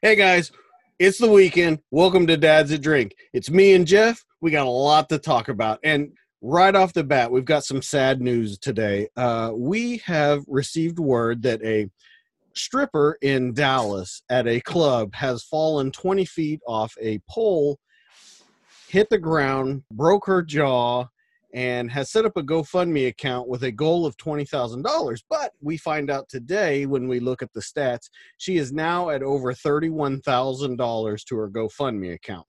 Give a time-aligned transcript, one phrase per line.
[0.00, 0.52] Hey guys,
[1.00, 1.80] it's the weekend.
[1.90, 3.16] Welcome to Dads That Drink.
[3.32, 4.24] It's me and Jeff.
[4.40, 5.80] We got a lot to talk about.
[5.82, 9.08] And right off the bat, we've got some sad news today.
[9.16, 11.90] Uh, we have received word that a
[12.54, 17.80] stripper in Dallas at a club has fallen 20 feet off a pole,
[18.88, 21.06] hit the ground, broke her jaw,
[21.54, 25.22] and has set up a GoFundMe account with a goal of $20,000.
[25.30, 29.22] But we find out today when we look at the stats, she is now at
[29.22, 32.46] over $31,000 to her GoFundMe account.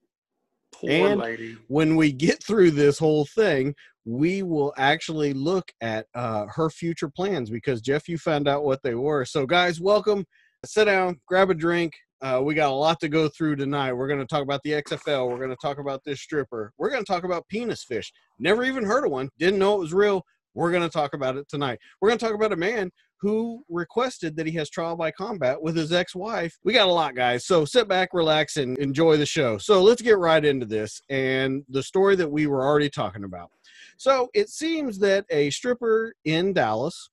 [0.73, 1.58] Poor And lady.
[1.67, 3.73] When we get through this whole thing,
[4.05, 8.81] we will actually look at uh, her future plans because Jeff, you found out what
[8.84, 9.25] they were.
[9.25, 10.25] So, guys, welcome.
[10.66, 11.94] Sit down, grab a drink.
[12.22, 13.94] Uh, we got a lot to go through tonight.
[13.94, 15.30] We're going to talk about the XFL.
[15.30, 16.73] We're going to talk about this stripper.
[16.78, 18.12] We're going to talk about penis fish.
[18.40, 19.30] Never even heard of one.
[19.38, 20.26] Didn't know it was real.
[20.54, 21.80] We're going to talk about it tonight.
[22.02, 25.62] We're going to talk about a man who requested that he has trial by combat
[25.62, 26.58] with his ex-wife.
[26.64, 27.45] We got a lot, guys.
[27.45, 29.58] So sit back, relax, and enjoy the show.
[29.58, 33.50] So let's get right into this and the story that we were already talking about.
[33.98, 37.09] So it seems that a stripper in Dallas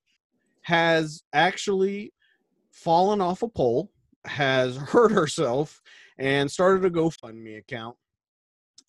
[0.63, 2.13] has actually
[2.71, 3.91] fallen off a pole,
[4.27, 5.81] has hurt herself,
[6.19, 7.97] and started a GoFundMe account.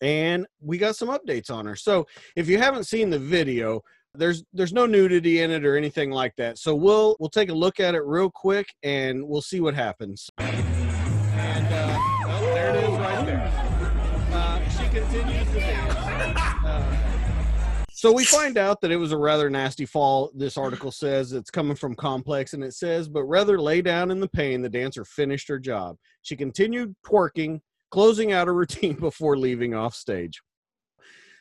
[0.00, 1.74] And we got some updates on her.
[1.74, 3.82] So if you haven't seen the video,
[4.14, 6.58] there's there's no nudity in it or anything like that.
[6.58, 10.30] So we'll we'll take a look at it real quick and we'll see what happens.
[10.38, 13.52] And uh, oh, there it is right there.
[14.32, 15.47] Uh, she continues
[17.98, 20.30] so we find out that it was a rather nasty fall.
[20.32, 24.20] This article says it's coming from Complex, and it says, but rather lay down in
[24.20, 25.96] the pain, the dancer finished her job.
[26.22, 27.58] She continued twerking,
[27.90, 30.40] closing out a routine before leaving off stage.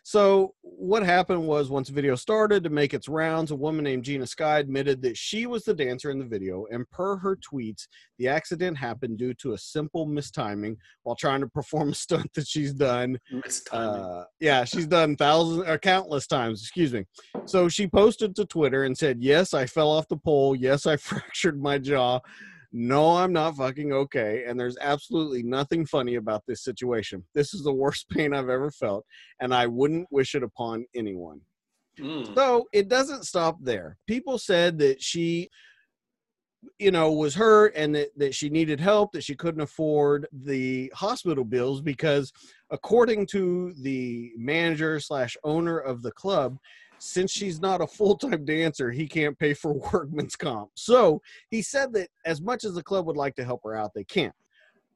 [0.08, 4.06] So what happened was once the video started to make its rounds, a woman named
[4.06, 7.90] Genea Sky admitted that she was the dancer in the video, and per her tweets,
[8.18, 12.48] the accident happened due to a simple mistiming while trying to perform a stunt that
[12.48, 14.22] she's done Mistiming.
[14.22, 16.62] uh, yeah, she's done thousands or countless times.
[16.62, 17.04] Excuse me.
[17.44, 20.56] So she posted to Twitter and said, "Yes, I fell off the pole.
[20.56, 22.22] Yes, I fractured my jaw.
[22.72, 24.44] No, I'm not fucking okay.
[24.48, 27.24] And there's absolutely nothing funny about this situation.
[27.34, 29.06] This is the worst pain I've ever felt,
[29.40, 31.42] and I wouldn't wish it upon anyone."
[32.00, 32.36] Mm.
[32.36, 33.98] So it doesn't stop there.
[34.08, 35.50] People said that she,
[36.78, 40.92] you know, was hurt and that, that she needed help, that she couldn't afford the
[40.94, 42.32] hospital bills because,
[42.70, 46.58] according to the manager slash owner of the club,
[47.00, 50.72] since she's not a full time dancer, he can't pay for workman's comp.
[50.76, 53.94] So he said that as much as the club would like to help her out,
[53.94, 54.36] they can't.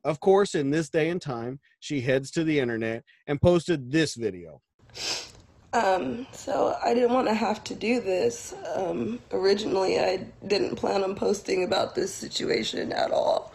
[0.04, 4.16] Of course, in this day and time, she heads to the internet and posted this
[4.16, 4.62] video.
[5.74, 8.54] Um, so I didn't want to have to do this.
[8.76, 13.54] Um, originally, I didn't plan on posting about this situation at all.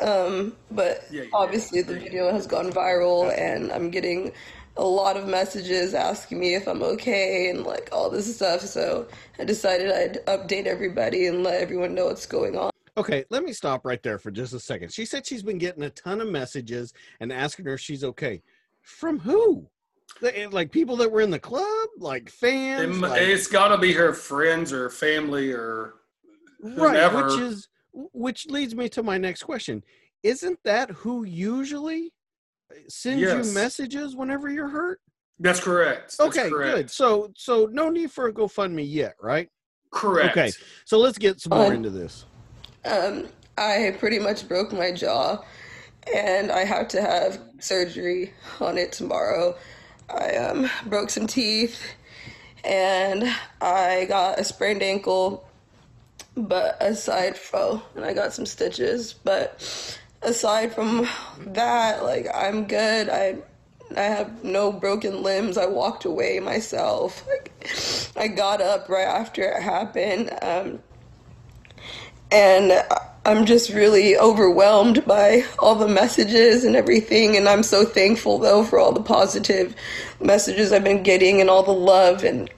[0.00, 4.32] Um, but Yeah, you obviously, the video has gone viral, and I'm getting
[4.76, 8.62] a lot of messages asking me if I'm okay and like all this stuff.
[8.62, 9.06] So
[9.38, 12.70] I decided I'd update everybody and let everyone know what's going on.
[12.96, 14.92] Okay, let me stop right there for just a second.
[14.92, 18.42] She said she's been getting a ton of messages and asking her if she's okay.
[18.82, 19.66] From who?
[20.22, 23.78] Eh, like people that were in the club, like fans, m- like- it's got to
[23.78, 25.94] be her friends or family or
[26.62, 27.12] right?
[27.14, 29.82] Which is which leads me to my next question.
[30.22, 32.12] Isn't that who usually
[32.88, 33.46] sends Yes.
[33.48, 35.00] you messages whenever you're hurt?
[35.42, 36.18] that's correct.
[36.18, 36.76] That's okay, correct.
[36.76, 36.90] good.
[36.90, 39.48] So so no need for a GoFundMe yet, right?
[39.90, 40.36] Correct.
[40.36, 40.52] Okay.
[40.84, 41.76] So let's get some more Fine.
[41.76, 42.26] into this.
[42.84, 43.26] Um,
[43.56, 45.42] I pretty much broke my jaw,
[46.14, 49.56] and I have to have surgery on it tomorrow.
[50.10, 51.80] I um, broke some teeth,
[52.64, 53.24] and
[53.60, 55.46] I got a sprained ankle.
[56.36, 59.12] But aside from, and I got some stitches.
[59.14, 61.08] But aside from
[61.38, 63.08] that, like I'm good.
[63.08, 63.36] I
[63.96, 65.58] I have no broken limbs.
[65.58, 67.26] I walked away myself.
[67.26, 67.52] Like,
[68.16, 70.30] I got up right after it happened.
[70.42, 70.78] Um,
[72.30, 72.84] and
[73.24, 77.36] I'm just really overwhelmed by all the messages and everything.
[77.36, 79.74] And I'm so thankful, though, for all the positive
[80.20, 82.22] messages I've been getting and all the love.
[82.22, 82.48] And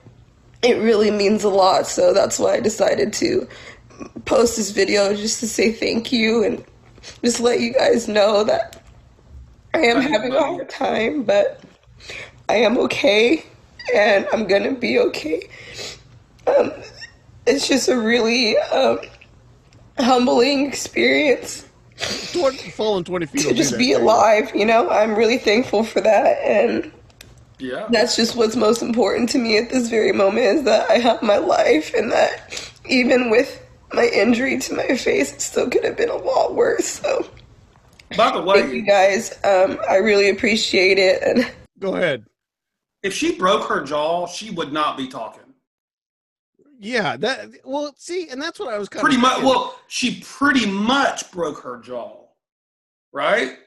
[0.61, 1.87] it really means a lot.
[1.87, 3.47] So that's why I decided to
[4.25, 6.63] post this video just to say thank you and
[7.23, 8.81] just let you guys know that
[9.73, 11.61] I am having a hard time, but
[12.49, 13.45] I am okay
[13.93, 15.49] and I'm gonna be okay.
[16.47, 16.71] Um,
[17.47, 18.99] it's just a really um,
[19.99, 21.65] humbling experience
[22.31, 23.41] Twen- falling 20 feet.
[23.47, 24.89] to just be alive, you know?
[24.89, 26.91] I'm really thankful for that and
[27.59, 27.87] Yeah.
[27.91, 31.21] that's just what's most important to me at this very moment is that I have
[31.21, 33.62] my life and that even with
[33.93, 36.85] my injury to my face, it still could have been a lot worse.
[36.85, 37.25] So
[38.17, 39.33] By the Thank you guys.
[39.43, 41.21] Um, I really appreciate it.
[41.23, 42.25] And Go ahead.
[43.01, 45.41] if she broke her jaw, she would not be talking.
[46.79, 49.41] Yeah, that well, see, and that's what I was kind Pretty of much.
[49.41, 52.25] Well, she pretty much broke her jaw,
[53.13, 53.57] right?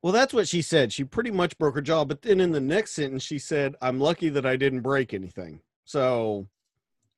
[0.00, 0.90] Well, that's what she said.
[0.92, 4.00] She pretty much broke her jaw, but then in the next sentence, she said, "I'm
[4.00, 6.46] lucky that I didn't break anything." So,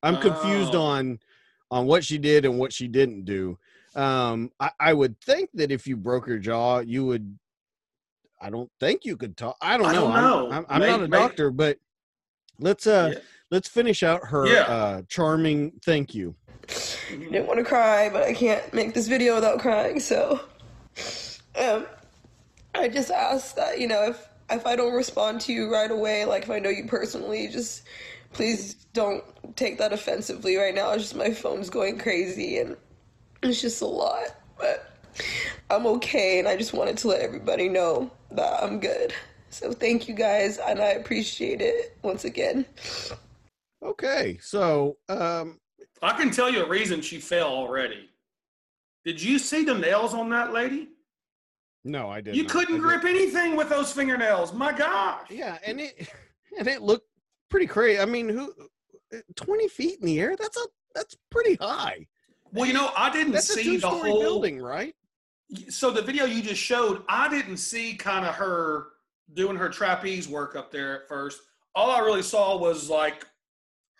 [0.03, 0.83] I'm confused Oh.
[0.83, 1.21] on
[1.71, 3.59] on what she did and what she didn't do.
[3.95, 7.39] Um, I, I would think that if you broke your jaw, you would.
[8.41, 9.57] I don't think you could talk.
[9.61, 10.01] I don't I know.
[10.03, 11.79] don't I'm- I'm, I'm, May- not a may- doctor, but
[12.61, 13.21] let's uh Yeah.
[13.51, 14.61] let's finish out her Yeah.
[14.63, 16.37] uh charming thank you.
[16.69, 19.99] I didn't want to cry, but I can't make this video without crying.
[20.01, 20.41] So,
[21.59, 21.87] um,
[22.75, 26.25] I just ask that you know if if I don't respond to you right away,
[26.25, 27.83] like if I know you personally, just
[28.39, 29.25] please don't
[29.57, 30.93] take that offensively right now.
[30.93, 32.77] It's just my phone's going crazy and
[33.43, 34.93] it's just a lot, but
[35.71, 39.13] I'm okay, and I just wanted to let everybody know that I'm good.
[39.51, 42.65] So thank you guys, and I appreciate it once again.
[43.83, 45.59] Okay, so um,
[46.01, 48.09] I can tell you a reason she fell already.
[49.05, 50.91] Did you see the nails on that lady?
[51.83, 52.37] no, I didn't.
[52.37, 54.53] You couldn't grip anything with those fingernails.
[54.53, 55.29] My gosh.
[55.29, 56.09] Yeah, and it
[56.59, 57.08] and it looked
[57.51, 58.01] pretty crazy.
[58.01, 58.53] I mean, who
[59.37, 60.37] twenty feet in the air?
[60.39, 62.07] That's a that's pretty high.
[62.53, 64.95] Well, you know, I didn't That's a see the whole building, right?
[65.69, 68.89] So the video you just showed, I didn't see kind of her
[69.35, 71.41] doing her trapeze work up there at first.
[71.75, 73.27] All I really saw was like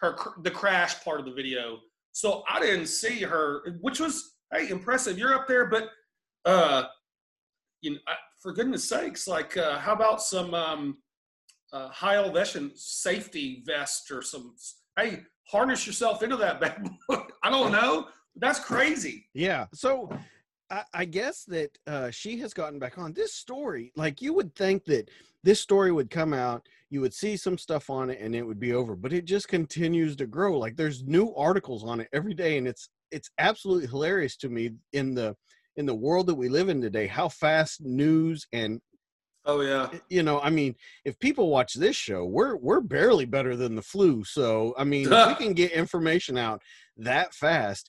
[0.01, 1.79] her the crash part of the video.
[2.13, 5.19] So I didn't see her, which was hey impressive.
[5.19, 5.91] You're up there, but
[6.45, 6.85] uh,
[7.83, 10.99] you know, I, for goodness sakes, like uh, how about some um,
[11.73, 14.55] uh, high elevation safety vest or some?
[14.97, 17.23] Hey, harness yourself into that bad boy.
[17.43, 18.09] I don't know.
[18.37, 19.27] That's crazy.
[19.35, 19.67] Yeah.
[19.75, 20.11] So
[20.71, 23.93] I, I guess that uh, she has gotten back on this story.
[23.97, 25.11] Like you would think that
[25.45, 28.61] this story would come out, you would see some stuff on it, and it would
[28.61, 28.97] be over.
[28.97, 30.59] But it just continues to grow.
[30.59, 34.71] Like there's new articles on it every day, and it's it's absolutely hilarious to me
[34.93, 35.35] in the
[35.77, 37.07] in the world that we live in today.
[37.07, 38.81] How fast news and
[39.51, 39.89] Oh yeah.
[40.11, 40.75] you know, I mean,
[41.07, 44.23] if people watch this show, we're we're barely better than the flu.
[44.23, 46.61] So, I mean, if we can get information out
[46.99, 47.89] that fast,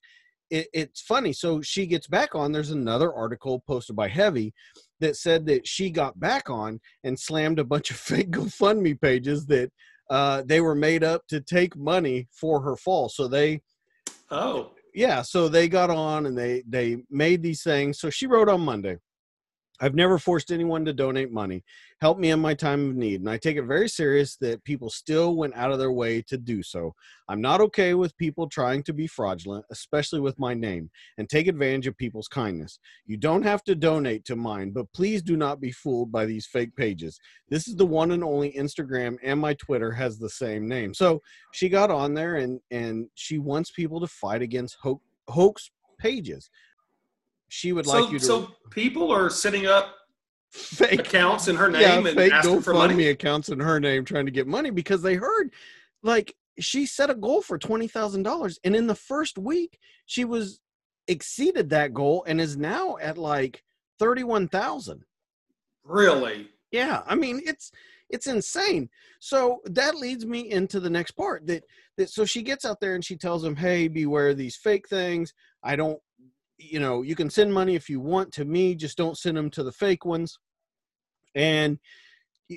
[0.49, 1.33] it, it's funny.
[1.33, 2.53] So she gets back on.
[2.53, 4.53] There's another article posted by Heavy
[5.01, 9.45] that said that she got back on and slammed a bunch of fake GoFundMe pages
[9.47, 9.69] that
[10.09, 13.09] uh, they were made up to take money for her fall.
[13.09, 13.61] So they
[14.31, 14.71] Oh.
[14.93, 18.61] yeah so they got on and they they made these things so she wrote on
[18.61, 18.95] monday
[19.81, 21.63] i've never forced anyone to donate money.
[22.01, 23.21] Help me in my time of need.
[23.21, 26.37] And i take it very serious that people still went out of their way to
[26.37, 26.93] do so.
[27.27, 31.47] I'm not okay with people trying to be fraudulent especially with my name and take
[31.47, 32.79] advantage of people's kindness.
[33.05, 36.45] You don't have to donate to mine but please do not be fooled by these
[36.45, 37.19] fake pages.
[37.49, 40.93] This is the one and only instagram and my twitter has the same name.
[40.93, 41.21] So
[41.51, 46.49] she got on there and and she wants people to fight against ho- hoax pages
[47.49, 49.95] she would So, like you to so people are setting up
[50.51, 53.07] fake accounts in her yeah, name and fake asking for money.
[53.07, 55.51] Accounts in her name trying to get money because they heard
[56.01, 60.25] like she set a goal for twenty thousand dollars and in the first week she
[60.25, 60.59] was
[61.07, 63.63] exceeded that goal and is now at like
[63.99, 65.03] thirty one thousand.
[65.83, 66.49] Really?
[66.71, 67.71] Yeah, I mean it's
[68.09, 68.89] it's insane.
[69.19, 71.63] So that leads me into the next part that
[71.97, 74.87] that so she gets out there and she tells them, "Hey, beware of these fake
[74.87, 75.33] things.
[75.63, 75.99] I don't
[76.59, 79.49] you know, you can send money if you want to me, just don't send them
[79.51, 80.37] to the fake ones."
[81.35, 81.79] And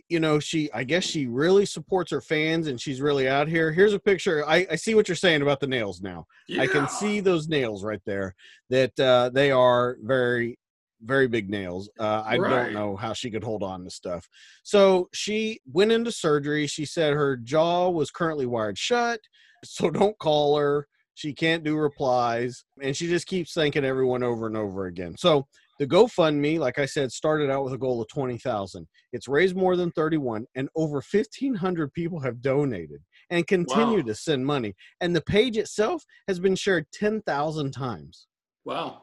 [0.09, 3.73] you know, she I guess she really supports her fans and she's really out here.
[3.73, 4.45] Here's a picture.
[4.49, 6.27] I I see what you're saying about the nails now.
[6.59, 8.35] I can see those nails right there.
[8.71, 10.59] That uh, they are very,
[11.03, 11.91] very big nails.
[11.99, 12.51] Uh, I Right.
[12.51, 14.27] don't know how she could hold on to stuff.
[14.63, 16.67] So she went into surgery.
[16.67, 19.21] She said her jaw was currently wired shut.
[19.65, 20.89] So don't call her.
[21.14, 25.14] She can't do replies, and she just keeps thanking everyone over and over again.
[25.19, 25.47] So
[25.78, 28.87] the GoFundMe, like I said, started out with a goal of twenty thousand.
[29.12, 34.02] It's raised more than thirty-one, and over fifteen hundred people have donated and continue Wow.
[34.02, 34.75] to send money.
[35.00, 38.26] And the page itself has been shared 10,000 times.
[38.64, 39.02] Wow.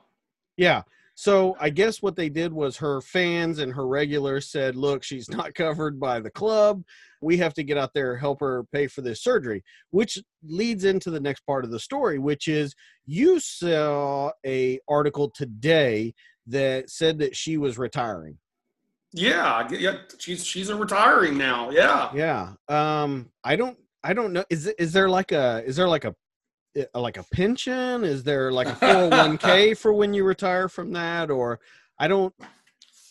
[0.56, 0.84] Yeah.
[1.20, 5.30] So I guess what they did was her fans and her regulars said, look, she's
[5.30, 6.82] not covered by the club.
[7.22, 11.12] We have to get out there help her pay for this surgery, which leads into
[11.12, 12.74] the next part of the story, which is
[13.06, 16.14] you saw a article today
[16.48, 18.38] that said that she was retiring.
[19.12, 19.68] Yeah.
[19.72, 19.98] Yeah.
[20.20, 21.70] She's she's a retiring now.
[21.70, 22.12] Yeah.
[22.16, 22.54] Yeah.
[22.70, 24.46] Um, I don't I don't know.
[24.50, 26.16] Is is there like a is there like a
[26.76, 28.04] eh, like a pension?
[28.04, 31.30] Is there like a 401k for when you retire from that?
[31.30, 31.60] Or
[31.98, 32.34] I don't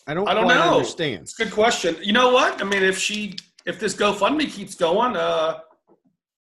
[0.08, 0.76] I don't, I don't know.
[0.76, 1.22] understand.
[1.22, 1.96] It's a good question.
[2.02, 2.62] You know what?
[2.62, 3.36] I mean, if she
[3.66, 5.58] if this GoFundMe keeps going, uh,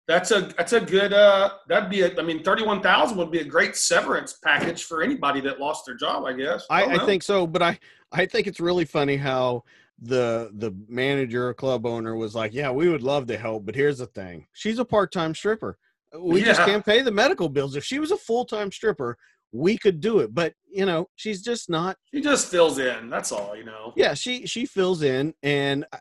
[0.05, 3.31] that's a that's a good uh, that'd be a, I mean, thirty one thousand would
[3.31, 6.25] be a great severance package for anybody that lost their job.
[6.25, 6.65] I guess.
[6.69, 7.79] I, don't I think so, but I
[8.11, 9.63] I think it's really funny how
[9.97, 13.75] the the manager or club owner was like, "Yeah, we would love to help, but
[13.75, 15.77] here's the thing: she's a part time stripper.
[16.19, 17.75] We just can't pay the medical bills.
[17.75, 19.17] If she was a full time stripper,
[19.51, 21.97] we could do it, but you know, she's just not.
[22.13, 23.09] She just fills in.
[23.09, 23.55] That's all.
[23.55, 23.93] You know.
[23.95, 25.99] Yeah, she she fills in, and I,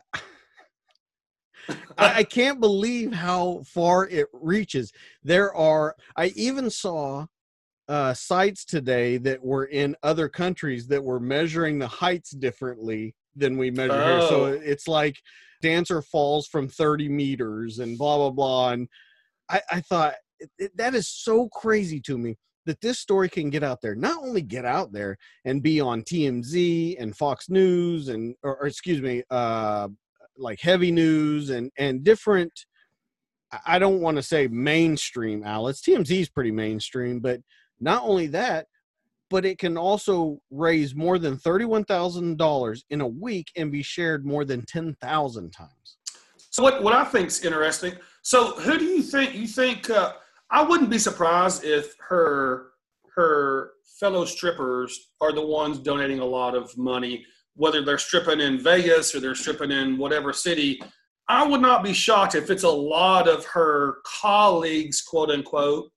[1.97, 4.91] I I can't believe how far it reaches.
[5.23, 5.95] There are.
[6.15, 7.27] I even saw
[7.87, 13.57] uh, sites today that were in other countries that were measuring the heights differently than
[13.57, 14.21] we measure here.
[14.21, 14.59] So Oh.
[14.63, 15.17] it's like
[15.61, 18.69] dancer falls from 30 meters and blah blah blah.
[18.71, 18.87] And
[19.49, 22.35] I, I thought it, it- that is so crazy to me
[22.65, 23.93] that this story can get out there.
[23.95, 28.67] Not only get out there and be on TMZ and Fox News and or, or
[28.67, 29.89] excuse me, uh,
[30.37, 32.51] like heavy news and and different.
[33.67, 35.81] I- don't want to say mainstream outlets.
[35.81, 37.39] TMZ is pretty mainstream, but
[37.79, 38.65] not only that,
[39.29, 43.83] but it can also raise more than thirty-one thousand dollars in a week and be
[43.83, 45.97] shared more than ten thousand times.
[46.49, 47.93] So what what I think is interesting.
[48.23, 49.89] So who do you think you think?
[49.89, 50.13] Uh,
[50.49, 52.71] I wouldn't be surprised if her
[53.15, 57.25] her fellow strippers are the ones donating a lot of money,
[57.55, 60.81] whether they're stripping in Vegas or they're stripping in whatever city.
[61.27, 65.91] I would not be shocked if it's a lot of her colleagues, quote unquote,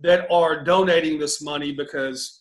[0.00, 2.40] that are donating this money because,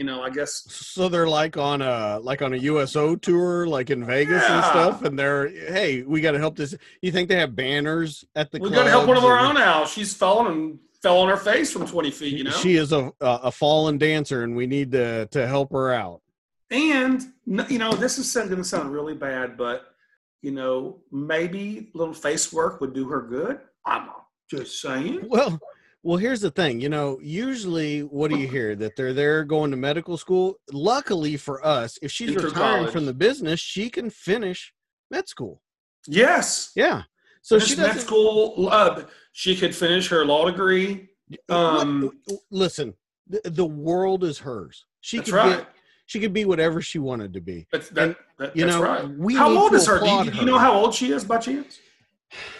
[0.00, 3.90] you know, I guess So they're like on a like on a USO tour, like
[3.90, 6.74] in Vegas and stuff, and they're hey, we got to help this.
[7.02, 8.60] You think they have banners at the?
[8.60, 9.90] we got to help one of our own out.
[9.90, 12.50] She's fallen and fell on her face from 20 feet, you know?
[12.50, 16.22] She is a a fallen dancer, and we need to to help her out.
[16.70, 19.84] And you know, this is going to sound really bad, but
[20.40, 23.60] you know, maybe a little face work would do her good.
[23.84, 24.08] I'm
[24.50, 25.26] just saying.
[25.28, 25.60] Well,
[26.02, 26.80] well, here's the thing.
[26.80, 30.56] You know, usually, what do you hear that they're there going to medical school?
[30.72, 32.92] Luckily for us, if she's Enter retiring college.
[32.92, 34.72] from the business, she can finish
[35.10, 35.62] med school.
[36.06, 36.72] Yes.
[36.74, 37.02] Yeah.
[37.42, 38.02] So she med doesn't.
[38.02, 38.68] school.
[38.70, 39.02] Uh,
[39.32, 41.10] she could finish her law degree.
[41.48, 42.10] um,
[42.50, 42.94] listen,
[43.28, 44.86] the, the world is hers.
[45.00, 45.58] She That's could right.
[45.58, 45.68] get.
[46.06, 47.68] She could be whatever she wanted to be.
[47.70, 49.08] That's that, that, you know, right.
[49.08, 50.00] we how old is her?
[50.00, 51.78] Do you, do you know how old she is by chance?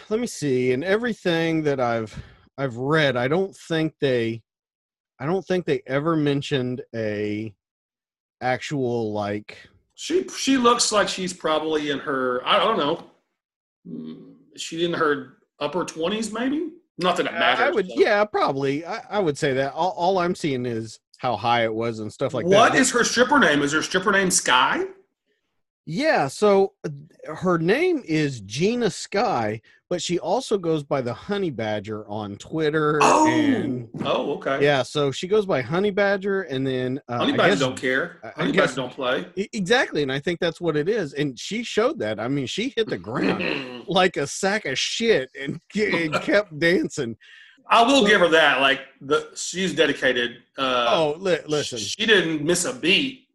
[0.08, 2.20] let me see and everything that i've
[2.60, 4.42] i've read i don't think they
[5.18, 7.52] i don't think they ever mentioned a
[8.40, 9.56] actual like
[9.94, 12.40] She she looks like she's probably in her.
[12.46, 13.04] I don't know.
[13.86, 16.70] mm, she in her upper twenties, maybe?
[16.98, 17.66] Not that it matters.
[17.66, 21.36] i would yeah probably i, I would say that all, all i'm seeing is how
[21.36, 23.60] high it was and stuff like What What is her stripper name?
[23.62, 24.84] Is her stripper name Sky?
[25.92, 31.50] Yeah so uh, her name is genea sky but she also goes by the honey
[31.50, 34.62] badger on twitter Oh, and oh, okay.
[34.62, 38.20] yeah so she goes by honey badger and then uh, Honey I badgers don't care.
[38.22, 39.26] I- I Honey guess- badgers don't play.
[39.52, 41.12] Exactly, and I think that's what it is.
[41.14, 42.20] And she showed that.
[42.20, 47.16] I mean, she hit the ground like a sack of shit and, and kept dancing.
[47.68, 48.60] I will give her that.
[48.60, 50.36] Like the she's dedicated.
[50.56, 53.26] Uh, Oh, li- listen, she didn't miss a beat.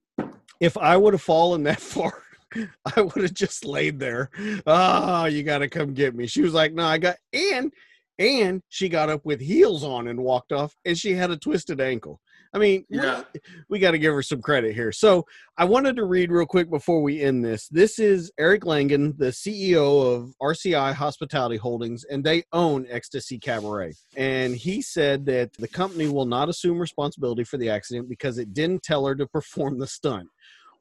[0.62, 2.24] if I would have fallen that far,
[2.96, 4.30] I would have just laid there.
[4.68, 6.28] Ah, you got to come get me.
[6.28, 7.72] She was like, "No, I got," and
[8.18, 11.82] and she got up with heels on and walked off, and she had a twisted
[11.82, 12.22] ankle.
[12.54, 13.24] I mean, we- Yeah.
[13.68, 14.94] we got to give her some credit here.
[14.94, 15.26] So
[15.58, 17.68] I wanted to read real quick before we end this.
[17.68, 23.92] This is Eric Langan, the CEO of RCI Hospitality Holdings, and they own Ecstasy Cabaret.
[24.16, 28.54] And he said that the company will not assume responsibility for the accident because it
[28.54, 30.30] didn't tell her to perform the stunt.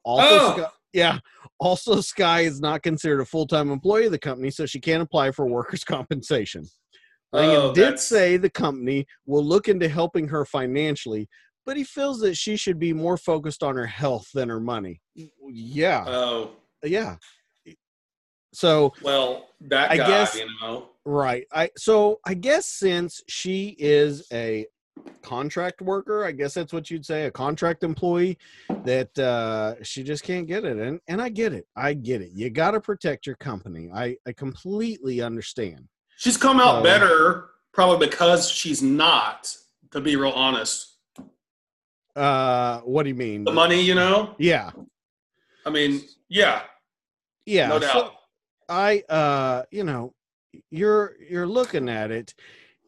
[0.05, 0.57] Also, Oh.
[0.57, 1.19] Sky, yeah.
[1.59, 5.03] Also, Sky is not considered a full time employee of the company, so she can't
[5.03, 6.65] apply for workers' compensation.
[7.33, 11.27] Langan Oh, did say the company will look into helping her financially,
[11.65, 15.01] but he feels that she should be more focused on her health than her money.
[15.15, 16.51] Yeah, Oh
[16.83, 17.17] yeah.
[18.53, 20.89] So well, that I guy, guess- you know.
[21.03, 24.65] right, I so I guess since she is a
[25.21, 28.37] contract worker, I guess that's what you'd say, a contract employee,
[28.83, 32.31] that uh, she just can't get it, and and I get it, I get it.
[32.33, 33.89] You got to protect your company.
[33.93, 35.87] I I completely understand.
[36.17, 39.55] She's come out So- better probably because she's not.
[39.91, 40.97] To be real honest,
[42.15, 43.43] Uh, what do you mean?
[43.43, 44.35] the money, you know.
[44.39, 44.71] Yeah,
[45.65, 46.63] I mean, yeah,
[47.45, 47.67] yeah.
[47.67, 48.11] no so- doubt.
[48.67, 50.13] I uh you know
[50.71, 52.33] you're you're looking at it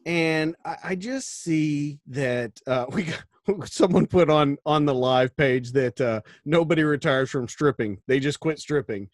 [0.08, 3.22] and I, I just see that uh we got
[3.68, 8.40] someone put on on the live page that uh, nobody retires from stripping; they just
[8.40, 9.08] quit stripping.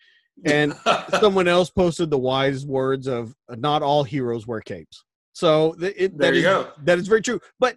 [0.44, 0.74] And
[1.20, 6.18] someone else posted the wise words of "Not all heroes wear capes." So th- it,
[6.18, 6.72] There that you is- go.
[6.84, 7.40] that is very true.
[7.60, 7.76] But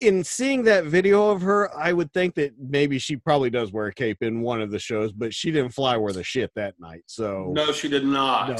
[0.00, 3.86] in seeing that video of her, I would think that maybe she probably does wear
[3.88, 6.74] a cape in one of the shows, but she didn't fly worth a shit that
[6.78, 7.02] night.
[7.06, 8.48] So no, she did not.
[8.50, 8.56] No.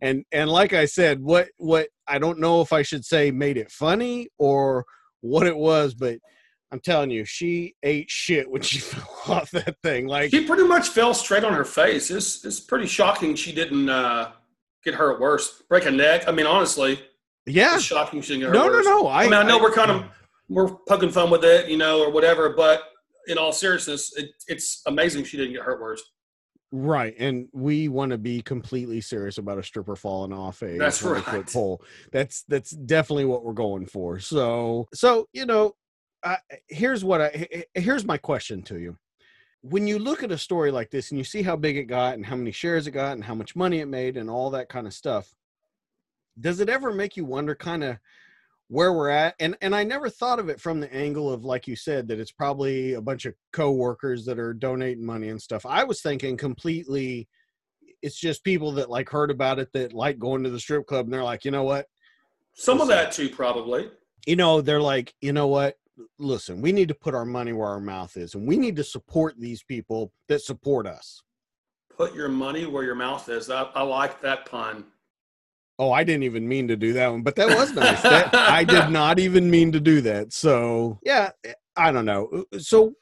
[0.00, 3.56] And and like I said, what what I don't know if I should say made
[3.56, 4.84] it funny or
[5.20, 6.18] what it was, but
[6.72, 10.06] I'm telling you, she ate shit when she fell off that thing.
[10.06, 12.10] Like She pretty much fell straight on her face.
[12.10, 14.32] It's it's pretty shocking she didn't uh,
[14.84, 15.62] get hurt worse.
[15.68, 16.24] Break a neck.
[16.28, 17.00] I mean, honestly,
[17.46, 18.84] yeah, it's shocking she didn't get hurt no, no, worse.
[18.84, 19.06] no.
[19.06, 20.04] I, I mean, I know we're kind of
[20.48, 22.82] we're poking fun with it, you know, or whatever, but
[23.26, 26.02] in all seriousness, it, it's amazing she didn't get hurt worse.
[26.72, 30.98] Right, and we want to be completely serious about a stripper falling off a That's
[30.98, 31.82] 20 foot pole.
[32.10, 34.18] That's that's definitely what we're going for.
[34.18, 35.76] So, so you know,
[36.24, 38.98] I, here's what I he- he- here's my question to you.
[39.62, 42.14] When you look at a story like this and you see how big it got
[42.14, 44.68] and how many shares it got and how much money it made and all that
[44.68, 45.34] kind of stuff,
[46.38, 47.98] does it ever make you wonder kind of
[48.68, 51.66] where we're at and and i never thought of it from the angle of like
[51.68, 55.64] you said that it's probably a bunch of co-workers that are donating money and stuff
[55.66, 57.28] i was thinking completely
[58.02, 61.06] it's just people that like heard about it that like going to the strip club
[61.06, 61.86] and they're like you know what
[62.54, 63.90] Some of that too, probably.
[64.26, 65.76] you know they're like you know what
[66.18, 68.84] listen we need to put our money where our mouth is and we need to
[68.84, 71.22] support these people that support us
[71.96, 73.48] Put your money where your mouth is.
[73.48, 74.84] I, I like that pun.
[75.78, 78.00] Oh i didn't even mean to do that one but that was nice.
[78.02, 81.30] That, i did not even mean to do that so yeah
[81.76, 82.44] i don't know.
[82.58, 82.94] So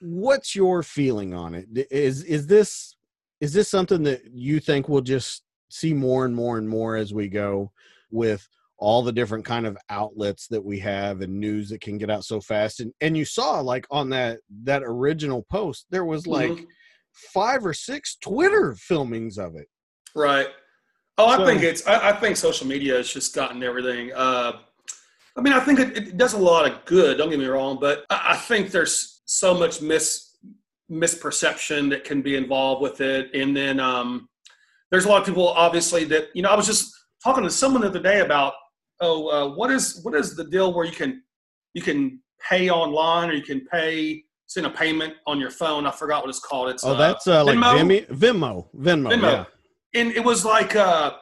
[0.00, 1.66] what's your feeling on it?
[1.90, 2.96] Is is this
[3.40, 7.14] is this something that you think we'll just see more and more and more as
[7.14, 7.70] we go
[8.10, 8.46] with
[8.76, 12.24] all the different kind of outlets that we have and news that can get out
[12.24, 12.80] so fast?
[12.80, 16.66] And and you saw like on that that original post there was like Mhm.
[17.12, 19.68] five or six twitter filmings of it.
[20.14, 20.48] Right.
[21.20, 21.86] Oh, I So- think it's.
[21.86, 24.12] I, I think social media has just gotten everything.
[24.14, 24.52] Uh,
[25.36, 27.18] I mean, I think it, it does a lot of good.
[27.18, 30.36] Don't get me wrong, but I, I think there's so much mis
[30.90, 34.28] misperception that can be involved with it, and then um,
[34.90, 36.48] there's a lot of people, obviously, that you know.
[36.50, 38.54] I was just talking to someone the other day about,
[39.00, 41.22] oh, uh, what is what is the deal where you can
[41.74, 45.86] you can pay online or you can pay send a payment on your phone.
[45.86, 46.70] I forgot what it's called.
[46.70, 48.06] It's oh that's uh like Venmo?
[48.08, 49.22] Vimeo, venmo venmo, Venmo.
[49.22, 49.44] yeah
[49.94, 51.12] and it was like uh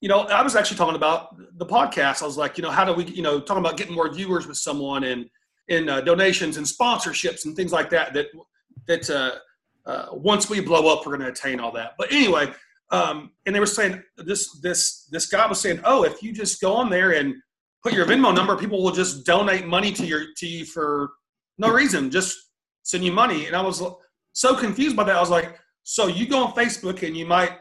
[0.00, 2.22] you know i was actually talking about the podcast.
[2.22, 4.46] I was like you know how do we you know talking about getting more viewers
[4.46, 5.28] with someone and
[5.68, 8.26] in uh, donations and sponsorships and things like that that
[8.86, 9.36] that uh,
[9.88, 11.92] uh, once we blow up we're going to attain all that.
[11.98, 12.52] But anyway
[12.92, 16.60] um and they were saying this this this guy was saying oh if you just
[16.60, 17.34] go on there and
[17.82, 21.10] put your venmo number people will just donate money to your to you for
[21.58, 22.36] no reason just
[22.84, 23.46] send you money.
[23.46, 23.82] And i was
[24.32, 25.16] so confused by that.
[25.16, 27.52] I was like so you go on facebook and you might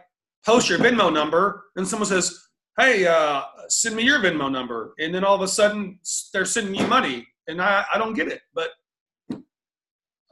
[0.45, 2.39] post your Venmo number, and someone says,
[2.77, 5.99] "Hey, uh, send me your Venmo number," and then all of a sudden
[6.33, 8.41] they're sending you money, and I, I don't get it.
[8.53, 8.69] But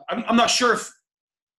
[0.09, 0.91] I'm, I'm not sure if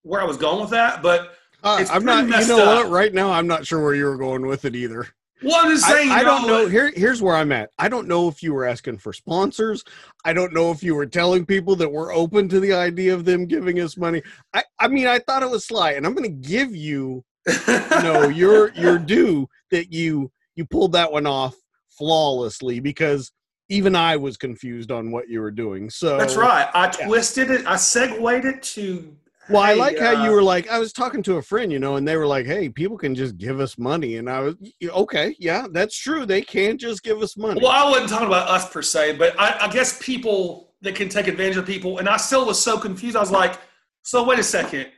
[0.03, 2.25] where I was going with that, but Uh, It's I'm not.
[2.27, 2.85] You know up.
[2.85, 2.91] what?
[2.93, 5.07] Right now, I'm not sure where you were going with it either.
[5.43, 6.11] well, I'm just saying.
[6.11, 6.67] I you don't know.
[6.67, 7.71] uh, Here, here's where I'm at.
[7.79, 9.83] I don't know if you were asking for sponsors.
[10.27, 13.25] I don't know if you were telling people that we're open to the idea of
[13.25, 14.23] them giving us money.
[14.53, 18.03] I, I mean, I thought it was sly, and I'm going to give you, you
[18.03, 21.55] know, your your due that you you pulled that one off
[21.91, 23.33] flawlessly because
[23.69, 25.89] even I was confused on what you were doing.
[25.91, 26.69] So That's right.
[26.75, 27.07] I Yeah.
[27.07, 27.67] twisted it.
[27.67, 29.17] I segued it to.
[29.49, 31.71] Well, I hey, like how uh, you were like, I was talking to a friend,
[31.71, 34.41] you know, and they were like, "Hey, people can just give us money," and I
[34.41, 36.25] was, "Okay, yeah, that's true.
[36.25, 39.39] They can just give us money." Well, I wasn't talking about us per se, but
[39.39, 41.99] I, I guess people that can take advantage of people.
[41.99, 43.17] And I still was so confused.
[43.17, 43.59] I was like,
[44.03, 44.89] so wait a second.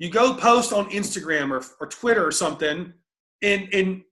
[0.00, 2.92] You go post on Instagram or, or Twitter or something,
[3.42, 4.02] and and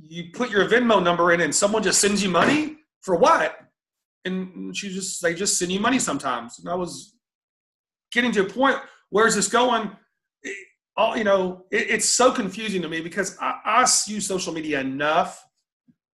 [0.00, 3.58] you put your Venmo number in, and someone just sends you money for what?
[4.24, 6.58] And she just they just send you money sometimes.
[6.60, 7.14] And I was
[8.12, 8.76] getting to a point.
[9.10, 9.90] Where's this going?
[10.42, 10.56] It-
[10.96, 14.80] all you know, it, it's so confusing to me because I, I use social media
[14.80, 15.44] enough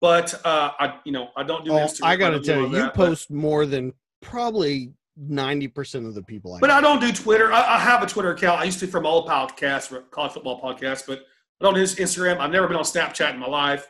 [0.01, 2.01] but uh, I, you know, I don't do Oh, Instagram.
[2.05, 6.07] I got to don't tell you, you that, but- post more than probably ninety percent
[6.07, 6.55] of the people.
[6.55, 6.75] I But know.
[6.75, 7.53] I don't do Twitter.
[7.53, 8.61] I, I have a Twitter account.
[8.61, 11.21] I used to from old podcast, college football podcast, but
[11.61, 12.39] I don't use Instagram.
[12.39, 13.87] I've never been on Snapchat in my life.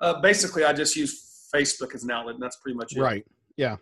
[0.00, 3.00] Uh, basically, I just use Facebook as an outlet, and that's pretty much it.
[3.00, 3.24] right?
[3.56, 3.76] Yeah.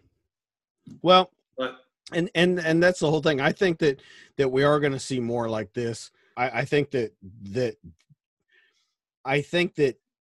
[1.02, 1.76] Well, But
[2.12, 3.40] and and and that's the whole thing.
[3.40, 4.00] I think that
[4.36, 6.10] that we are going to see more like this.
[6.36, 7.12] I, I think that
[7.50, 7.76] that
[9.24, 9.96] I think that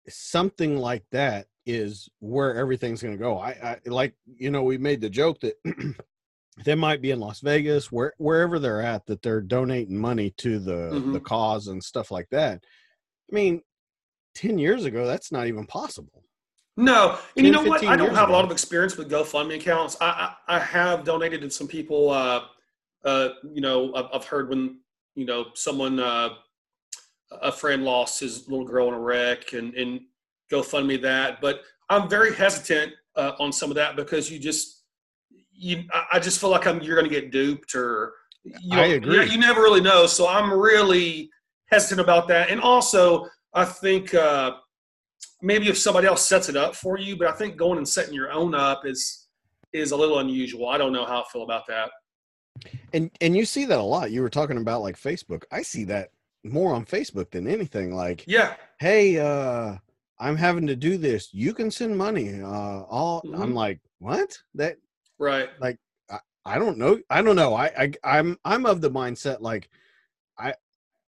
[0.09, 3.39] something like that is where everything's going to go.
[3.39, 5.55] I, I like you know we made the joke that
[6.65, 10.59] they might be in Las Vegas, where wherever they're at, that they're donating money to
[10.59, 11.25] the the Mhm.
[11.25, 12.63] cause and stuff like that.
[13.31, 13.63] I mean,
[14.35, 16.25] ten years ago, that's not even possible.
[16.77, 17.85] No, and you know what?
[17.85, 19.97] I don't have a lot of experience with GoFundMe accounts.
[20.01, 22.11] I I, I have donated to some people.
[22.11, 22.47] Uh,
[23.05, 24.81] uh, you know, I've, I've heard when
[25.15, 26.31] you know someone, uh,
[27.43, 30.01] a friend lost his little girl in a wreck, and and
[30.51, 31.41] GoFundMe that.
[31.41, 34.84] But I'm very hesitant uh, on some of that because you just
[35.57, 38.13] you I- I just feel like I'm you're going to get duped or
[38.45, 39.17] you know, I agree.
[39.17, 40.07] You, you never really know.
[40.07, 41.31] So I'm really
[41.71, 42.51] hesitant about that.
[42.51, 44.13] And also, I think.
[44.15, 44.53] Uh,
[45.43, 48.15] maybe if somebody else sets it up for you, but I think going and setting
[48.15, 49.29] your own up is
[49.75, 50.69] is a little unusual.
[50.69, 51.91] I don't know how I feel about that.
[52.93, 54.11] And and you see that a lot.
[54.11, 55.43] You were talking about like Facebook.
[55.51, 56.11] I see that
[56.45, 57.95] more on Facebook than anything.
[57.95, 59.77] Like, Yeah, hey, uh,
[60.19, 61.33] I'm having to do this.
[61.35, 62.41] You can send money.
[62.41, 63.55] Uh, all I'm Mhm.
[63.55, 64.39] like, what?
[64.55, 64.77] That
[65.19, 65.49] right.
[65.61, 65.79] Like
[66.47, 67.01] I don't know.
[67.09, 67.55] I don't know.
[67.55, 69.69] I, I I'm I'm of the mindset like
[70.39, 70.55] I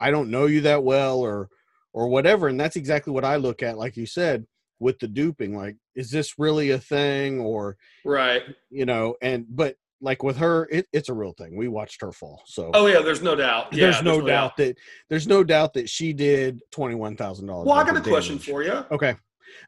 [0.00, 1.48] I don't know you that well or
[1.92, 2.48] or whatever.
[2.48, 4.46] And that's exactly what I look at, like you said,
[4.78, 5.56] with the duping.
[5.56, 7.40] Like, is this really a thing?
[7.40, 8.42] Or, Right.
[8.70, 11.56] you know, and but like with her, it, it's a real thing.
[11.56, 12.42] We watched her fall.
[12.46, 13.72] So Oh yeah, there's no doubt.
[13.72, 14.76] Yeah, there's no doubt that
[15.10, 17.66] there's no doubt that she did twenty one thousand dollars.
[17.66, 18.84] Well, I got a question for you.
[18.90, 19.16] Okay.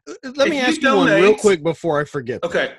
[0.07, 2.43] Uh, Let If me ask you one real quick before I forget.
[2.43, 2.73] Okay.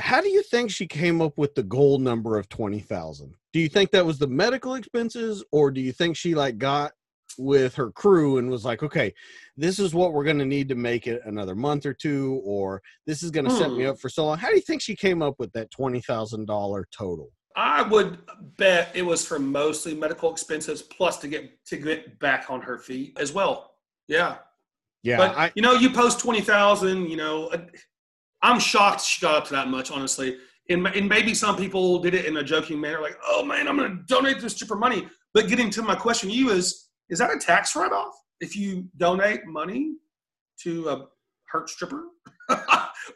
[0.00, 3.34] How do you think she came up with the goal number of 20,000?
[3.52, 6.92] Do you think that was the medical expenses or do you think she like got
[7.38, 9.14] with her crew and was like, "Okay,
[9.56, 12.82] this is what we're going to need to make it another month or two or
[13.06, 13.90] this is going to set me Hmm.
[13.90, 17.30] up for so long." How do you think she came up with that $20,000 total?
[17.56, 18.18] I would
[18.56, 22.78] bet it was for mostly medical expenses plus to get to get back on her
[22.78, 23.74] feet as well.
[24.08, 24.38] Yeah.
[25.02, 27.08] Yeah, but I you know, you post twenty thousand.
[27.08, 27.50] You know,
[28.42, 29.90] I'm shocked she got up to that much.
[29.90, 33.68] Honestly, and, and maybe some people did it in a joking manner, like, "Oh man,
[33.68, 36.88] I'm going to donate this stripper money." But getting to my question, to you is:
[37.08, 39.94] Is that a tax write-off if you donate money
[40.62, 41.06] to a
[41.46, 42.04] hurt stripper
[42.50, 42.56] or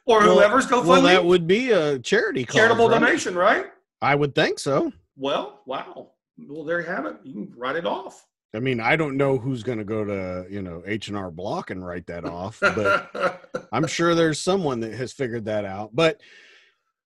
[0.06, 0.86] Well- whoever's GoFundMe?
[0.86, 3.00] well that would be a charity cause, charitable right?
[3.00, 3.66] donation, right?
[4.02, 4.92] I would think so.
[5.16, 6.10] Well, wow.
[6.36, 7.16] Well, there you have it.
[7.22, 8.26] You can write it off.
[8.54, 11.84] I mean, I don't know who's going to go to, you know, H&R Block and
[11.84, 13.10] write that off, but
[13.72, 15.90] I'm sure there's someone that has figured that out.
[15.92, 16.20] But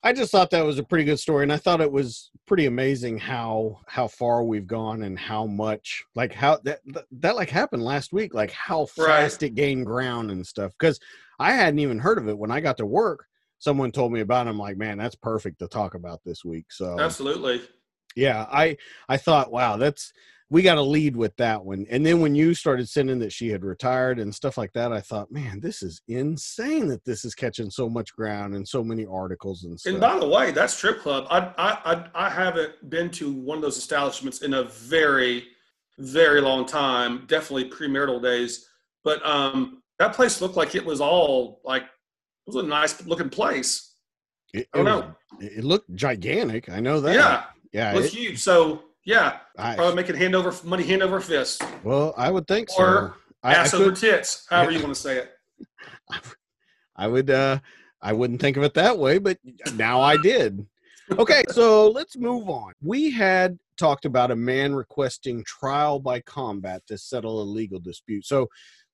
[0.02, 2.66] I just thought that was a pretty good story, and I thought it was pretty
[2.66, 6.80] amazing how how far we've gone and how much like how that
[7.10, 9.22] that, like happened last week, like how Right.
[9.22, 10.72] fast it gained ground and stuff.
[10.78, 11.00] Because
[11.40, 13.26] I hadn't even heard of it when I got to work.
[13.58, 14.50] Someone told me about it.
[14.50, 16.66] I'm like, man, that's perfect to talk about this week.
[16.70, 17.60] So Absolutely.
[18.14, 18.76] yeah, I
[19.08, 20.12] I thought, wow, that's
[20.50, 21.84] we got to lead with that one.
[21.90, 25.00] And then when you started sending that she had retired and stuff like that, I
[25.02, 29.04] thought, man, this is insane that this is catching so much ground and so many
[29.04, 29.92] articles and stuff.
[29.92, 33.58] And by the way, that strip club, I, I I I haven't been to one
[33.58, 35.44] of those establishments in a very,
[35.98, 37.24] very long time.
[37.26, 38.66] Definitely premarital days.
[39.04, 43.28] But um, that place looked like it was all like it was a nice looking
[43.28, 43.94] place.
[44.54, 44.96] it, I don't it know.
[44.98, 46.70] was- it looked gigantic.
[46.70, 47.14] I know that.
[47.14, 47.92] Yeah, yeah.
[47.92, 48.38] it was it- huge.
[48.38, 52.68] So yeah, I, probably making hand over money hand over fist, well, I would think
[52.78, 53.34] Or so.
[53.42, 54.76] I, I ass over could, tits, however Yeah.
[54.78, 55.30] you want to say it.
[56.94, 57.58] I would uh
[58.02, 59.38] I wouldn't think of it that way, but
[59.74, 60.64] now I did.
[61.10, 62.74] Okay, so let's move on.
[62.82, 68.26] We had talked about a man requesting trial by combat to settle a legal dispute.
[68.26, 68.46] So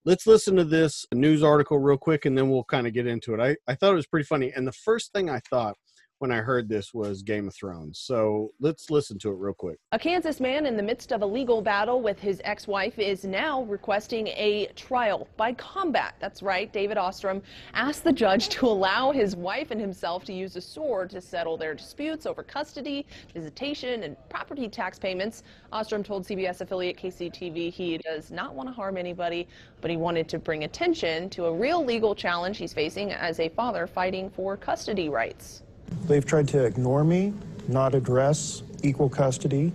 [0.04, 3.34] let's listen to this news article real quick and then we'll kind of get into
[3.34, 3.40] it.
[3.40, 4.52] I, I thought it was pretty funny.
[4.54, 5.76] And the first thing I thought
[6.24, 7.98] when I heard this was Game of Thrones.
[7.98, 9.78] So let's listen to it real quick.
[9.92, 13.26] A Kansas man in the midst of a legal battle with his ex wife is
[13.26, 16.14] now requesting a trial by combat.
[16.20, 16.72] That's right.
[16.72, 17.42] David Ostrom
[17.74, 21.58] asked the judge to allow his wife and himself to use a sword to settle
[21.58, 25.42] their disputes over custody, visitation, and property tax payments.
[25.74, 29.46] Ostrom told CBS affiliate KCTV he does not want to harm anybody,
[29.82, 33.50] but he wanted to bring attention to a real legal challenge he's facing as a
[33.50, 35.64] father fighting for custody rights.
[36.06, 37.32] They've tried to ignore me,
[37.68, 39.72] not address equal custody,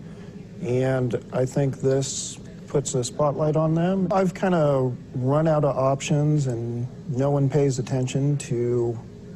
[0.61, 4.07] and I think this puts a spotlight on them.
[4.11, 8.91] I've kind of run out of options, and no one pays attention to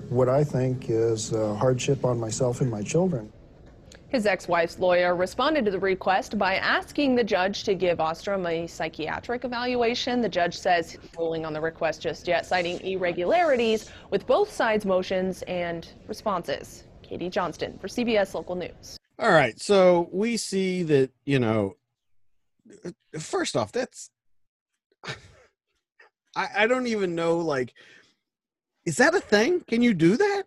[0.09, 3.32] what I think is a hardship on myself and my children.
[4.13, 8.45] His ex wife's lawyer responded to the request by asking the judge to give Ostrom
[8.45, 10.21] a psychiatric evaluation.
[10.21, 14.85] The judge says he's ruling on the request just yet, citing irregularities with both sides'
[14.85, 16.83] motions and responses.
[17.01, 18.99] Katie Johnston for CBS Local News.
[19.17, 19.59] All right.
[19.59, 21.75] So we see that, you know,
[23.17, 24.11] first off, that's,
[26.35, 27.73] I, I don't even know, like,
[28.85, 29.61] is that a thing?
[29.61, 30.43] Can you do that?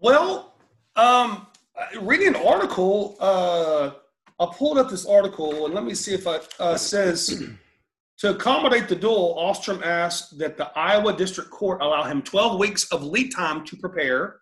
[0.00, 0.54] Well,
[0.96, 1.46] um,
[2.00, 3.90] reading an article, uh,
[4.40, 7.42] I pulled up this article and let me see if I uh, says
[8.18, 12.90] to accommodate the duel, Ostrom asked that the Iowa District Court allow him 12 weeks
[12.92, 14.40] of lead time to prepare,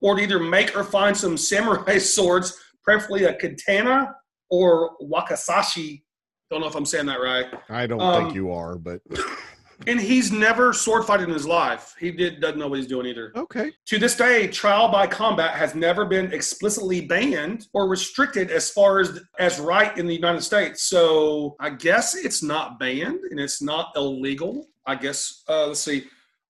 [0.00, 4.14] or to either make or find some samurai swords, preferably a katana
[4.50, 6.02] or wakasashi.
[6.50, 7.46] Don't know if I'm saying that right.
[7.70, 9.00] I don't Um, think you are, but
[9.86, 11.94] And he's never sword fighted in his life.
[11.98, 13.32] He did doesn't know what he's doing either.
[13.36, 13.72] okay.
[13.86, 19.00] To this day, trial by combat has never been explicitly banned or restricted as far
[19.00, 20.84] as as right in the United States.
[20.84, 24.68] So I guess it's not banned and it's not illegal.
[24.86, 26.04] I guess uh, let's see.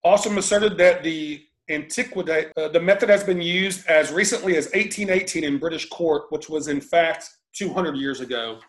[0.04, 5.44] Ostrom asserted that the antiquity, uh, the method has been used as recently as 1818
[5.44, 8.60] in British court, which was in fact 200 years ago.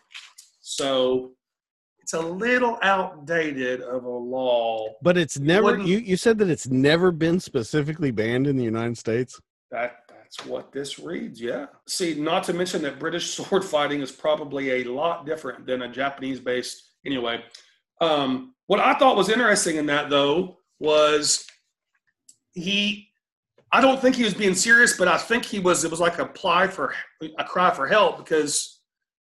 [0.61, 1.31] So
[2.03, 4.93] it's a little outdated of a law.
[5.01, 5.99] But it's never you.
[5.99, 9.39] You said that it's never been specifically banned in the United States.
[9.71, 11.67] That that's what this reads, yeah.
[11.87, 15.87] See, not to mention that British sword fighting is probably a lot different than a
[15.87, 17.41] Japanese based anyway.
[18.01, 21.47] Um, what I thought was interesting in that though was
[22.51, 23.07] he
[23.71, 26.19] I don't think he was being serious, but I think he was it was like
[26.19, 26.93] a apply for
[27.39, 28.72] a cry for help because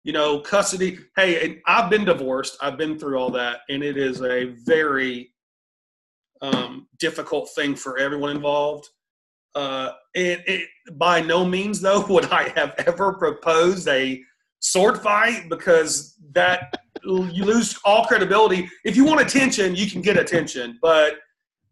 [0.09, 0.99] you know, custody.
[1.16, 2.57] Hey, and I've been divorced.
[2.62, 5.35] I've been through all that, and it is a very
[6.40, 8.88] um, difficult thing for everyone involved.
[9.55, 14.23] Uh, it, it, by no means, though, would I have ever proposed a
[14.61, 16.73] sword fight because that
[17.05, 18.66] you lose all credibility.
[18.87, 21.16] If you want attention, you can get attention, but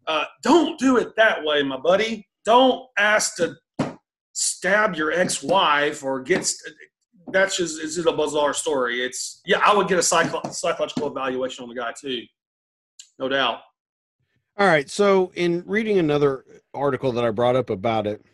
[0.05, 2.27] uh, don't do it that way, my buddy.
[2.45, 3.55] Don't ask to
[4.33, 6.47] stab your ex-wife or get.
[7.29, 9.01] That's just it's just a bizarre story.
[9.03, 12.23] It's yeah, I would get a psycho- psychological evaluation on the guy too,
[13.19, 13.59] no doubt.
[14.59, 14.89] All right.
[14.89, 18.25] So, in reading another article that I brought up about it,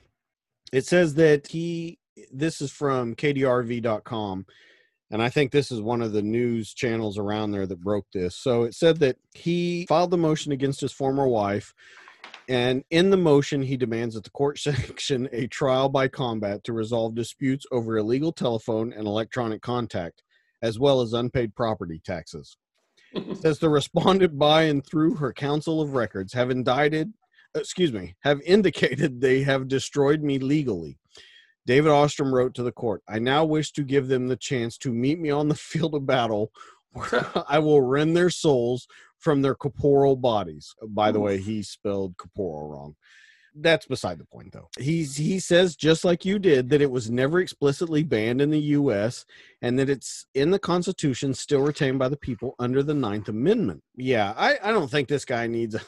[0.71, 1.99] it says that he,
[2.31, 4.45] this is from KDRV.com,
[5.11, 8.37] and I think this is one of the news channels around there that broke this.
[8.37, 11.73] So, it said that he filed the motion against his former wife,
[12.49, 16.73] and in the motion, he demands that the court sanction a trial by combat to
[16.73, 20.23] resolve disputes over illegal telephone and electronic contact,
[20.61, 22.57] as well as unpaid property taxes.
[23.41, 27.13] Says the respondent by and through her council of records have indicted
[27.55, 30.97] excuse me have indicated they have destroyed me legally.
[31.65, 34.91] David ostrom wrote to the court i now wish to give them the chance to
[34.91, 36.51] meet me on the field of battle
[36.93, 38.87] where i will rend their souls
[39.23, 40.75] from their corporal bodies.
[40.81, 42.95] Oh, by the way he spelled corporal wrong.
[43.55, 44.69] That's beside the point though.
[44.79, 48.59] He's he says just like you did that it was never explicitly banned in the
[48.59, 49.25] us
[49.61, 53.83] and that it's in the constitution still retained by the people under the ninth amendment.
[53.95, 55.81] Yeah i i don't think this guy needs a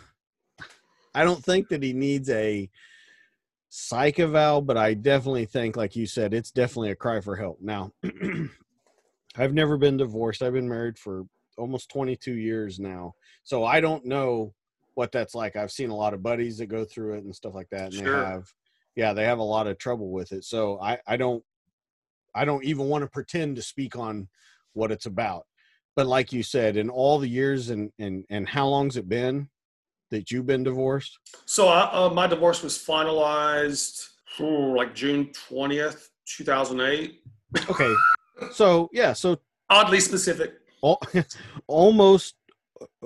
[1.16, 2.70] i don't think that he needs a
[3.70, 7.58] psych eval but i definitely think like you said it's definitely a cry for help.
[7.62, 7.92] Now
[9.38, 10.44] i've never been divorced.
[10.44, 11.26] I've been married for
[11.58, 14.54] almost 22 years now so i don't know
[14.96, 17.56] what that's like i've seen a lot of buddies that go through it and stuff
[17.56, 18.20] like that and Sure.
[18.22, 18.44] they have
[18.98, 21.42] yeah they have a lot of trouble with it so i i don't
[22.34, 24.28] i don't even want to pretend to speak on
[24.74, 25.46] what it's about
[25.96, 29.48] but like you said in all the years and and and how long's it been
[30.12, 36.44] that you've been divorced So I, uh, my divorce was finalized like June twentieth, two
[36.44, 37.22] thousand eight.
[37.70, 37.94] okay
[38.52, 39.38] so yeah so
[39.70, 40.56] Oddly specific.
[40.84, 41.02] al-
[41.68, 42.36] almost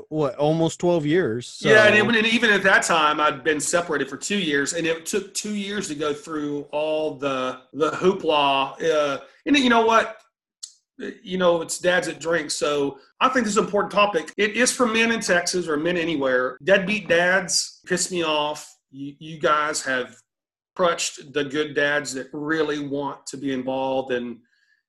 [0.10, 3.60] what almost 12 years so, yeah, and, it, and even at that time, I'd been
[3.60, 7.92] separated for two years, and it took two years to go through all the the
[7.92, 8.82] hoopla.
[8.84, 10.18] Uh, and you know what?
[11.24, 12.52] You know, it's dads that drink.
[12.52, 14.34] So I think this is an important topic.
[14.38, 16.58] It is for men in Texas or men anywhere.
[16.64, 18.76] Deadbeat dads piss me off.
[18.92, 20.16] You, you guys have
[20.76, 24.40] crutched the good dads that really want to be involved and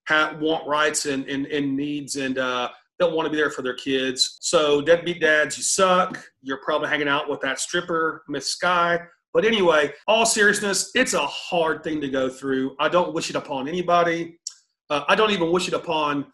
[0.06, 3.62] have, want rights and, and, and needs and uh, don't want to be there for
[3.62, 4.36] their kids.
[4.40, 6.22] So deadbeat dads, you suck.
[6.42, 9.00] You're probably hanging out with that stripper, Miss Sky.
[9.32, 12.76] But anyway, all seriousness, it's a hard thing to go through.
[12.78, 14.38] I don't wish it upon anybody.
[14.90, 16.26] Uh, I don't even wish it upon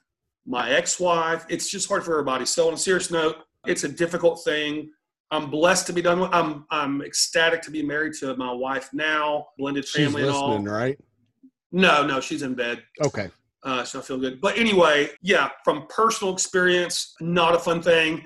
[0.47, 1.45] my ex-wife.
[1.49, 2.45] It's just hard for everybody.
[2.47, 4.91] So on a serious note, it's a difficult thing.
[5.31, 6.31] I'm blessed to be done with.
[6.33, 10.51] I'm I'm ecstatic to be married to my wife now, blended she's family and all.
[10.51, 10.99] listening right
[11.73, 12.83] No, no, she's in bed.
[13.05, 13.29] okay
[13.67, 14.41] Uh, so I feel good.
[14.41, 18.25] But anyway, yeah, from personal experience, not a fun thing.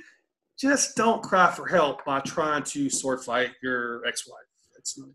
[0.58, 4.44] Just don't cry for help by trying to sword fight your ex-wife.
[4.78, 5.08] It's not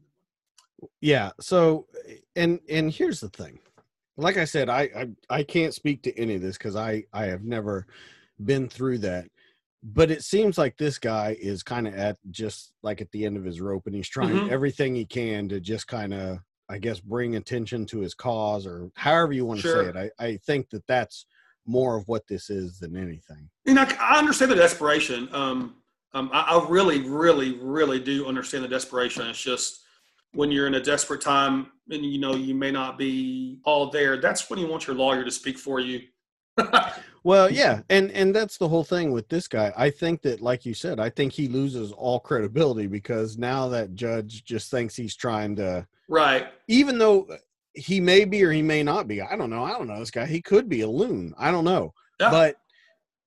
[1.01, 1.87] yeah so
[2.35, 3.59] and and here's the thing
[4.17, 7.25] like i said i i, I can't speak to any of this because i i
[7.25, 7.87] have never
[8.43, 9.25] been through that
[9.83, 13.37] but it seems like this guy is kind of at just like at the end
[13.37, 14.49] of his rope and he's trying Mhm.
[14.49, 18.89] everything he can to just kind of I guess, bring attention to his cause or
[18.95, 19.83] however you want to Sure.
[19.83, 20.11] say it.
[20.19, 21.25] I, I think that that's
[21.65, 23.49] more of what this is than anything.
[23.65, 25.29] And I, I understand the desperation.
[25.31, 25.75] Um,
[26.13, 29.27] um, I, I really, really, really do understand the desperation.
[29.27, 29.81] It's just
[30.33, 34.17] when you're in a desperate time and you know you may not be all there.
[34.17, 36.01] That's when you want your lawyer to speak for you.
[37.25, 39.73] Well, yeah, and and that's the whole thing with this guy.
[39.75, 43.95] I think that, like you said, I think he loses all credibility because now that
[43.95, 46.47] judge just thinks he's trying to, right.
[46.67, 47.27] even though
[47.75, 49.21] he may be or he may not be.
[49.21, 49.63] I don't know.
[49.63, 50.25] I don't know this guy.
[50.25, 51.33] He could be a loon.
[51.37, 51.93] I don't know.
[52.19, 52.31] Yeah.
[52.31, 52.55] But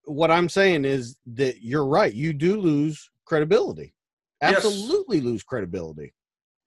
[0.05, 2.13] what I'm saying is that you're right.
[2.13, 3.95] You do lose credibility.
[4.41, 4.57] Yes.
[4.57, 6.15] Absolutely lose credibility.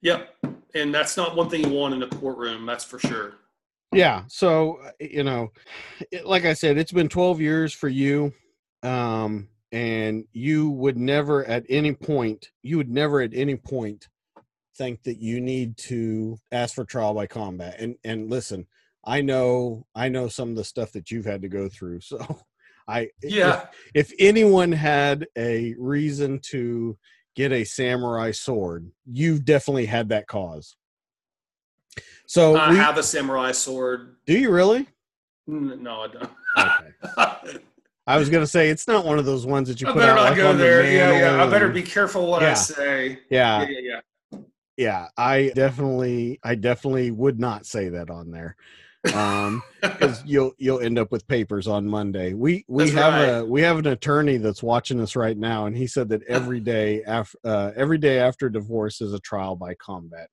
[0.02, 0.28] Yep.
[0.74, 2.66] And that's not one thing you want in a courtroom.
[2.66, 3.34] That's for sure.
[3.92, 4.22] Yeah.
[4.28, 5.52] So, you know,
[6.10, 8.32] it, like I said, it's been 12 years for you.
[8.82, 14.08] Um, and you would never at any point, you would never at any point
[14.76, 17.76] think that you need to ask for trial by combat.
[17.78, 18.66] And, and listen,
[19.04, 22.00] I know, I know some of the stuff that you've had to go through.
[22.10, 22.18] So
[22.88, 23.66] I, Yeah.
[23.94, 26.98] if anyone had a reason to
[27.36, 30.76] get a samurai sword, you've definitely had that cause.
[32.26, 34.16] So I we- have a samurai sword.
[34.26, 34.86] do you really?
[35.46, 36.30] No, I don't.
[36.58, 37.58] Okay.
[38.06, 40.12] I was gonna say it's not one of those ones that you I put better
[40.12, 40.84] out not like go there.
[40.84, 41.42] Yeah, yeah.
[41.44, 42.50] I better be careful what Yeah.
[42.50, 43.18] I say.
[43.30, 44.00] Yeah, Yeah, yeah, yeah.
[44.82, 45.08] Yeah.
[45.16, 48.56] I definitely, I definitely would not say that on there,
[49.14, 52.34] um, because you'll you'll end up with papers on Monday.
[52.34, 53.38] We we That's have right.
[53.40, 56.60] a we have an attorney that's watching us right now, and he said that every
[56.60, 60.28] day after uh, every day after divorce is a trial by combat.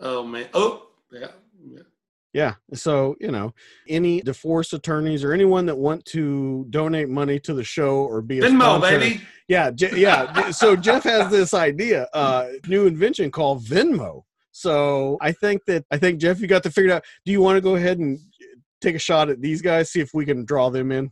[0.00, 0.48] oh man.
[0.54, 1.28] Oh, yeah.
[1.64, 1.82] yeah.
[2.36, 2.56] Yeah.
[2.74, 3.54] So, you know,
[3.88, 8.40] any divorce attorneys or anyone that want to donate money to the show or be
[8.40, 9.20] a Venmo, sponsor- baby.
[9.48, 10.50] Yeah, yeah.
[10.50, 14.24] So Jeff has this idea, uh, new invention called Venmo.
[14.52, 17.04] So I think that I think Jeff, you got to figure it out.
[17.24, 18.18] Do you want to go ahead and
[18.82, 21.10] take a shot at these guys, see if we can draw them in?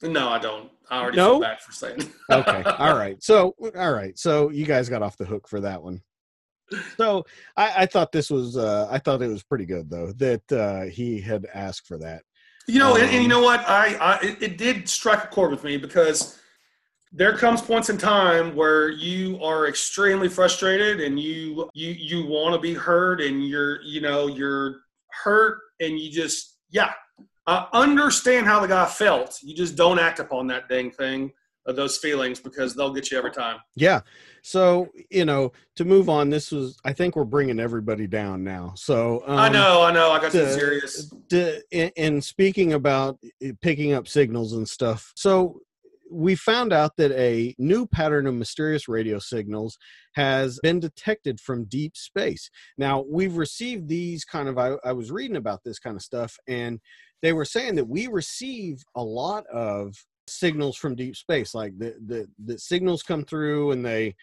[0.00, 0.70] No, I don't.
[0.88, 1.32] I already No?
[1.34, 2.10] feel bad for saying.
[2.30, 2.62] Okay.
[2.78, 3.22] All right.
[3.22, 4.18] So all right.
[4.18, 6.00] So you guys got off the hook for that one.
[6.96, 7.24] So
[7.56, 10.82] I, I thought this was uh, I thought it was pretty good though that uh,
[10.82, 12.22] he had asked for that.
[12.68, 13.60] You know, and, and you Um, know what?
[13.68, 16.38] I, I it, it did strike a chord with me because
[17.12, 22.54] there comes points in time where you are extremely frustrated and you you you want
[22.54, 24.76] to be heard and you're you know you're
[25.24, 26.92] hurt and you just yeah
[27.46, 29.38] I understand how the guy felt.
[29.42, 31.32] You just don't act upon that dang thing
[31.66, 33.58] of those feelings because they'll get you every time.
[33.74, 34.00] Yeah.
[34.42, 38.74] So you know, to move on, this was I think we're bringing everybody down now.
[38.76, 40.10] So um, I know, I know.
[40.10, 41.12] I got too serious.
[41.30, 45.60] in, in speaking about uh, picking up signals and stuff, so
[46.12, 49.78] we found out that a new pattern of mysterious radio signals
[50.14, 52.50] has been detected from deep space.
[52.76, 56.36] Now, we've received these kind of, I, I was reading about this kind of stuff,
[56.46, 56.80] and
[57.22, 59.94] they were saying that we receive a lot of
[60.28, 64.14] signals from deep space like the the, the signals come through and they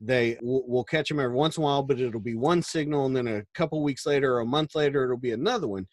[0.00, 3.06] they we'll, we'll catch them every once in a while but it'll be one signal
[3.06, 5.86] and then a couple weeks later or a month later it'll be another one.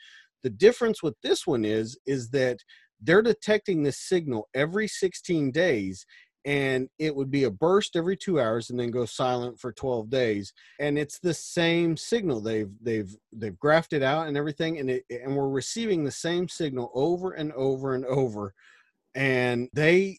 [0.44, 2.58] The difference with this one is is that
[3.02, 6.06] they're detecting this signal every 16 days
[6.46, 10.12] and it would be a burst every two hours and then go silent for 12
[10.12, 10.54] days.
[10.80, 12.39] And it's the same signal.
[12.41, 16.48] They've they've they've graphed it out and everything and it and we're receiving the same
[16.48, 18.54] signal over and over and over
[19.15, 20.17] and they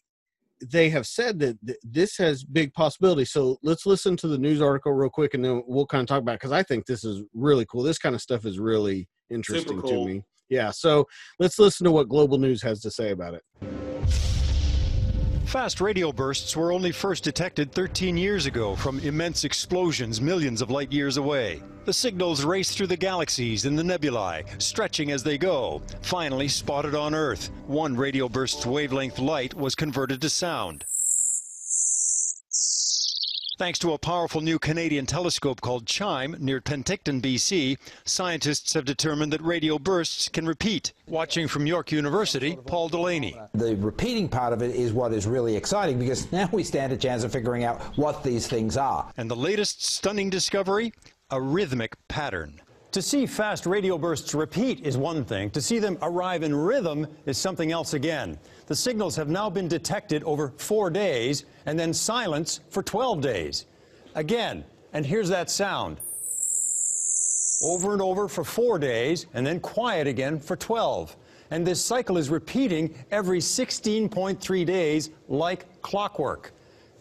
[0.71, 4.61] they have said that th- this has big possibility so let's listen to the news
[4.61, 7.21] article real quick and then we'll kind of talk about because i think this is
[7.33, 7.83] really cool.
[7.83, 10.05] This kind of stuff is really interesting cool.
[10.05, 10.23] to me.
[10.49, 11.05] Yeah so
[11.39, 13.86] let's listen to what global news has to say about it
[15.47, 20.69] Fast radio bursts were only first detected 13 years ago from immense explosions millions of
[20.69, 21.63] light years away.
[21.85, 25.81] The signals race through the galaxies and the nebulae, stretching as they go.
[26.01, 30.83] Finally spotted on Earth, one radio burst's wavelength light was converted to sound.
[33.57, 39.33] Thanks to a powerful new Canadian telescope called CHIME near Penticton, BC, scientists have determined
[39.33, 40.93] that radio bursts can repeat.
[41.07, 43.35] Watching from York University, Paul Delaney.
[43.55, 46.97] The repeating part of it is what is really exciting because now we stand a
[46.97, 49.11] chance of figuring out what these things are.
[49.17, 50.93] And the latest stunning discovery?
[51.31, 52.61] A rhythmic pattern.
[52.91, 55.49] To see fast radio bursts repeat is one thing.
[55.51, 58.37] To see them arrive in rhythm is something else again.
[58.67, 63.65] The signals have now been detected over four days and then silence for 12 days.
[64.13, 65.97] Again, and here's that sound.
[67.63, 71.15] Over and over for four days and then quiet again for 12.
[71.49, 76.51] And this cycle is repeating every 16.3 days like clockwork.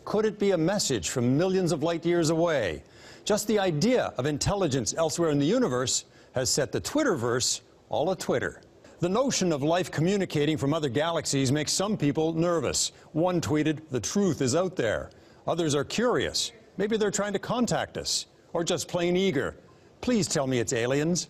[0.05, 2.85] Could it be a message from millions of light years away?
[3.25, 8.17] Just the idea of intelligence elsewhere in the universe has set the Twitterverse all a
[8.17, 8.61] Twitter.
[9.07, 12.91] The notion of life communicating from other galaxies makes some people nervous.
[13.13, 15.11] One tweeted, The truth is out there.
[15.47, 16.51] Others are curious.
[16.77, 19.55] Maybe they're trying to contact us, or just plain eager.
[20.01, 21.29] Please tell me it's aliens.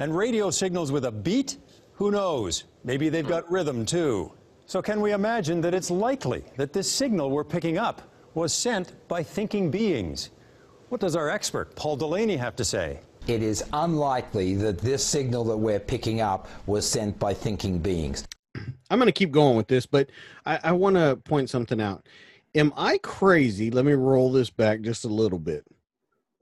[0.00, 1.56] And radio signals with a beat?
[1.94, 2.64] Who knows?
[2.84, 4.30] Maybe they've got rhythm too.
[4.66, 8.02] So, can we imagine that it's likely that this signal we're picking up
[8.34, 10.28] was sent by thinking beings?
[10.90, 13.00] What does our expert, Paul Delaney, have to say?
[13.26, 18.24] It is unlikely that this signal that we're picking up was sent by thinking beings.
[18.90, 20.10] I'm going to keep going with this, but
[20.44, 22.06] I, I want to point something out.
[22.54, 23.70] Am I crazy?
[23.70, 25.64] Let me roll this back just a little bit.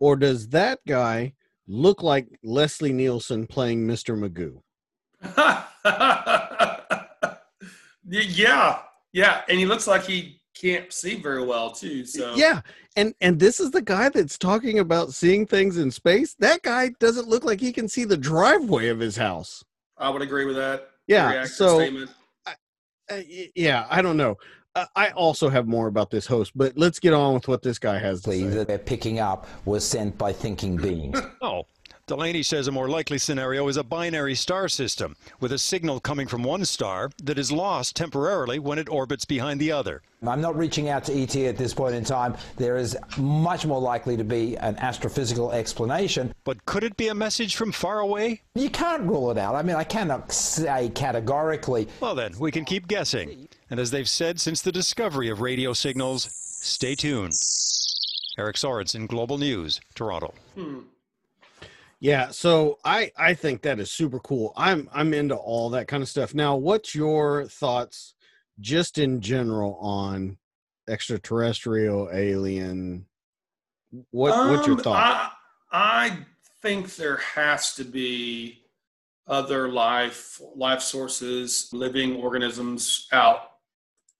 [0.00, 1.34] Or does that guy
[1.68, 4.18] look like Leslie Nielsen playing Mr.
[4.18, 4.60] Magoo?
[8.08, 8.80] yeah,
[9.12, 12.05] yeah, and he looks like he can't see very well too.
[12.05, 12.61] So Yeah,
[12.96, 16.34] and and this is the guy that's talking about seeing things in space.
[16.38, 19.64] That guy doesn't look like he can see the driveway of his house.
[19.98, 20.90] I would agree with that.
[21.07, 22.11] Yeah, so- statement.
[23.11, 23.20] Uh,
[23.55, 24.36] yeah, I don't know.
[24.74, 27.78] Uh, I also have more about this host, but let's get on with what this
[27.78, 28.57] guy has to Likely say.
[28.57, 31.20] That we're picking up was sent by thinking beings.
[31.42, 31.66] Oh,
[32.09, 36.26] Delaney says a more likely scenario is a binary star system with a signal coming
[36.26, 40.03] from one star that is lost temporarily when it orbits behind the other.
[40.26, 42.36] I'm not reaching out to ET at this point in time.
[42.57, 46.34] There is much more likely to be an astrophysical explanation.
[46.42, 48.42] But could it be a message from far away?
[48.57, 49.55] You can't rule it out.
[49.55, 51.86] I mean, I cannot say categorically.
[52.00, 53.48] Well, then, we can keep guessing.
[53.70, 57.34] And as they've said since the discovery of radio signals, stay tuned.
[58.38, 60.34] Eric Sorensen, Global News, Toronto.
[60.57, 60.80] Hmm.
[62.03, 64.53] Yeah, so I I think that is super cool.
[64.57, 66.34] I'm I'm into all that kind of stuff.
[66.34, 68.14] Now, what's your thoughts
[68.59, 70.36] just in general on
[70.88, 73.07] extraterrestrial alien
[74.11, 75.32] what what's your Um, thought?
[75.70, 76.18] I, I
[76.61, 78.64] think there has to be
[79.28, 83.42] other life life sources, living organisms out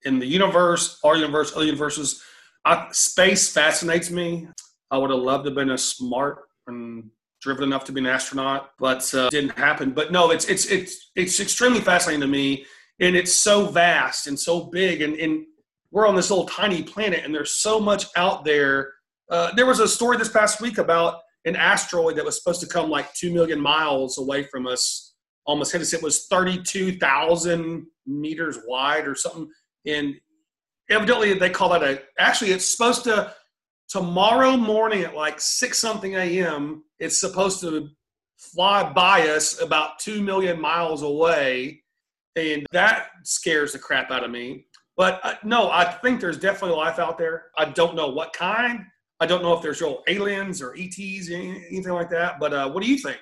[0.05, 2.23] in the universe, our universe, other universes.
[2.63, 4.47] I, space fascinates me.
[4.89, 7.09] I would have loved to have been a smart and
[7.43, 9.91] driven enough to be an astronaut, but uh, didn't happen.
[9.91, 12.65] But no, it's it's it's it's extremely fascinating to me,
[12.99, 15.45] and it's so vast and so big, and, and
[15.91, 18.93] we're on this little tiny planet, and there's so much out there
[19.29, 22.67] uh, there was a story this past week about an asteroid that was supposed to
[22.67, 25.15] come like 2 million miles away from us
[25.45, 29.49] almost hit us it was 32,000 meters wide or something
[29.85, 30.15] and
[30.89, 33.33] evidently they call that a actually it's supposed to
[33.89, 37.89] tomorrow morning at like 6 something am it's supposed to
[38.37, 41.81] fly by us about 2 million miles away
[42.35, 44.65] and that scares the crap out of me
[44.97, 48.85] but uh, no i think there's definitely life out there i don't know what kind
[49.23, 52.41] I don't know if there's real aliens or ETs, or anything like that.
[52.41, 53.19] But uh, what do you think?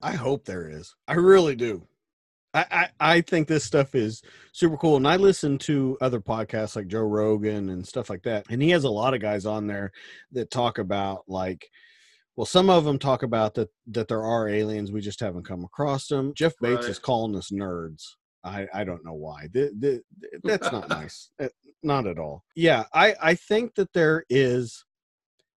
[0.00, 0.94] I hope there is.
[1.08, 1.84] I really do.
[2.54, 4.96] I, I, I think this stuff is super cool.
[4.96, 8.46] And I listen to other podcasts like Joe Rogan and stuff like that.
[8.48, 9.90] And he has a lot of guys on there
[10.30, 11.68] that talk about like,
[12.36, 14.92] well, some of them talk about that that there are aliens.
[14.92, 16.32] We just haven't come across them.
[16.34, 16.90] Jeff Bates Right.
[16.90, 18.02] is calling us nerds.
[18.44, 19.48] I, I don't know why.
[19.52, 20.02] Th- th-
[20.44, 21.30] that's not nice.
[21.42, 21.48] Uh,
[21.82, 22.44] Not at all.
[22.54, 24.84] Yeah, I, I think that there is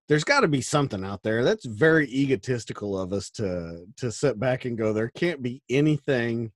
[0.08, 4.40] there's got to be something out there that's very egotistical of us to to sit
[4.40, 6.52] back and go there can't be anything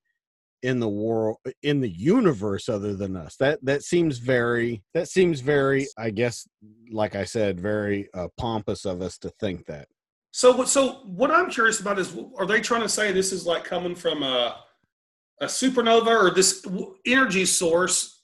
[0.63, 5.39] in the world in the universe other than us that that seems very that seems
[5.41, 6.47] very i guess
[6.89, 9.87] like i said very uh, pompous of us to think that
[10.35, 13.45] So, what- so what I'm curious about is, are they trying to say this is
[13.45, 14.59] like coming from a
[15.41, 16.65] a supernova or this
[17.05, 18.23] energy source?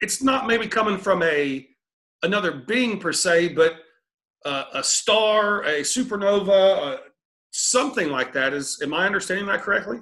[0.00, 1.68] It's not maybe coming from a
[2.22, 3.76] another being per se, but
[4.46, 6.96] a star, a supernova, uh,
[7.52, 8.54] something like that.
[8.54, 10.00] Is am I understanding that correctly?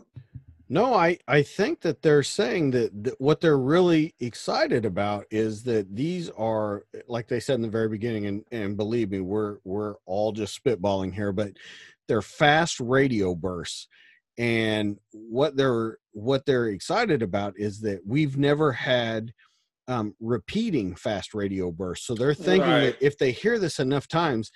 [0.71, 5.63] No, I I think that they're saying that, that what they're really excited about is
[5.65, 9.59] that these are like they said in the very beginning and and believe me we're
[9.65, 11.53] we're all just spitballing here but
[12.07, 13.89] they're fast radio bursts.
[14.37, 19.33] And what they're what they're excited about is that we've never had
[19.89, 22.07] um, repeating fast radio bursts.
[22.07, 22.81] So they're thinking Right.
[22.81, 24.51] that if they hear this enough times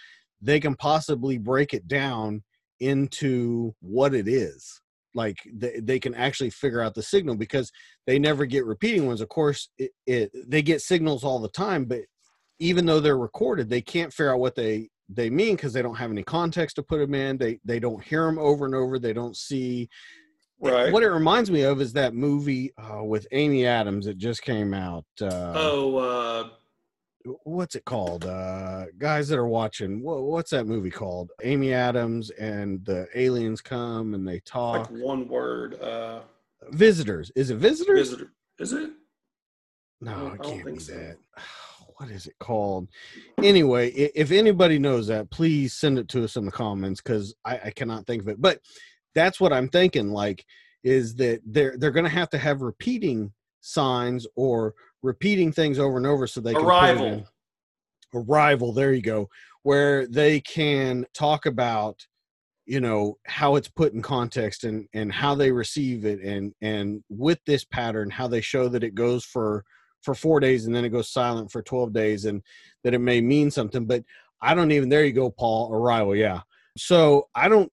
[0.45, 2.43] they can possibly break it down
[2.81, 4.82] into what it is
[5.15, 7.71] like they, they can actually figure out the signal because
[8.07, 9.21] they never get repeating ones.
[9.21, 12.01] Of course it, it they get signals all the time but
[12.59, 15.97] even though they're recorded they can't figure out what they they mean because they don't
[15.97, 17.37] have any context to put them in.
[17.37, 18.99] They they don't hear them over and over.
[18.99, 19.89] They don't see
[20.61, 20.93] Right.
[20.93, 24.73] what it reminds me of is that movie uh, with amy adams that just came
[24.73, 26.49] out uh, Oh, uh,
[27.45, 28.25] what's it called?
[28.25, 31.31] Uh, guys that are watching, what, what's that movie called?
[31.43, 34.89] Amy Adams and the aliens come and they Like talk.
[34.91, 35.81] one word.
[35.81, 36.21] Uh,
[36.71, 37.31] visitors.
[37.37, 38.11] Is it visitors?
[38.11, 38.33] visitor.
[38.59, 38.91] Is it?
[40.01, 40.93] No, I it can't be so.
[40.95, 41.17] that.
[41.99, 42.89] What is it called?
[43.45, 47.61] Anyway, if anybody knows that, please send it to us in the comments because I,
[47.67, 48.41] I cannot think of it.
[48.43, 48.59] But
[49.15, 50.11] that's what I'm thinking.
[50.11, 50.45] Like,
[50.83, 55.97] is that they're they're going to have to have repeating signs or repeating things over
[55.97, 57.07] and over so they can Arrival.
[57.07, 57.25] in-
[58.15, 58.73] arrival.
[58.73, 59.29] There you go,
[59.63, 62.07] where they can talk about
[62.65, 67.03] you know how it's put in context and and how they receive it and and
[67.09, 69.65] with this pattern how they show that it goes for
[70.01, 72.41] for four days and then it goes silent for 12 days and
[72.85, 74.05] that it may mean something but
[74.41, 76.41] i don't even there you go paul arrival yeah
[76.77, 77.71] so i don't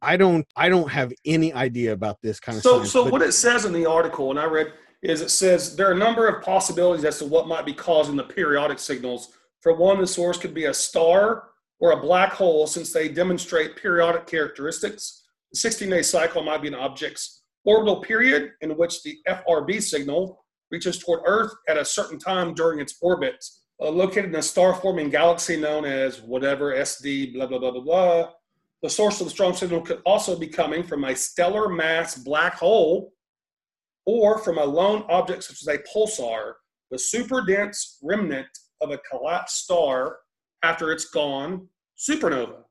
[0.00, 3.32] i don't i don't have any idea about this kind of So, so what it
[3.32, 4.72] says in the article, and I read,
[5.02, 8.16] is it says there are a number of possibilities as to what might be causing
[8.16, 9.32] the periodic signals.
[9.60, 13.76] For one, the source could be a star or a black hole, since they demonstrate
[13.76, 15.24] periodic characteristics.
[15.52, 20.98] The 16-day cycle might be an object's orbital period in which the FRB signal reaches
[20.98, 23.44] toward Earth at a certain time during its orbit.
[23.80, 28.30] Uh, located in a star-forming galaxy known as whatever SD, blah blah blah blah blah.
[28.82, 32.54] The source of the strong signal could also be coming from a stellar mass black
[32.54, 33.12] hole
[34.08, 36.54] or from a lone object such as a pulsar,
[36.90, 38.46] the super dense remnant
[38.80, 40.16] of a collapsed star
[40.62, 42.62] after it's gone, supernova,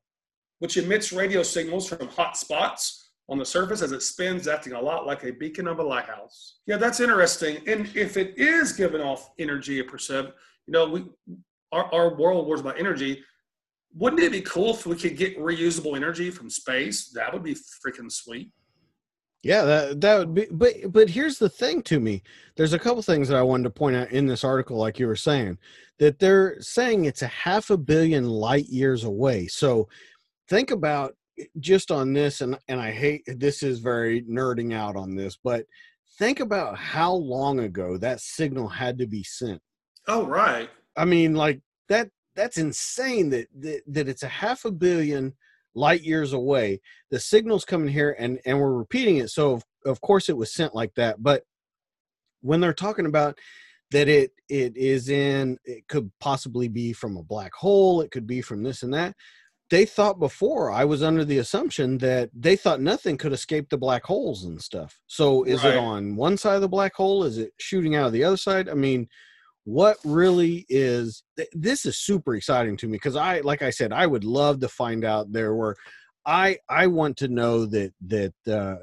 [0.58, 4.82] which emits radio signals from hot spots on the surface as it spins, acting a
[4.82, 6.56] lot like a beacon of a lighthouse.
[6.66, 7.58] Yeah, that's interesting.
[7.68, 10.30] And if it is giving off energy, a percent,
[10.66, 11.06] you know, we
[11.72, 13.24] our, our world was about energy
[13.94, 17.10] wouldn't it be cool if we could get reusable energy from space?
[17.14, 18.52] That would be freaking sweet.
[19.44, 22.24] Yeah, that that would be but but here's the thing to me.
[22.56, 25.08] There's a couple things that I wanted to point out in this article like you
[25.08, 25.58] were saying
[26.00, 29.48] that they're saying it's a half a billion light years away.
[29.48, 29.88] So
[30.50, 34.96] think about eh, just on this and and I hate this is very nerding out
[34.96, 35.66] on this, but
[36.18, 39.62] think about how long ago that signal had to be sent.
[40.08, 40.70] Oh, right.
[40.96, 45.34] I mean, like that that's insane that that, that it's a half a billion
[45.78, 46.82] light years away.
[47.12, 49.30] The signal's coming here and and we're repeating it.
[49.30, 51.22] So of, of course it was sent like that.
[51.24, 51.44] But
[52.42, 53.38] when they're talking about
[53.92, 58.28] that it it is in it could possibly be from a black hole, it could
[58.28, 59.16] be from this and that.
[59.70, 63.78] They thought before I was under the assumption that they thought nothing could escape the
[63.78, 65.00] black holes and stuff.
[65.08, 65.74] So is Right.
[65.74, 67.24] it on one side of the black hole?
[67.26, 68.70] Is it shooting out of the other side?
[68.70, 69.10] I mean,
[69.68, 73.92] what really is th- this is super exciting to me because i like i said
[73.92, 75.76] i would love to find out there were
[76.26, 78.76] i i want to know that that uh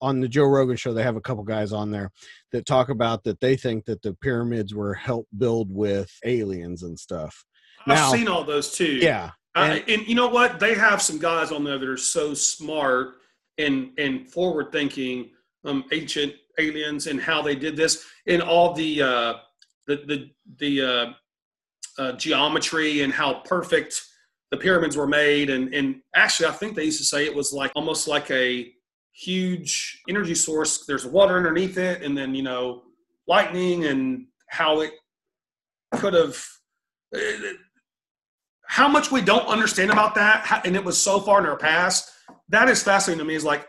[0.00, 2.10] on the joe rogan show they have a couple guys on there
[2.50, 6.98] that talk about that they think that the pyramids were helped build with aliens and
[6.98, 7.44] stuff
[7.86, 8.96] Now- I've seen all those too.
[8.96, 10.60] yeah I, and you know what?
[10.60, 13.14] They have some guys on there that are so smart
[13.56, 15.30] and and forward thinking,
[15.64, 19.34] um, ancient aliens and how they did this and all the uh,
[19.86, 21.12] the the the uh,
[21.98, 24.02] uh, geometry and how perfect
[24.50, 25.50] the pyramids were made.
[25.50, 28.72] And and actually, I think they used to say it was like almost like a
[29.12, 30.84] huge energy source.
[30.86, 32.82] There's water underneath it, and then you know
[33.26, 34.92] lightning and how it
[35.94, 36.44] could have.
[38.68, 42.10] How much we don't understand about that, and it was so far in our past.
[42.48, 43.34] That is fascinating to me.
[43.34, 43.66] Is like,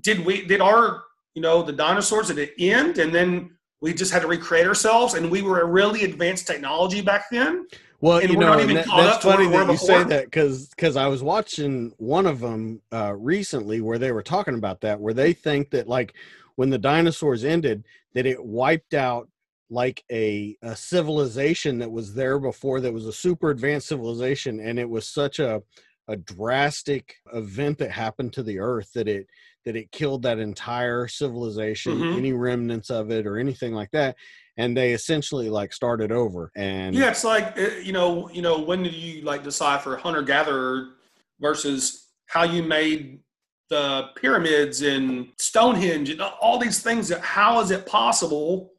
[0.00, 1.02] did we did our
[1.34, 3.55] you know the dinosaurs did it end, and then
[3.86, 7.68] we just had to recreate ourselves, and we were a really advanced technology back then.
[8.00, 10.66] Well, And you know, that, that's up to where funny that you say that because
[10.70, 14.98] because I was watching one of them uh, recently where they were talking about that,
[14.98, 16.14] where they think that like
[16.56, 17.84] when the dinosaurs ended,
[18.14, 19.28] that it wiped out
[19.70, 24.80] like a, a civilization that was there before that was a super advanced civilization, and
[24.80, 25.62] it was such a
[26.08, 29.28] a drastic event that happened to the earth that it
[29.66, 32.16] that it killed that entire civilization, Mhm.
[32.16, 34.16] any remnants of it or anything like that
[34.56, 38.58] and they essentially like started over and Yeah, it's like uh, you know, you know,
[38.58, 40.94] when did you like decipher hunter gatherer
[41.40, 43.20] versus how you made
[43.68, 47.08] the pyramids and Stonehenge and all these things?
[47.08, 48.72] That how is it possible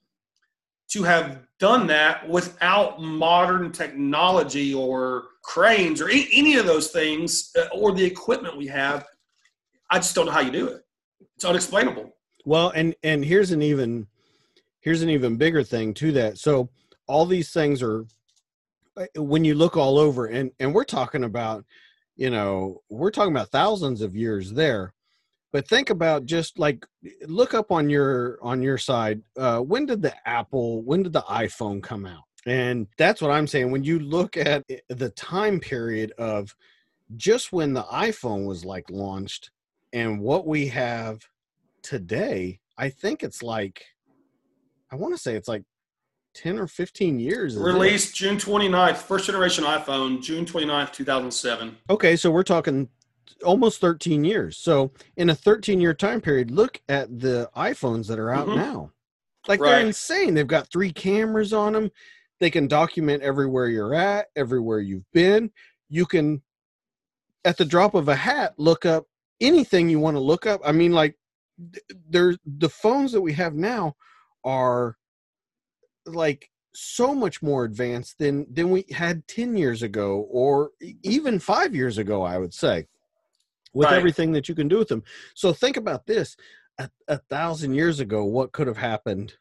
[0.90, 7.68] to have done that without modern technology or cranes or any, of those things uh,
[7.74, 9.06] or the equipment we have?
[9.90, 10.82] I just don't know how you do it.
[11.36, 12.14] It's unexplainable.
[12.46, 14.08] Well, and and here's an even
[14.80, 16.38] here's an even bigger thing to that.
[16.38, 16.70] So
[17.08, 18.06] all these things are
[18.96, 21.66] uh, when you look all over and and we're talking about
[22.16, 24.94] you know we're talking about thousands of years there
[25.52, 26.86] but think about just like
[27.28, 31.22] look up on your on your side uh when did the apple when did the
[31.22, 33.72] iphone come out And that's what I'm saying.
[33.72, 36.56] When you look at the time period of
[37.18, 39.52] just when the iPhone was like launched
[39.94, 41.22] and what we have
[41.82, 43.84] today, I think it's like,
[44.92, 45.64] I want to say it's like
[46.36, 47.56] 10 or 15 years.
[47.56, 47.64] is it?
[47.64, 51.78] Released June 29th, first generation iPhone, June 29th, 2007.
[51.90, 52.90] Okay, so we're talking
[53.44, 54.58] almost 13 years.
[54.58, 58.56] So in a 13 year time period, look at the iPhones that are out Mhm.
[58.56, 58.92] now.
[59.48, 60.34] Like they're insane.
[60.34, 61.92] They've got three cameras on them.
[62.40, 65.52] They can document everywhere you're at, everywhere you've been.
[65.90, 66.42] You can,
[67.46, 69.08] at the drop of a hat, look up
[69.42, 70.62] anything you want to look up.
[70.64, 71.16] I mean, like,
[71.74, 73.96] th- there's the phones that we have now
[74.44, 74.98] are
[76.06, 80.72] like so much more advanced than than we had 10 years ago or
[81.04, 82.88] even 5 years ago I would say
[83.74, 83.98] with Right.
[83.98, 85.04] everything that you can do with them.
[85.34, 86.38] So think about this
[86.78, 89.34] a, a thousand years ago what could have happened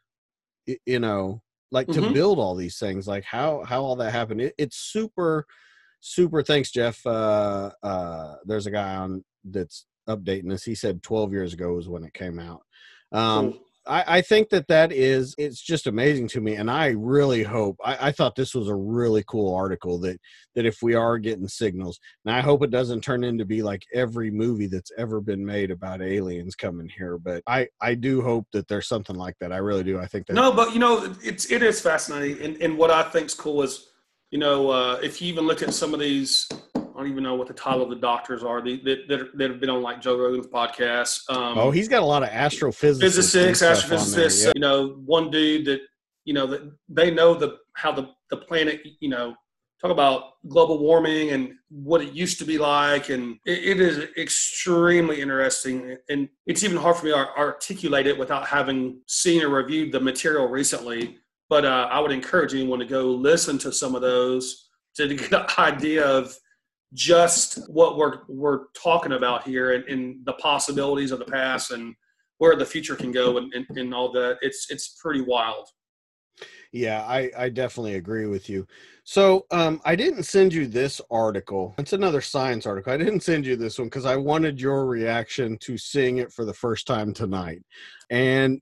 [0.85, 1.41] you know
[1.71, 2.13] like to Mhm.
[2.13, 5.45] build all these things like how how all that happened it, it's super
[6.01, 11.31] super thanks Jeff uh uh there's a guy on that's updating us he said 12
[11.33, 12.61] years ago was when it came out.
[13.11, 13.61] Um Cool.
[13.89, 17.77] I, I think that that is it's just amazing to me and i really hope
[17.83, 20.19] I, I thought this was a really cool article that
[20.55, 23.83] that if we are getting signals and i hope it doesn't turn into be like
[23.93, 28.45] every movie that's ever been made about aliens coming here but i i do hope
[28.51, 29.51] that there's something like that.
[29.51, 29.99] I really do.
[29.99, 33.03] I think that No, but you know, it's it is fascinating, and, and what I
[33.03, 33.89] think's cool is,
[34.31, 37.35] you know, uh, if you even look at some of these, I don't even know
[37.35, 40.01] what the title of the doctors are the, that, that that have been on like
[40.01, 41.29] Joe Rogan's podcast.
[41.29, 44.45] Um, oh he's got a lot of astrophysicists physicists, there, astrophysicists.
[44.45, 44.51] yeah.
[44.55, 45.81] You know, one dude that
[46.25, 48.81] you know that they know the how the the planet.
[48.99, 49.35] You know,
[49.79, 54.07] talk about global warming and what it used to be like, and it, it is
[54.17, 55.97] extremely interesting.
[56.09, 59.99] And it's even hard for me to articulate it without having seen or reviewed the
[59.99, 61.17] material recently.
[61.49, 65.31] But uh, I would encourage anyone to go listen to some of those to get
[65.33, 66.35] an idea of
[66.93, 71.93] just what we're we're talking about here and, and the possibilities of the past and
[72.37, 74.37] where the future can go and, and, and all that.
[74.41, 75.67] It's it's pretty wild.
[76.71, 78.67] Yeah, I, I definitely agree with you.
[79.03, 81.73] So um, I didn't send you this article.
[81.77, 82.93] It's another science article.
[82.93, 86.45] I didn't send you this one because I wanted your reaction to seeing it for
[86.45, 87.63] the first time tonight.
[88.09, 88.61] And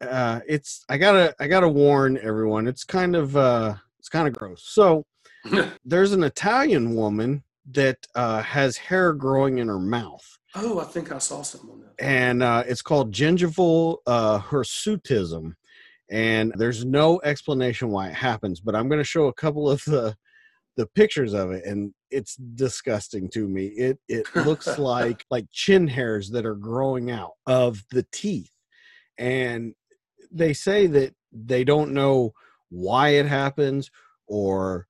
[0.00, 2.66] uh, it's I gotta I gotta warn everyone.
[2.66, 4.62] It's kind of uh, it's kind of gross.
[4.66, 5.04] So
[5.84, 7.42] there's an Italian woman
[7.72, 10.24] that uh, has hair growing in her mouth
[10.56, 11.94] Oh, I think I saw something on that.
[12.04, 15.54] and uh, it's called gingival uh, hirsutism.
[16.10, 19.82] And there's no explanation why it happens, but I'm going to show a couple of
[19.84, 20.14] the
[20.76, 23.66] the pictures of it, and it's disgusting to me.
[23.68, 28.52] It it looks like like chin hairs that are growing out of the teeth,
[29.18, 29.74] and
[30.34, 32.32] they say that they don't know
[32.70, 33.90] why it happens
[34.26, 34.86] or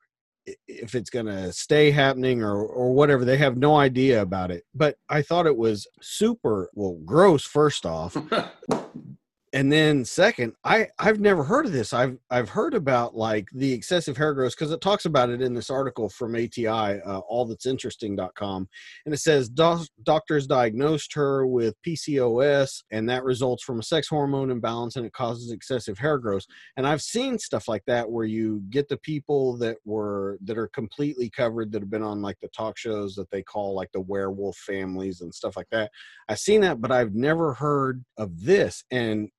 [0.68, 3.24] if it's going to stay happening or or whatever.
[3.24, 4.64] They have no idea about it.
[4.74, 8.16] But i thought it was super well gross first off
[9.54, 11.94] and then second i i've never heard of this.
[11.94, 15.54] I've i've heard about like the excessive hair growth because it talks about it in
[15.54, 18.68] this article from ati uh, allthat'sinteresting.com
[19.06, 24.08] and it says doc- doctors diagnosed her with pcos and that results from a sex
[24.08, 26.44] hormone imbalance and it causes excessive hair growth
[26.76, 30.68] and i've seen stuff like that where you get the people that were that are
[30.68, 34.00] completely covered that have been on like the talk shows that they call like the
[34.00, 35.90] werewolf families and stuff like that.
[36.28, 38.84] I've seen that but i've never heard of this.
[38.90, 39.30] And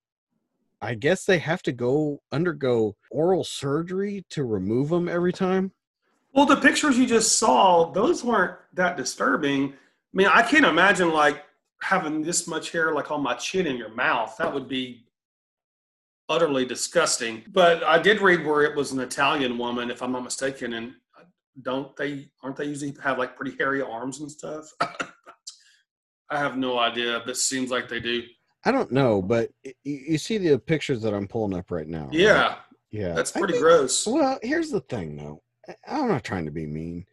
[0.81, 5.71] i guess they have to go undergo oral surgery to remove them every time
[6.33, 9.71] Well, the pictures you just saw, those weren't that disturbing.
[9.71, 11.43] I mean, I can't imagine like
[11.81, 14.35] having this much hair like on my chin in your mouth.
[14.37, 15.05] That would be
[16.27, 17.43] utterly disgusting.
[17.53, 20.93] But I did read where it was an Italian woman, if I'm not mistaken, and
[21.17, 21.23] uh,
[21.61, 24.69] don't they aren't they usually have like pretty hairy arms and stuff?
[26.29, 28.23] I have no idea, but seems like they do.
[28.65, 29.49] I don't know but
[29.83, 32.13] you see the pictures that i'm pulling up right now right?
[32.13, 32.55] Yeah,
[32.91, 34.05] yeah that's pretty think- gross.
[34.07, 35.41] Well, here's the thing, though.
[35.87, 37.05] I'm not trying to be mean.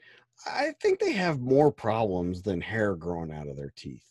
[0.47, 4.05] I think they have more problems than hair growing out of their teeth.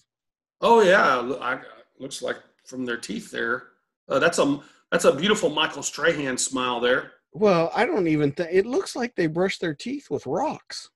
[0.62, 1.60] Oh yeah, I,
[2.00, 3.64] looks like from their teeth there.
[4.08, 4.60] Uh, that's a
[4.92, 7.12] that's a beautiful Michael Strahan smile there.
[7.34, 10.90] Well, I don't even think it looks like they brush their teeth with rocks.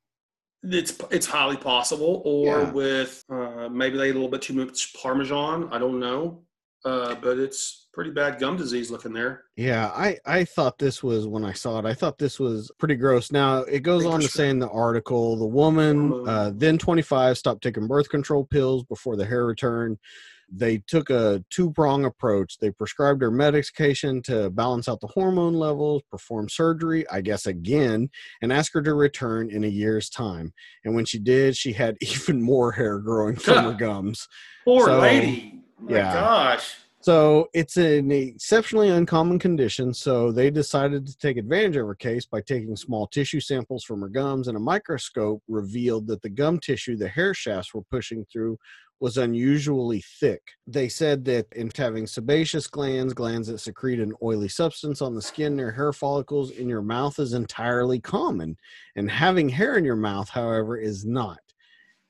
[0.67, 2.71] It's it's highly possible, or Yeah.
[2.71, 5.69] with uh, maybe they ate a little bit too much Parmesan.
[5.71, 6.43] I don't know,
[6.83, 9.43] uh, but it's pretty bad gum disease looking there.
[9.55, 11.85] Yeah, I I thought this was when I saw it.
[11.85, 13.31] I thought this was pretty gross.
[13.31, 17.63] Now it goes on to say in the article, the woman, uh, then 25, stopped
[17.63, 19.97] taking birth control pills before the hair returned.
[20.51, 22.57] They took a two prong approach.
[22.59, 28.09] They prescribed her medication to balance out the hormone levels, perform surgery, I guess again,
[28.41, 30.53] and asked her to return in a year's time.
[30.83, 34.27] And when she did, she had even more hair growing from her gums.
[34.63, 35.61] Poor So, lady.
[35.79, 36.13] My yeah.
[36.13, 36.75] gosh.
[37.01, 39.93] So it's an exceptionally uncommon condition.
[39.93, 44.01] So they decided to take advantage of her case by taking small tissue samples from
[44.01, 48.25] her gums, and a microscope revealed that the gum tissue the hair shafts were pushing
[48.33, 48.57] through
[48.99, 50.41] was unusually thick.
[50.67, 55.21] They said that in having sebaceous glands, glands that secrete an oily substance on the
[55.21, 58.57] skin near hair follicles in your mouth is entirely common.
[58.95, 61.39] And having hair in your mouth, however, is not.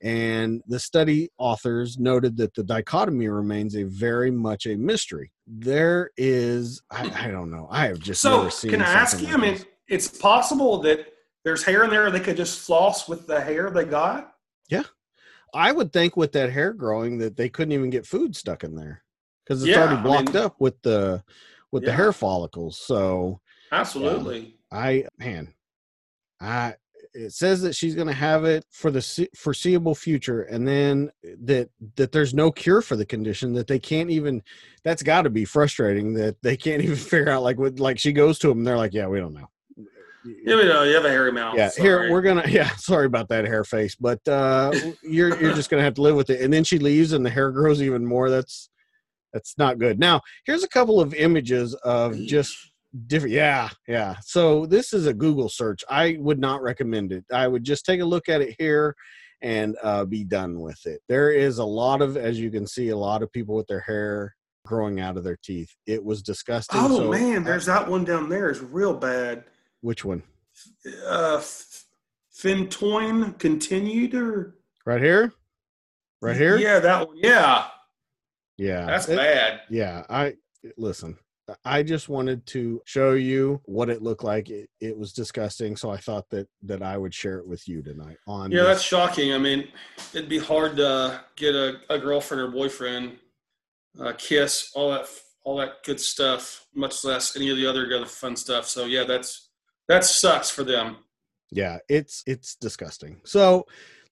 [0.01, 5.31] And the study authors noted that the dichotomy remains a very much a mystery.
[5.47, 8.71] There is, I, I don't know, I have just So never seen.
[8.71, 9.33] can I ask you?
[9.33, 9.65] I mean, this.
[9.87, 11.07] it's possible that
[11.43, 12.11] there's hair in there.
[12.11, 14.33] They could just floss with the hair they got.
[15.55, 18.75] I would think with that hair growing that they couldn't even get food stuck in
[18.75, 19.03] there
[19.43, 21.23] because it's Yeah, already I blocked mean- up with the
[21.71, 22.77] with the hair follicles.
[22.77, 23.39] So
[23.71, 24.55] um, Absolutely.
[24.71, 25.53] I man,
[26.39, 26.75] I
[27.13, 31.11] it says that she's going to have it for the foreseeable future, and then
[31.43, 33.53] that that there's no cure for the condition.
[33.53, 34.43] That they can't even.
[34.83, 36.13] That's got to be frustrating.
[36.15, 37.43] That they can't even figure out.
[37.43, 37.79] Like what?
[37.79, 39.47] Like she goes to them, and they're like, "Yeah, we don't know."
[40.25, 41.55] Yeah, we know you have a hairy mouth.
[41.57, 41.87] yeah Sorry.
[41.87, 44.71] here we're gonna yeah sorry about that hair face but uh
[45.03, 47.29] you're you're just gonna have to live with it and then she leaves and the
[47.29, 48.69] hair grows even more that's
[49.33, 52.55] that's not good now here's a couple of images of just
[53.07, 57.47] different yeah yeah so this is a google search i would not recommend it i
[57.47, 58.95] would just take a look at it here
[59.41, 62.89] and uh, be done with it there is a lot of as you can see
[62.89, 64.33] a lot of people with their hair
[64.65, 68.03] growing out of their teeth it was disgusting Oh so man, I- there's that one
[68.05, 68.49] down there.
[68.49, 69.43] It's real bad.
[69.85, 70.23] Which one
[71.07, 71.39] Uh,
[72.33, 74.55] Fintoin continued or
[74.85, 75.31] right here
[76.21, 77.17] right here Yeah, that one.
[77.17, 77.67] Yeah,
[78.57, 79.61] yeah that's It- bad.
[79.69, 80.33] yeah i
[80.77, 81.17] listen
[81.63, 85.91] i just wanted to show you what it looked like it, it was disgusting so
[85.91, 88.67] i thought that that i would share it with you tonight on Yeah, this.
[88.69, 89.31] that's shocking.
[89.33, 89.67] I mean,
[90.13, 93.17] it'd be hard to get a, a girlfriend or boyfriend,
[93.99, 95.05] uh, kiss, all that,
[95.43, 96.65] all that good stuff.
[96.73, 98.67] Much less any of the other other fun stuff.
[98.67, 99.44] So yeah, that's
[99.87, 100.97] that sucks for them.
[101.51, 103.65] yeah it's it's disgusting so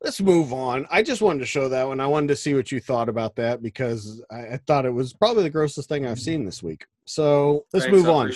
[0.04, 2.72] let's move on i just wanted to show that one i wanted to see what
[2.72, 6.20] you thought about that because i, I thought it was probably the grossest thing i've
[6.20, 8.32] seen this week so let's Thanks, move on.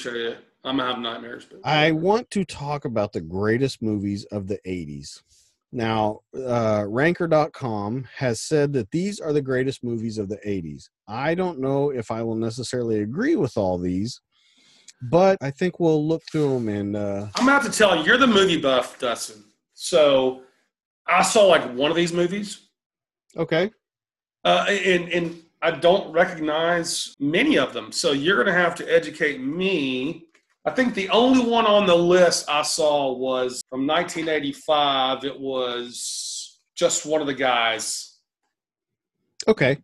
[0.64, 1.48] I'm gonna have nightmares.
[1.50, 5.22] But I want to talk about the greatest movies of the 80s.
[5.72, 10.90] Now, uh, Ranker.com has said that these are the greatest movies of the 80s.
[11.08, 14.22] I don't know if I will necessarily agree with all these,
[15.02, 18.04] but I think we'll look through them and uh, I'm gonna have to tell you,
[18.04, 19.43] you're the movie buff, Dustin.
[19.74, 20.41] So
[21.08, 22.70] I saw like one of these movies,
[23.36, 23.72] okay.
[24.43, 27.91] uh, and and I don't recognize many of them.
[27.91, 30.26] So you're gonna have to educate me.
[30.66, 35.24] I think the only one on the list I saw was from 1985.
[35.24, 38.18] It was just one of the guys.
[39.48, 39.78] Okay.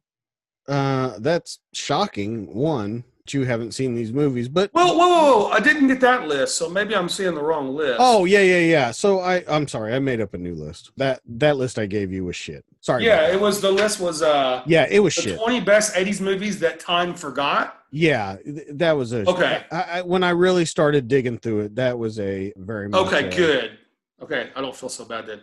[0.68, 2.54] Uh, that's shocking.
[2.54, 5.40] One, you haven't seen these movies, but Whoa, whoa, whoa!
[5.46, 5.50] whoa.
[5.52, 7.98] I didn't get that list, so maybe I'm seeing the wrong list.
[8.00, 8.92] oh yeah, yeah, yeah.
[8.92, 10.92] So I, I'm sorry, I made up a new list.
[10.98, 12.66] That that list I gave you was shit.
[12.82, 13.06] Sorry.
[13.06, 15.40] yeah, it was the list was uh yeah, it was the shit.
[15.40, 17.80] 20 best 80s movies that time forgot.
[17.92, 19.64] Yeah, th- that was a Okay.
[19.72, 23.28] I, I, when I really started digging through it, that was a very much Okay,
[23.28, 23.78] a- good.
[24.22, 25.42] Okay, I don't feel so bad then.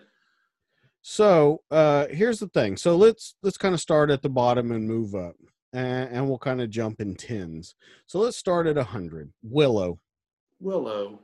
[1.03, 2.76] So uh, here's the thing.
[2.76, 5.35] So let's let's kind of start at the bottom and move up,
[5.73, 7.75] and, and we'll kind of jump in tens.
[8.07, 9.33] So let's start at hundred.
[9.43, 9.99] Willow,
[10.61, 11.21] Willow.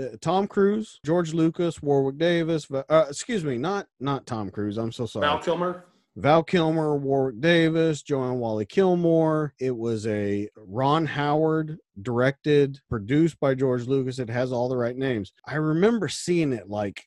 [0.00, 2.66] uh, Tom Cruise, George Lucas, Warwick Davis.
[2.70, 4.78] Uh, excuse me, not not Tom Cruise.
[4.78, 5.26] I'm so sorry.
[5.26, 5.84] Val Kilmer.
[6.18, 9.52] Val Kilmer, Warwick Davis, Joanne Whalley-Kilmer.
[9.60, 14.18] It was a Ron Howard directed, produced by George Lucas.
[14.18, 15.34] It has all the right names.
[15.46, 17.04] I remember seeing it like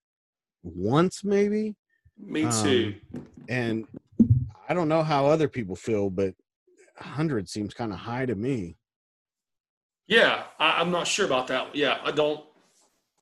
[0.61, 1.75] once maybe,
[2.19, 2.95] Me Um, too.
[3.49, 3.85] and
[4.67, 6.35] I don't know how other people feel, but
[7.01, 8.77] 100 seems kind of high to me.
[10.07, 11.75] yeah, I, I'm not sure about that.
[11.75, 12.43] Yeah, I don't.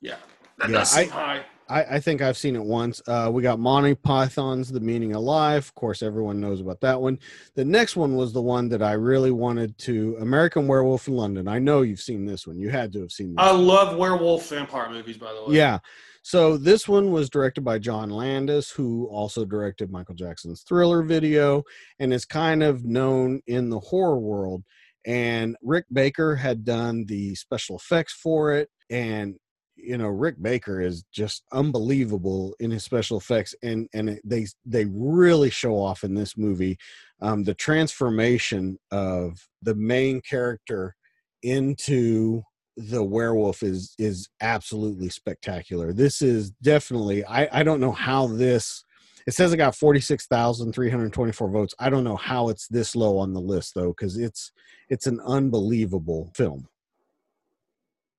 [0.01, 0.15] Yeah,
[0.59, 1.43] that Yeah, does seem high.
[1.69, 3.01] I, I think I've seen it once.
[3.07, 5.67] Uh, we got Monty Python's The Meaning of Life.
[5.67, 7.19] Of course, everyone knows about that one.
[7.55, 11.47] The next one was the one that I really wanted to American Werewolf in London.
[11.47, 12.57] I know you've seen this one.
[12.57, 13.45] You had to have seen this.
[13.45, 15.57] I love werewolf vampire movies, by the way.
[15.57, 15.79] Yeah.
[16.27, 21.63] So this one was directed by John Landis, who also directed Michael Jackson's Thriller video
[21.99, 24.65] and is kind of known in the horror world.
[25.05, 28.67] And Rick Baker had done the special effects for it.
[28.89, 29.35] And
[29.77, 34.85] you know Rick Baker is just unbelievable in his special effects, and and they they
[34.91, 36.77] really show off in this movie
[37.21, 40.93] um, the transformation of the main character
[41.41, 42.41] into
[42.77, 45.91] the werewolf is is absolutely spectacular.
[45.93, 48.83] This is definitely I I don't know how this
[49.25, 51.75] it says it got 46,324 votes.
[51.79, 54.51] I don't know how it's this low on the list though cuz it's
[54.89, 56.67] it's an unbelievable film.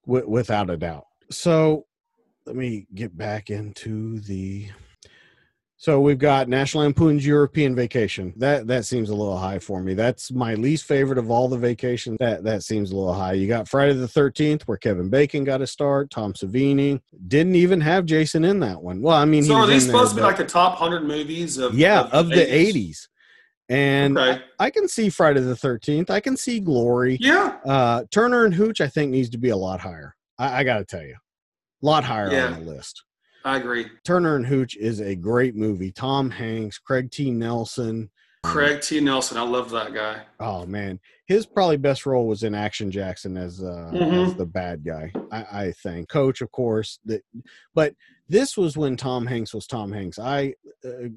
[0.07, 1.07] W- without a doubt.
[1.31, 1.87] So
[2.45, 4.71] let me get back into the
[5.81, 8.35] so we've got National Lampoon's European Vacation.
[8.37, 9.95] That that seems a little high for me.
[9.95, 12.19] That's my least favorite of all the vacations.
[12.19, 13.35] That that seems a little high.
[13.35, 16.11] You got Friday the Thirteenth, where Kevin Bacon got a start.
[16.11, 19.01] Tom Savini didn't even have Jason in that one.
[19.01, 21.79] Well, I mean, So are these supposed to be like the top hundred movies of
[21.79, 23.07] yeah of the 80s
[23.69, 24.43] and Okay.
[24.59, 27.59] I, I can see friday the 13th i can see glory Yeah.
[27.67, 30.87] uh turner and hooch i think needs to be a lot higher i, I gotta
[30.87, 31.17] tell you
[31.83, 32.47] a lot higher Yeah.
[32.47, 33.05] on the list
[33.45, 33.87] I agree.
[34.05, 38.11] turner and hooch is a great movie tom hanks craig t nelson
[38.45, 39.01] Craig T.
[39.01, 39.37] Nelson.
[39.37, 40.23] I love that guy.
[40.39, 44.27] oh man his probably best role was in action jackson as uh Mhm.
[44.29, 47.23] as the bad guy i i think coach of course that
[47.75, 47.95] but
[48.29, 51.09] this was when tom hanks was tom hanks i uh,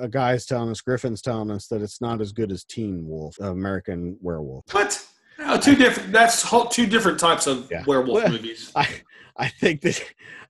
[0.00, 3.38] a guy's telling us griffin's telling us that it's not as good as teen wolf
[3.40, 5.06] american werewolf What?
[5.38, 6.12] No, two different.
[6.12, 7.82] That's two different types of Yeah.
[7.86, 8.70] werewolf Well, movies.
[8.76, 8.86] I
[9.40, 10.02] I think that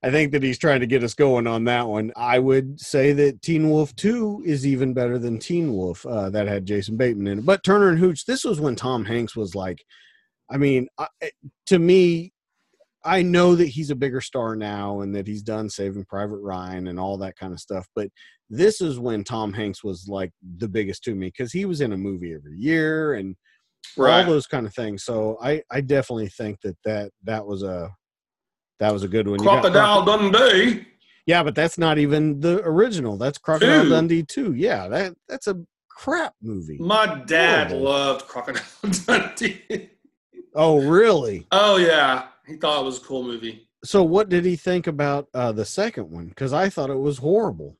[0.03, 2.11] I think that he's trying to get us going on that one.
[2.17, 6.47] I would say that Teen Wolf Two is even better than Teen Wolf uh, that
[6.47, 7.45] had Jason Bateman in it.
[7.45, 9.81] But Turner and Hooch, this was when Tom Hanks was like,
[10.49, 11.07] I mean, I,
[11.67, 12.33] to me,
[13.05, 16.87] I know that he's a bigger star now and that he's done Saving Private Ryan
[16.87, 17.87] and all that kind of stuff.
[17.95, 18.09] But
[18.49, 21.93] this is when Tom Hanks was like the biggest to me because he was in
[21.93, 23.35] a movie every year and
[23.97, 24.23] Right.
[24.23, 25.03] all those kind of things.
[25.03, 27.89] So I I definitely think that that that was a
[28.81, 29.39] that was a good one.
[29.39, 30.85] You got Crocodile Croco- Dundee.
[31.25, 33.15] yeah, but that's not even the original.
[33.15, 33.89] That's Crocodile Two.
[33.89, 34.53] Dundee two.
[34.53, 35.57] Yeah, that that's a
[35.87, 36.77] crap movie.
[36.79, 37.85] My dad Horrible.
[37.89, 38.63] loved Crocodile
[39.05, 39.89] Dundee.
[40.53, 41.47] Oh, really?
[41.53, 43.67] oh yeah, he thought it was a cool movie.
[43.85, 46.27] So what did he think about uh, the second one?
[46.27, 47.77] Because I thought it was horrible.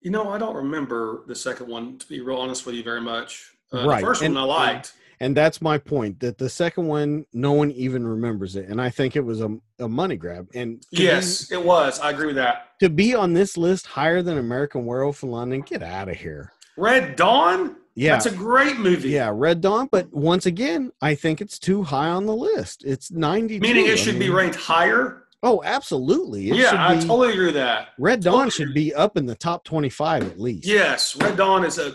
[0.00, 3.00] You know, I don't remember the second one to be real honest with you very
[3.00, 3.50] much.
[3.72, 4.92] Uh, Right, The first and- one I liked.
[5.24, 6.20] And that's my point.
[6.20, 9.56] That the second one, no one even remembers it, and I think it was a,
[9.78, 10.48] a money grab.
[10.54, 11.98] And to be- yes, it was.
[12.00, 12.78] I agree with that.
[12.80, 16.52] to be on this list higher than American Werewolf in London, get out of here.
[16.76, 17.76] Red Dawn.
[17.94, 19.10] Yeah, That's a great movie.
[19.10, 22.84] Yeah, Red Dawn, but once again, I think it's too high on the list.
[22.84, 25.22] It's 90 Meaning it should be mean- ranked higher.
[25.42, 26.50] Oh, absolutely.
[26.50, 27.90] It yeah, I totally agree with that.
[27.98, 30.66] Red Dawn totally should be up in the top 25 at least.
[30.66, 31.94] Yes, Red Dawn is a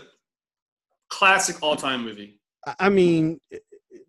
[1.10, 2.39] classic all-time movie.
[2.78, 3.40] I- mean,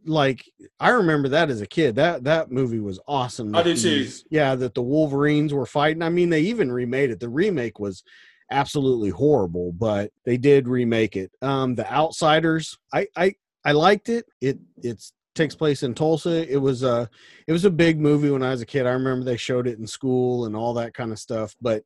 [0.06, 0.43] like
[0.80, 1.95] I remember that as a kid.
[1.95, 3.56] That that movie was awesome.
[3.56, 4.08] I do too.
[4.30, 6.02] Yeah, that the Wolverines were fighting.
[6.02, 7.20] I mean, they even remade it.
[7.20, 8.04] The remake was
[8.49, 11.32] absolutely horrible, but they did remake it.
[11.41, 14.26] Um, The Outsiders, I I I liked it.
[14.41, 16.52] It it's takes place in Tulsa.
[16.52, 17.10] It was a
[17.47, 18.86] it was a big movie when I was a kid.
[18.88, 21.56] I remember they showed it in school and all that kind of stuff.
[21.62, 21.84] But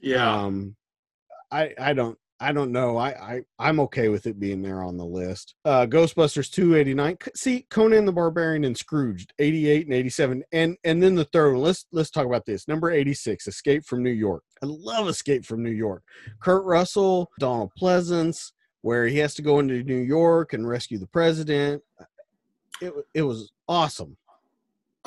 [0.00, 0.44] Yeah.
[0.44, 0.76] um,
[1.50, 2.98] I I don't I don't know.
[2.98, 5.54] I I I'm okay with it being there on the list.
[5.64, 7.16] Uh, Ghostbusters 289.
[7.34, 11.62] See Conan the Barbarian and Scrooged 88 and 87, and and then the third one.
[11.62, 12.68] Let's let's talk about this.
[12.68, 14.42] Number 86, Escape from New York.
[14.62, 16.02] I love Escape from New York.
[16.40, 21.06] Kurt Russell, Donald Pleasence, where he has to go into New York and rescue the
[21.06, 21.82] president.
[22.82, 24.16] It it was awesome.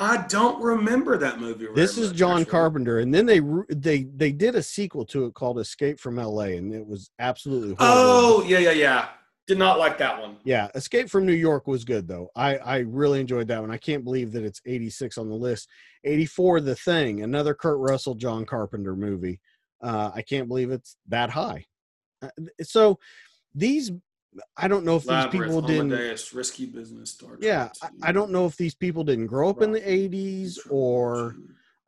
[0.00, 1.66] I don't remember that movie.
[1.74, 2.50] This is much, John actually.
[2.50, 6.56] Carpenter, and then they they they did a sequel to it called Escape from L.A.
[6.56, 7.78] and it was absolutely horrible.
[7.84, 9.08] Oh, yeah, yeah, yeah.
[9.46, 10.36] Did not like that one.
[10.44, 12.30] Yeah, Escape from New York was good though.
[12.34, 13.70] I I really enjoyed that one.
[13.70, 15.68] I can't believe that it's 86 on the list.
[16.04, 19.38] 84 The Thing, another Kurt Russell John Carpenter movie.
[19.82, 21.66] Uh I can't believe it's that high.
[22.22, 22.28] Uh,
[22.62, 22.98] so
[23.54, 23.90] these
[24.56, 28.30] I don't know if these people didn't Amadeus, Risky Business, Star Yeah, I, I don't
[28.30, 31.34] know if these people didn't grow up in the 80s or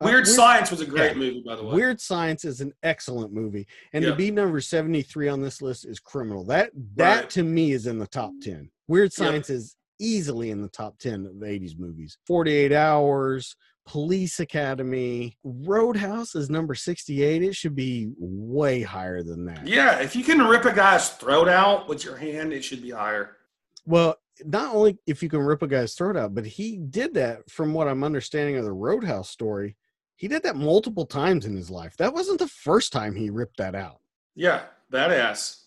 [0.01, 1.17] uh, Weird Science was a great yeah.
[1.17, 1.75] movie, by the way.
[1.75, 5.85] Weird Science is an excellent movie, and to be number seventy three on this list
[5.85, 6.43] is criminal.
[6.45, 7.29] That that Right.
[7.31, 8.69] to me is in the top ten.
[8.87, 9.13] Weird.
[9.13, 12.17] Science is easily in the top ten of eighties movies.
[12.27, 13.55] Forty eight Hours,
[13.85, 17.43] Police Academy, Roadhouse is number sixty eight.
[17.43, 19.67] It should be way higher than that.
[19.67, 22.91] Yeah, if you can rip a guy's throat out with your hand, it should be
[22.91, 23.37] higher.
[23.85, 24.15] Well,
[24.45, 27.73] not only if you can rip a guy's throat out, but he did that from
[27.73, 29.75] what I'm understanding of the Roadhouse story.
[30.15, 31.97] He did that multiple times in his life.
[31.97, 33.99] That wasn't the first time he ripped that out.
[34.35, 34.61] Yeah,
[34.91, 35.63] badass.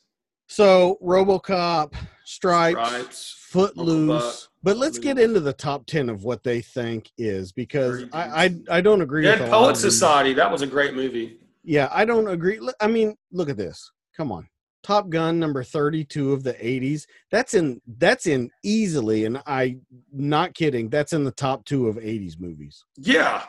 [0.46, 1.94] So RoboCop,
[2.24, 7.52] Stripes, Stripes, Footloose, But let's get into the top ten of what they think is
[7.52, 9.76] because I I, I don't agree Dead with Poet.
[9.76, 10.32] Society.
[10.34, 11.38] That was a great movie.
[11.62, 12.58] Yeah, I don't agree.
[12.80, 13.88] I mean, look at this.
[14.16, 14.48] Come on.
[14.82, 17.06] Top Gun number 32 of the 80s.
[17.30, 19.76] That's in that's in easily and I
[20.12, 20.88] not kidding.
[20.90, 22.84] That's in the top 2 of 80s movies.
[22.96, 23.44] Yeah.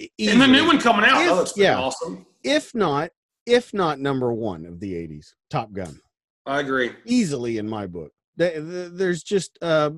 [0.00, 1.20] E- And the new one coming out.
[1.22, 1.78] If- That looks pretty yeah.
[1.78, 2.26] awesome.
[2.42, 3.10] If not
[3.46, 5.26] if not number 1 of the 80s.
[5.48, 6.00] Top Gun.
[6.44, 6.90] I agree.
[7.04, 8.10] Easily in my book.
[8.36, 9.90] Th- th- There's just uh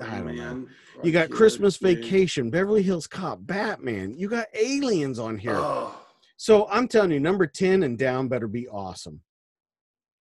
[0.00, 0.32] I don't know.
[0.32, 0.68] man.
[1.02, 1.76] You got Christmas.
[1.76, 4.14] Vacation, Beverly Hills Cop, Batman.
[4.16, 5.56] You got aliens on here.
[5.56, 5.94] Oh,
[6.36, 9.20] So I'm telling you, number 10 and down better be awesome.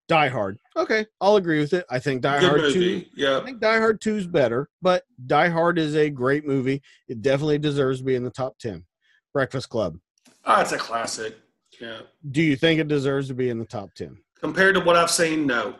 [0.09, 0.57] Die Hard.
[0.75, 1.85] Okay, I'll agree with it.
[1.89, 2.79] I think Die good Hard 2.
[2.79, 3.11] movie.
[3.25, 6.81] I think Die Hard 2 is better, but Die Hard is a great movie.
[7.07, 8.85] It definitely deserves to be in the top 10.
[9.33, 9.97] Breakfast Club.
[10.45, 11.35] Oh, it's a classic.
[11.79, 12.01] Yeah.
[12.29, 14.17] Do you think it deserves to be in the top 10?
[14.39, 15.75] Compared to what I've seen, no.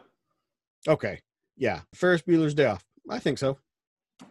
[0.87, 1.19] Okay.
[1.57, 1.81] Yeah.
[1.93, 2.83] Ferris Bueller's Day Off.
[3.09, 3.57] I think so.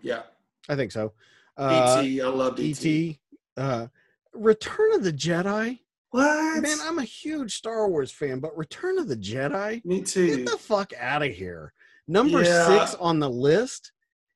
[0.01, 0.23] Yeah.
[0.69, 1.13] I think so.
[1.57, 2.21] Uh, E.T.
[2.23, 2.89] I loved E.T.
[2.89, 3.21] E.T.
[3.57, 3.87] Uh,
[4.35, 5.81] Return of the Jedi.
[6.11, 6.63] What?
[6.63, 9.85] Man, I'm a huge Star Wars fan, but Return of the Jedi?
[9.85, 10.37] Me too.
[10.37, 11.73] Get the fuck out of here.
[12.07, 12.67] Number Yeah.
[12.87, 13.93] six on the list.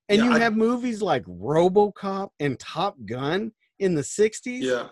[0.09, 4.63] And Yeah, you I- have movies like Robocop and Top Gun in the 60s.
[4.63, 4.89] yeah.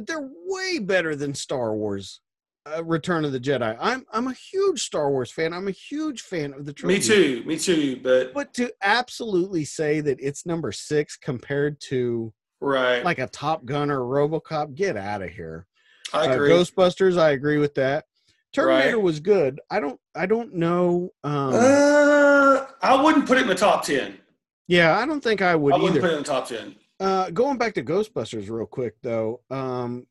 [0.00, 2.20] They're way better than Star Wars.
[2.66, 3.76] Uh, Return of the Jedi.
[3.80, 5.52] I'm I'm a huge Star Wars fan.
[5.52, 6.98] I'm a huge fan of the trilogy.
[6.98, 7.44] Me too.
[7.46, 8.00] Me too.
[8.02, 13.04] But But to absolutely say that it's number six compared to right.
[13.04, 15.66] like a Top Gun or RoboCop, get out of here.
[16.12, 16.38] I Uh.
[16.38, 18.04] Ghostbusters, I agree with that.
[18.52, 19.02] Terminator Right.
[19.02, 19.60] was good.
[19.70, 21.10] I don't I don't know.
[21.22, 24.18] Um, uh, I wouldn't put it in the top ten.
[24.66, 26.00] yeah, I don't think I would I wouldn't either.
[26.00, 26.74] put it in the top ten.
[26.98, 30.06] Uh, going back to Ghostbusters real quick though, um,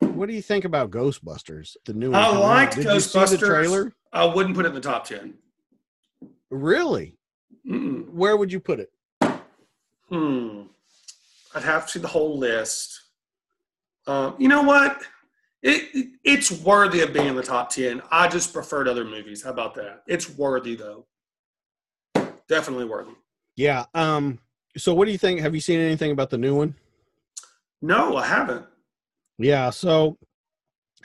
[0.00, 1.76] what do you think about Ghostbusters?
[1.84, 2.40] The new one I out?
[2.40, 3.38] liked Did you see the Ghostbusters.
[3.46, 3.92] trailer?
[4.12, 5.34] I wouldn't put it in the top ten.
[6.50, 7.16] Really?
[7.68, 8.08] Mm-mm.
[8.10, 8.90] Where would you put it?
[10.08, 10.62] Hmm.
[11.54, 13.00] I'd have to see the whole list.
[14.06, 15.02] Um, you know what?
[15.62, 18.02] It, it- it's worthy of being in the top ten.
[18.10, 19.42] I just preferred other movies.
[19.42, 20.02] How about that?
[20.06, 21.06] It's worthy though.
[22.48, 23.12] Definitely worthy.
[23.56, 23.84] Yeah.
[23.94, 24.38] Um.
[24.76, 25.40] So, what do you think?
[25.40, 26.74] Have you seen anything about the new one?
[27.82, 28.66] No, I haven't.
[29.38, 29.70] Yeah.
[29.70, 30.18] So,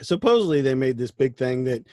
[0.02, 1.86] supposedly they made this big thing that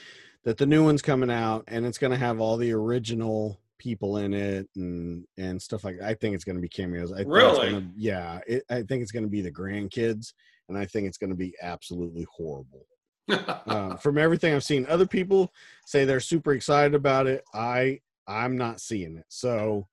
[0.43, 4.17] that the new one's coming out and it's going to have all the original people
[4.17, 6.01] in it and and stuff like.
[6.01, 7.11] I think it's going to be cameos.
[7.11, 7.71] I think Really?
[7.71, 8.39] gonna- yeah.
[8.47, 10.33] It, I think it's going to be the grandkids,
[10.69, 12.85] and I think it's going to be absolutely horrible.
[13.29, 15.51] uh, from everything I've seen, other people
[15.85, 17.43] say they're super excited about it.
[17.53, 19.87] I I'm not seeing it, so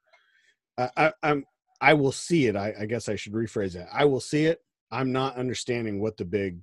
[0.79, 1.45] I, I, I'm
[1.81, 2.57] I will see it.
[2.57, 3.89] I, I guess I should rephrase that.
[3.93, 4.61] I will see it.
[4.91, 6.59] I'm not understanding what the big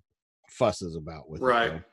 [0.49, 1.73] fuss is about with Right.
[1.73, 1.83] it.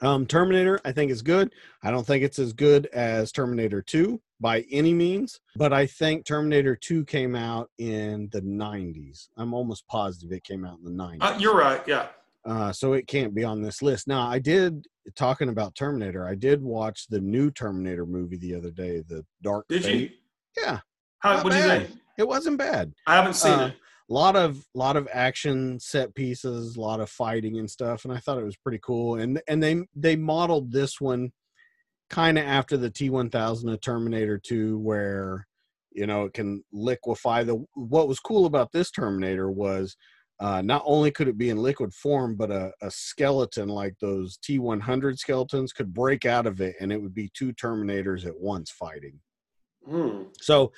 [0.00, 1.52] Um, Terminator, I think is good.
[1.82, 6.24] I don't think it's as good as Terminator 2 by any means, but I think
[6.24, 9.28] Terminator 2 came out in the 90s.
[9.36, 11.18] I'm almost positive it came out in the 90s.
[11.20, 11.86] Uh, you're right.
[11.86, 12.08] Yeah.
[12.44, 14.08] Uh, so it can't be on this list.
[14.08, 16.26] Now, I did talking about Terminator.
[16.26, 20.10] I did watch the new Terminator movie the other day, the Dark Did you?
[20.56, 20.80] Yeah,
[21.20, 21.86] How, what do you bad.
[21.86, 22.00] think?
[22.18, 22.92] it wasn't bad.
[23.06, 23.74] I haven't seen Uh, it.
[24.12, 28.18] Lot of lot of action set pieces, a lot of fighting and stuff, and I
[28.18, 29.16] thought it was pretty cool.
[29.16, 31.32] And and they they modeled this one
[32.10, 35.46] kind of after the T1000 of Terminator 2, where
[35.92, 37.42] you know it can liquefy.
[37.42, 39.96] The what was cool about this Terminator was
[40.40, 44.38] uh, not only could it be in liquid form, but a, a skeleton like those
[44.38, 48.70] T100 skeletons could break out of it, and it would be two Terminators at once
[48.70, 49.20] fighting.
[49.88, 50.24] Hmm.
[50.40, 50.72] So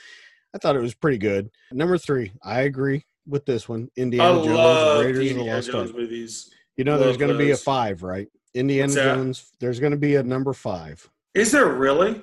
[0.54, 1.50] I thought it was pretty good.
[1.72, 3.90] Number three, I agree with this one.
[3.96, 5.98] I Indiana Jones, love the Raiders of the Lost Jones Ark.
[5.98, 6.50] movies.
[6.76, 7.62] You know, there's going to be a those.
[7.62, 8.28] five, right?
[8.54, 9.14] Indiana What's that?
[9.14, 9.52] Jones.
[9.60, 11.08] There's going to be a number five.
[11.34, 12.22] Is there really?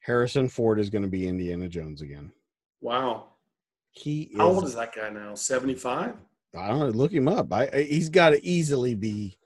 [0.00, 2.30] Harrison Ford is going to be Indiana Jones again.
[2.80, 3.24] Wow.
[3.90, 4.36] He is.
[4.38, 5.34] How old is that guy now?
[5.34, 6.14] 75?
[6.56, 6.86] I don't know.
[6.88, 7.52] Look him up.
[7.52, 9.36] I, I he's got to easily be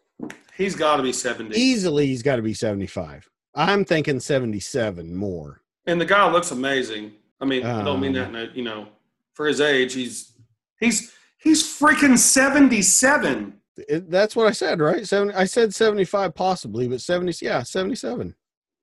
[0.56, 1.56] He's got to be 70.
[1.56, 2.06] easily.
[2.06, 3.28] He's got to be 75.
[3.54, 5.62] I'm thinking 77 more.
[5.86, 7.12] And the guy looks amazing.
[7.40, 8.88] I mean, I don't mean that, Um, in a, you know,
[9.32, 10.32] for his age, he's
[10.80, 13.54] he's he's freaking 77.
[13.88, 15.06] It- that's what I said, right?
[15.06, 15.32] Seven.
[15.34, 17.44] I said 75 possibly, but 70.
[17.44, 18.34] Yeah, 77.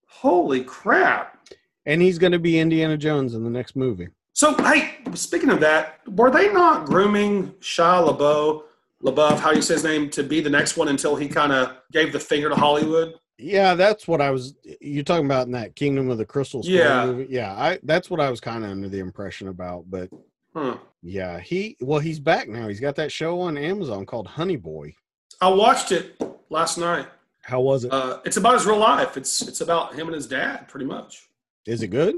[0.08, 1.38] Holy crap.
[1.86, 4.10] And he's going to be Indiana Jones in the next movie.
[4.34, 8.64] So, hey, speaking of that, were they not grooming Shia LaBeouf,
[9.04, 11.78] LaBeouf, how you say his name, to be the next one until he kind of
[11.91, 13.14] gave the finger to Hollywood?
[13.39, 14.56] Yeah, that's what I was.
[14.82, 17.06] You're talking about in that Kingdom of the Crystal Skull Yeah.
[17.06, 17.28] movie.
[17.30, 17.80] Yeah, I.
[17.84, 19.86] That's what I was kind of under the impression about.
[19.89, 20.10] But
[20.54, 20.78] Huh.
[21.02, 21.78] yeah, he.
[21.82, 22.68] Well, he's back now.
[22.68, 24.93] He's got that show on Amazon called Honey Boy.
[25.39, 26.20] I watched it
[26.50, 27.08] last night.
[27.43, 27.93] How was it?
[27.93, 29.18] Uh, it's about his real life.
[29.18, 31.30] It's it's about him and his dad, pretty much.
[31.66, 32.16] Is it good?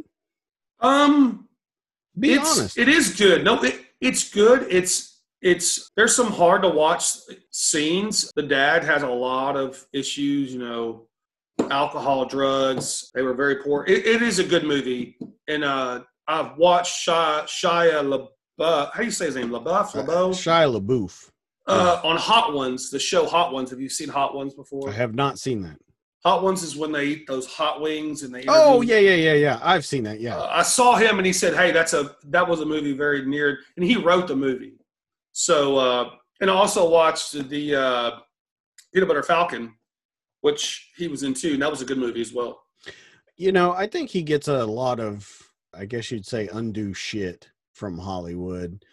[0.80, 1.48] Um,
[2.18, 2.78] Be it's, honest.
[2.78, 3.44] It is good.
[3.44, 4.68] No, it, it's good.
[4.70, 7.12] It's it's there's some hard to watch
[7.52, 8.32] scenes.
[8.36, 10.54] The dad has a lot of issues.
[10.54, 11.08] You know,
[11.70, 13.12] alcohol, drugs.
[13.14, 13.86] They were very poor.
[13.86, 15.18] It, it is a good movie,
[15.48, 18.92] and uh, I've watched Shia, Shia LaBeouf.
[18.94, 19.50] How do you say his name?
[19.50, 19.92] LaBeouf.
[19.94, 20.32] LaBeouf.
[20.36, 21.30] Shia LaBeouf.
[21.68, 23.70] Uh, on Hot Ones, the show Hot Ones.
[23.70, 24.90] Have you seen Hot Ones before?
[24.90, 25.78] I have not seen that.
[26.24, 28.44] Hot Ones is when they eat those hot wings and they.
[28.48, 29.60] Oh yeah, yeah, yeah, yeah.
[29.62, 30.20] I've seen that.
[30.20, 30.38] Yeah.
[30.38, 33.26] Uh, I saw him and he said, "Hey, that's a that was a movie very
[33.26, 34.74] near," and he wrote the movie.
[35.32, 36.10] So, uh,
[36.42, 38.12] and I also watched the uh,
[38.94, 39.76] Peanut Butter Falcon,
[40.42, 42.64] which he was in too, and that was a good movie as well.
[43.38, 45.32] you know, I think he gets a lot of,
[45.74, 48.84] I guess you'd say, undo shit from Hollywood.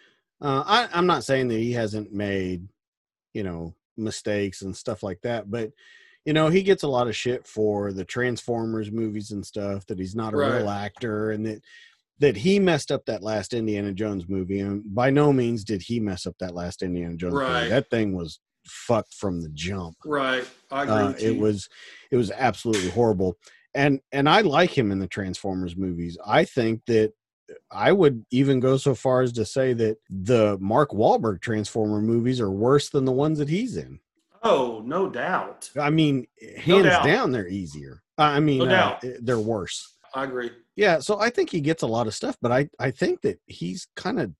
[0.41, 2.67] Uh, I, I'm not saying that he hasn't made,
[3.33, 5.71] you know, mistakes and stuff like that, but
[6.25, 9.85] you know, he gets a lot of shit for the Transformers movies and stuff.
[9.85, 11.61] That he's not a real actor, and that
[12.19, 14.59] that he messed up that last Indiana Jones movie.
[14.59, 17.69] And by no means did he mess up that last Indiana Jones movie.
[17.69, 20.93] That thing was fucked from the jump Right, I agree.
[20.93, 21.69] uh, it was
[22.11, 23.37] it was absolutely horrible
[23.77, 27.13] and and i like him in the transformers movies i think that
[27.71, 32.41] i would even go so far as to say that the mark Wahlberg transformer movies
[32.41, 33.99] are worse than the ones that he's in
[34.43, 35.69] Oh, no doubt.
[35.79, 37.05] i mean hands doubt.
[37.05, 40.51] down they're easier i mean No uh, they're worse I agree.
[40.75, 43.39] yeah so i think he gets a lot of stuff but i i think that
[43.45, 44.31] he's kind of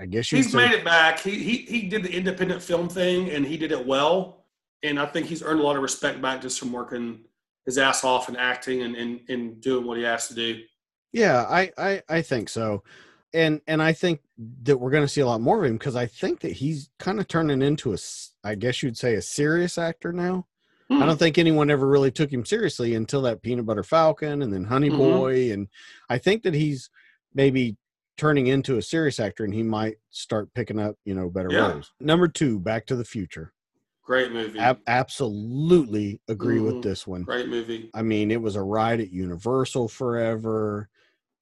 [0.00, 1.20] I, guess you He's made it back.
[1.20, 4.46] He he he did the independent film thing and he did it well.
[4.82, 7.20] And I think he's earned a lot of respect back just from working
[7.66, 10.60] his ass off and acting and, and, and doing what he has to do.
[11.12, 12.82] Yeah, I, I I think so,
[13.32, 14.20] and and I think
[14.64, 16.90] that we're going to see a lot more of him because I think that he's
[16.98, 17.96] kind of turning into a,
[18.42, 20.46] I guess you'd say a serious actor now.
[20.90, 21.06] I Hmm.
[21.06, 24.64] don't think anyone ever really took him seriously until that Peanut Butter Falcon and then
[24.64, 24.98] Honey Mhm.
[24.98, 25.68] Boy, and
[26.10, 26.90] I think that he's
[27.32, 27.76] maybe
[28.18, 31.72] turning into a serious actor, and he might start picking up you know better Yeah.
[31.72, 31.92] roles.
[32.00, 33.53] Number two, Back to the Future.
[34.04, 34.58] Great movie.
[34.58, 36.82] Ab- absolutely agree with Mhm.
[36.82, 37.22] this one.
[37.22, 37.90] Great movie.
[37.94, 40.88] I mean, it was a ride at Universal forever.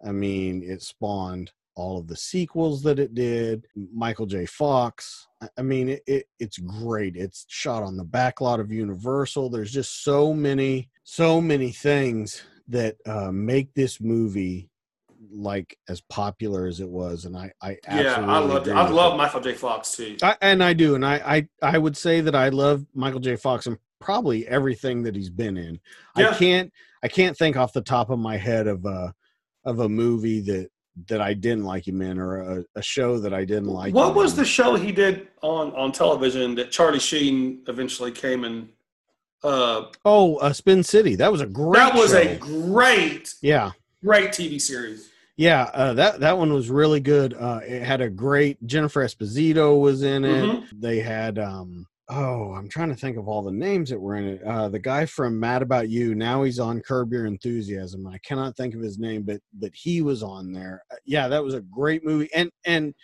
[0.04, 3.66] I mean, it spawned all of the sequels that it did.
[3.74, 4.46] Michael J.
[4.46, 5.26] Fox.
[5.40, 7.16] I- I mean, it, it it's great.
[7.16, 9.50] It's shot on the backlot of Universal.
[9.50, 14.70] There's just so many, so many things that uh, make this movie
[15.32, 17.24] like as popular as it was.
[17.24, 17.94] And I, I Yeah,
[18.26, 19.16] I agree I love it.
[19.16, 19.54] Michael J.
[19.54, 20.16] Fox too.
[20.22, 23.36] I, and I do, and I, I I would say that I love Michael J.
[23.36, 25.80] Fox and probably everything that he's been in.
[26.16, 26.72] I can't
[27.02, 29.14] I can't think off the top of my head of a
[29.64, 30.68] of a movie that
[31.08, 33.94] that I didn't like him in or a, a show that I didn't like.
[33.94, 34.40] what was in.
[34.40, 38.68] the show he did on on television that Charlie Sheen eventually came and
[39.42, 41.14] uh Oh, uh, Spin City.
[41.14, 41.78] That was a great.
[41.80, 42.18] that was show.
[42.18, 43.70] a great yeah.
[44.04, 45.11] great TV series.
[45.42, 47.34] Yeah, uh, that that one was really good.
[47.34, 50.44] Uh, it had a great Jennifer Esposito was in it.
[50.44, 50.64] Mhm.
[50.80, 54.24] They had um oh, I'm trying to think of all the names that were in
[54.28, 54.42] it.
[54.44, 58.06] Uh, the guy from Mad About You, now he's on Curb Your Enthusiasm.
[58.06, 60.84] I cannot think of his name, but but he was on there.
[60.92, 62.94] Uh, Yeah, that was a great movie, and and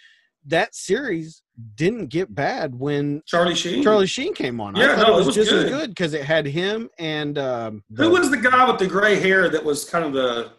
[0.46, 1.42] that series
[1.74, 3.82] didn't get bad when Charlie Sheen.
[3.82, 4.76] Charlie Sheen came on.
[4.76, 5.72] Yeah, I thought no, it it was, was just as good.
[5.72, 9.48] good because it had him and um, Who was the guy with the gray hair
[9.48, 10.52] that was kind of the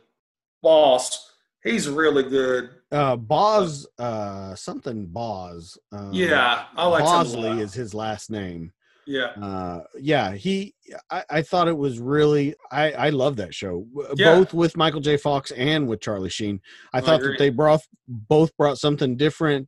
[0.61, 1.27] boss?
[1.63, 2.69] He's really good.
[2.91, 5.77] uh Boz uh something Boz.
[5.91, 8.71] Uh, Yeah, I like Bosley is his last name.
[9.05, 9.25] Yeah.
[9.41, 10.73] Uh yeah, he
[11.09, 13.85] I, I thought it was really I I love that show.
[14.15, 14.35] Yeah.
[14.35, 15.17] Both with Michael J.
[15.17, 16.61] Fox and with Charlie Sheen.
[16.93, 17.33] I I thought agree.
[17.33, 19.67] that they brought both brought something different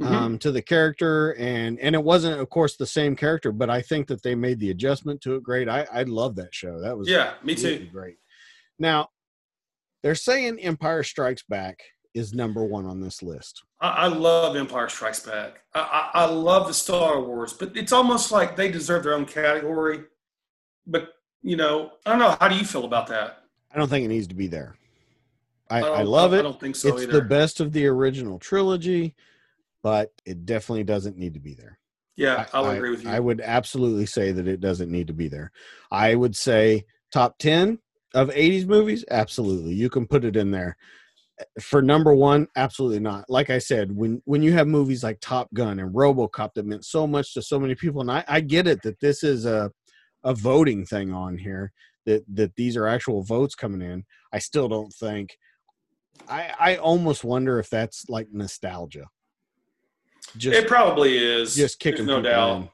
[0.00, 0.06] Mhm.
[0.12, 3.80] um to the character and and it wasn't of course the same character, but I
[3.82, 5.68] think that they made the adjustment to it great.
[5.68, 6.80] I I love that show.
[6.80, 7.86] That was Yeah, me too.
[7.92, 8.16] great.
[8.78, 9.08] Now,
[10.02, 11.80] they're saying Empire Strikes Back
[12.14, 13.62] is number 1 on this list.
[13.80, 15.60] I, I love Empire Strikes Back.
[15.74, 19.26] I, I, I love the Star Wars, but it's almost like they deserve their own
[19.26, 20.04] category.
[20.86, 22.36] But you know, I don't know.
[22.40, 23.44] How do you feel about that?
[23.72, 24.76] I don't think it needs to be there.
[25.70, 26.40] I, I love it.
[26.40, 27.12] I don't think so it's either.
[27.12, 29.14] the best of the original trilogy,
[29.82, 31.78] but it definitely doesn't need to be there.
[32.16, 33.10] Yeah, I, will agree with you.
[33.10, 35.52] I would absolutely say that it doesn't need to be there.
[35.90, 37.78] I would say top 10
[38.14, 39.74] of 80s movies, absolutely.
[39.74, 40.76] You can put it in there.
[41.60, 43.24] For number 1, absolutely not.
[43.28, 46.84] Like I said, when when you have movies like Top Gun and RoboCop that meant
[46.84, 49.70] so much to so many people and I, I get it that this is a
[50.22, 51.72] a voting thing on here
[52.04, 54.04] that that these are actual votes coming in.
[54.32, 55.36] I still don't think
[56.28, 59.06] I I almost wonder if that's like nostalgia.
[60.36, 61.54] Just it probably is.
[61.56, 62.56] just kicking There's no doubt.
[62.56, 62.68] in.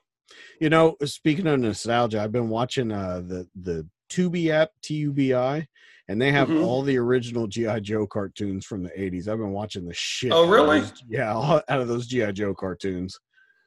[0.60, 5.12] You know, speaking of nostalgia, I've been watching uh the the Tubi app, T U
[5.12, 5.66] B I,
[6.08, 6.64] and they have Mhm.
[6.64, 9.28] all the original GI Joe cartoons from the '80s.
[9.28, 10.32] I've been watching the shit.
[10.32, 10.80] Oh, out really?
[10.80, 11.34] those- yeah,
[11.68, 13.18] out of those GI Joe cartoons.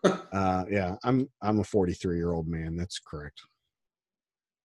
[0.31, 2.75] uh, yeah, I'm I'm a 43 year old man.
[2.77, 3.41] That's correct.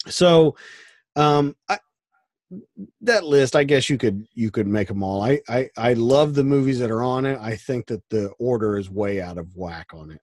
[0.08, 0.56] So,
[1.16, 1.80] um, I,
[3.02, 5.24] that list, I guess you could you could make them all.
[5.24, 7.40] I, I I love the movies that are on it.
[7.42, 10.22] I think that the order is way out of whack on it.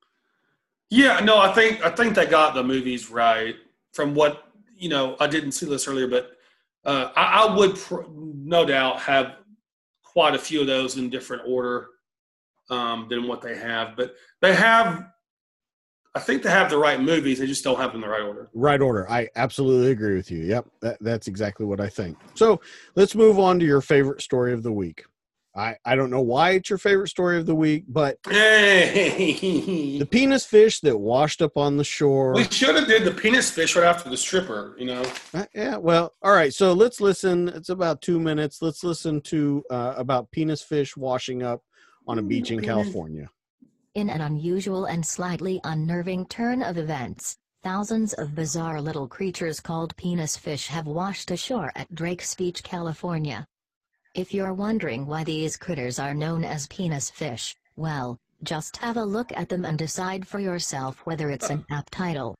[0.90, 3.56] Yeah, no, I think I think they got the movies right.
[3.92, 4.49] From what
[4.80, 6.32] you know, I didn't see this earlier, but
[6.84, 9.36] uh, I, I would pr- no doubt have
[10.02, 11.88] quite a few of those in different order
[12.70, 13.94] um, than what they have.
[13.94, 15.04] But they have,
[16.14, 17.38] I think they have the right movies.
[17.38, 18.48] They just don't have them in the right order.
[18.54, 19.08] Right order.
[19.10, 20.44] I absolutely agree with you.
[20.44, 22.16] Yep, that, that's exactly what I think.
[22.34, 22.60] So
[22.94, 25.04] let's move on to your favorite story of the week.
[25.54, 30.06] I, I don't know why it's your favorite story of the week, but Hey, the
[30.06, 32.34] penis fish that washed up on the shore.
[32.34, 34.76] we should have did the penis fish right after the stripper.
[34.78, 35.02] You know,
[35.34, 36.54] Uh, yeah, well, all right.
[36.54, 37.48] So let's listen.
[37.48, 38.62] It's about two minutes.
[38.62, 41.62] Let's listen to uh, about penis fish washing up
[42.06, 43.28] on a beach in California.
[43.94, 49.96] In an unusual and slightly unnerving turn of events, thousands of bizarre little creatures called
[49.96, 53.46] penis fish have washed ashore at Drake's Beach, California.
[54.14, 59.04] If you're wondering why these critters are known as penis fish, well, just have a
[59.04, 62.34] look at them and decide for yourself whether it's an apt title.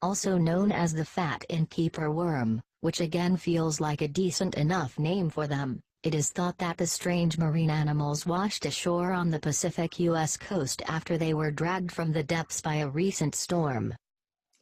[0.00, 5.28] Also known as the fat innkeeper worm, which again feels like a decent enough name
[5.28, 5.80] for them.
[6.04, 10.36] It is thought that the strange marine animals washed ashore on the Pacific U.S.
[10.36, 13.92] coast after they were dragged from the depths by a recent storm.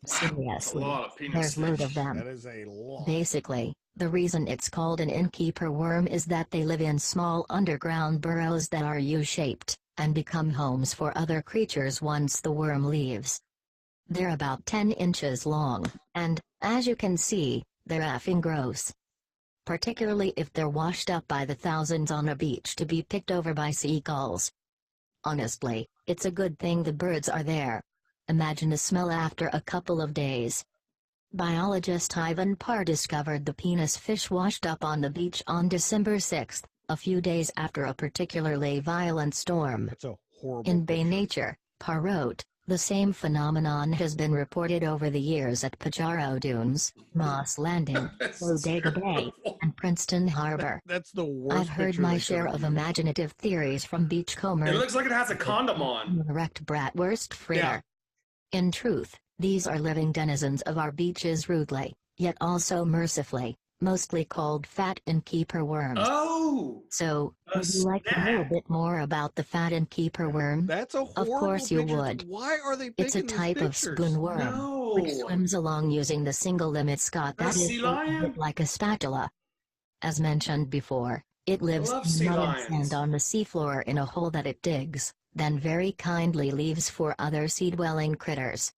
[0.05, 1.89] a Seriously, lot of penis there's loads fish.
[1.89, 2.17] of them.
[2.19, 3.07] That is a lot.
[3.07, 8.23] Basically, the reason it's called an innkeeper worm is that they live in small underground
[8.23, 13.39] burrows that are U-shaped, and become homes for other creatures once the worm leaves.
[14.09, 18.91] They're about 10 inches long, and, as you can see, they're effing gross.
[19.67, 23.53] Particularly if they're washed up by the thousands on a beach to be picked over
[23.53, 24.51] by seagulls.
[25.25, 27.83] Honestly, it's a good thing the birds are there.
[28.29, 30.65] Imagine the smell after a couple of days.
[31.33, 36.63] Biologist Ivan Parr discovered the penis fish washed up on the beach on December 6,
[36.89, 39.87] a few days after a particularly violent storm.
[39.87, 40.69] That's a horrible.
[40.69, 41.11] In Bay picture.
[41.11, 46.93] Nature, Parr wrote, the same phenomenon has been reported over the years at Pajaro Dunes,
[47.15, 49.31] Moss Landing, That's Bodega Bay,
[49.63, 50.81] and Princeton Harbor.
[50.87, 51.61] That's the worst.
[51.61, 54.71] I've heard my share of imaginative theories from beachcombers.
[54.71, 56.25] It looks like it has a condom on.
[56.29, 57.83] erect bratwurst fritter.
[58.51, 64.67] In truth, these are living denizens of our beaches rudely, yet also mercifully, mostly called
[64.67, 66.01] fat innkeeper worms.
[66.03, 70.29] Oh, So, a would you like to know a bit more about the fat innkeeper
[70.29, 70.67] worm?
[70.67, 71.97] That's a horrible Of course you picture.
[71.97, 72.29] would.
[72.29, 72.91] Why are they?
[72.99, 74.93] It's a type of spoon worm, no.
[74.97, 78.35] which swims along using the single limit scot that A is lion?
[78.37, 79.31] like a spatula.
[80.03, 81.91] As mentioned before, it lives
[82.21, 82.39] in mud
[82.71, 86.91] and sand on the seafloor in a hole that it digs, then very kindly leaves
[86.91, 88.71] for other sea-dwelling critters.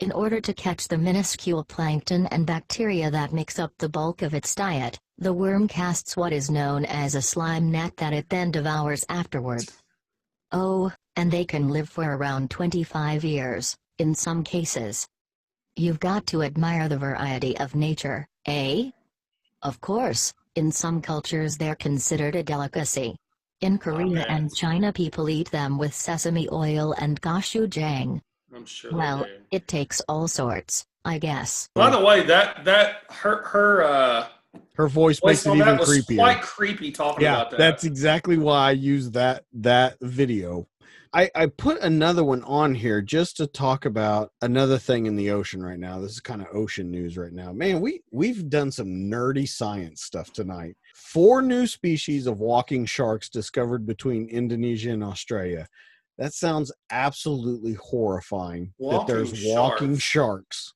[0.00, 4.34] In order to catch the minuscule plankton and bacteria that makes up the bulk of
[4.34, 8.50] its diet, the worm casts what is known as a slime net that it then
[8.50, 9.64] devours afterward.
[10.50, 15.06] Oh, and they can live for around 25 years, in some cases.
[15.76, 18.90] You've got to admire the variety of nature, eh?
[19.62, 23.14] Of course, in some cultures they're considered a delicacy.
[23.60, 28.20] In Korea and China people eat them with sesame oil and gochujang.
[28.54, 28.92] I'm sure.
[28.92, 31.68] Well, it takes all sorts, I guess.
[31.74, 34.26] By the way, that that her her uh,
[34.74, 36.16] Her voice voice makes it on even that was creepier.
[36.16, 37.58] quite creepy talking yeah, about that.
[37.58, 40.66] that's exactly why I use that that video.
[41.16, 45.30] I, I put another one on here just to talk about another thing in the
[45.30, 46.00] ocean right now.
[46.00, 47.52] This is kind of ocean news right now.
[47.52, 50.76] Man, we we've done some nerdy science stuff tonight.
[50.96, 55.68] Four new species of walking sharks discovered between Indonesia and Australia.
[56.18, 60.02] That sounds absolutely horrifying that there's Walking walking sharks.
[60.04, 60.74] sharks.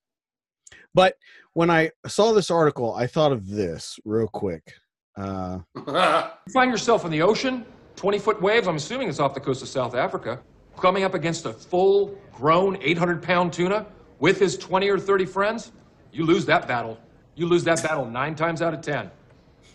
[0.95, 1.15] But
[1.53, 4.75] when I saw this article, I thought of this real quick.
[5.17, 7.65] Uh, You find yourself in the ocean,
[7.97, 10.41] 20 foot waves, I'm assuming it's off the coast of South Africa,
[10.77, 13.87] coming up against a full grown 800 pound tuna
[14.19, 15.73] with his 20 or 30 friends.
[16.13, 16.99] You lose that battle.
[17.35, 19.11] You lose that battle nine times out of 10.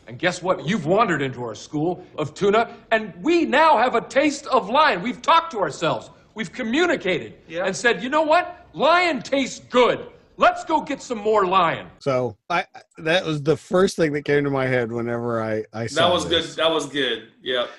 [0.08, 0.66] And guess what?
[0.68, 5.02] You've wandered into our school of tuna, and we now have a taste of lion.
[5.02, 7.66] We've talked to ourselves, we've communicated, Yeah.
[7.66, 8.68] and said, you know what?
[8.74, 10.08] Lion tastes good.
[10.36, 11.88] Let's go get some more lion.
[12.00, 15.64] So I I- that was the first thing that came to my head whenever I
[15.72, 16.44] I saw that was good.
[16.58, 17.28] That was good.
[17.44, 17.70] Yep.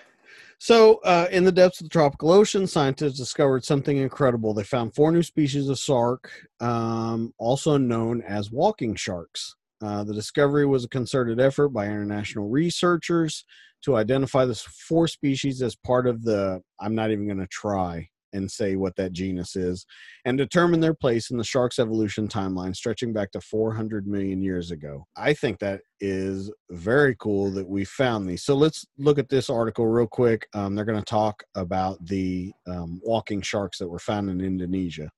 [0.58, 4.54] So uh, in the depths of the tropical ocean, scientists discovered something incredible.
[4.54, 6.30] They found four new species of shark,
[6.60, 9.56] um, also known as walking sharks.
[9.84, 13.44] Uh, the discovery was a concerted effort by international researchers
[13.82, 16.62] to identify the four species as part of the.
[16.80, 19.86] I'm not even going to try and say what that genus is,
[20.24, 24.70] and determine their place in the shark's evolution timeline stretching back to 400 million years
[24.70, 25.06] ago.
[25.16, 28.42] I think that is very cool that we found these.
[28.42, 30.48] So let's look at this article real quick.
[30.54, 35.10] Um, they're going to talk about the um, walking sharks that were found in Indonesia.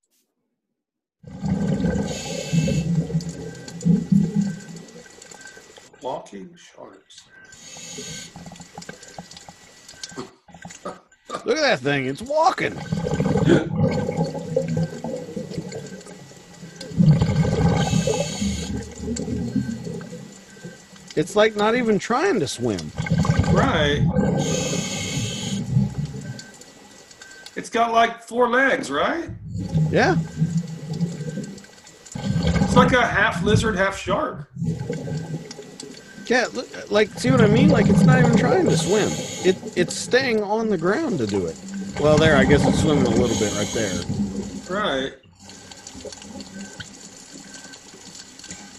[6.26, 7.22] Walking sharks.
[11.44, 12.72] Look at that thing, it's walking.
[21.14, 22.90] It's like not even trying to swim.
[23.52, 24.04] Right.
[27.54, 29.30] It's got like four legs, right?
[29.92, 30.16] Yeah.
[32.16, 34.50] It's like a half lizard, half shark.
[36.26, 37.68] Yeah, look, like see what I mean?
[37.68, 39.08] Like it's not even trying to swim.
[39.48, 41.56] It it's staying on the ground to do it.
[42.00, 44.02] Well, there, I guess it's swimming a little bit right there.
[44.68, 45.12] Right.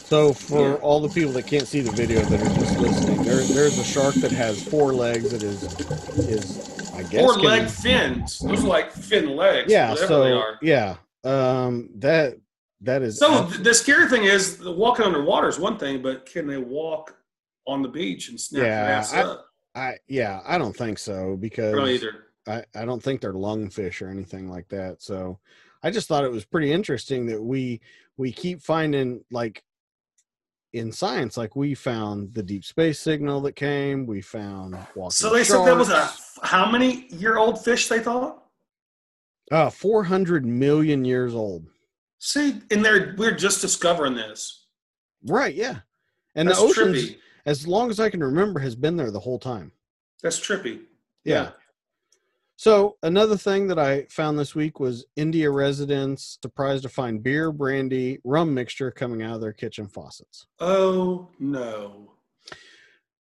[0.05, 0.73] So for Yeah.
[0.75, 3.83] all the people that can't see the video that are just listening, there there's a
[3.83, 5.63] shark that has four legs that is
[6.29, 8.39] is I guess Four leg fins.
[8.39, 9.71] Those are like fin legs.
[9.71, 10.57] Yeah, whatever so they are.
[10.61, 12.37] yeah, um, that
[12.81, 16.25] that is So abs- th- the scary thing is walking underwater is one thing, but
[16.25, 17.13] can they walk
[17.67, 19.43] on the beach and snap Yeah, ass I- up?
[19.75, 22.23] I yeah, I don't think so because I don't either.
[22.47, 25.03] I, I don't think they're lungfish or anything like that.
[25.03, 25.37] So
[25.83, 27.81] I just thought it was pretty interesting that we
[28.15, 29.63] we keep finding like
[30.73, 35.31] in science, like we found the deep space signal that came, we found walking So
[35.31, 36.09] they said that was a
[36.43, 38.43] how many year old fish they thought?
[39.51, 41.67] uh, 400 million years old.
[42.19, 44.65] See, and they're we're just discovering this.
[45.23, 45.79] Right, yeah.
[46.35, 47.17] And That's the oceans, trippy.
[47.47, 49.71] As long as I can remember, has been there the whole time.
[50.21, 50.81] That's trippy.
[51.23, 51.51] Yeah.
[52.57, 57.51] So another thing that I found this week was India residents surprised to find beer,
[57.51, 60.47] brandy, rum mixture coming out of their kitchen faucets.
[60.59, 62.11] Oh no.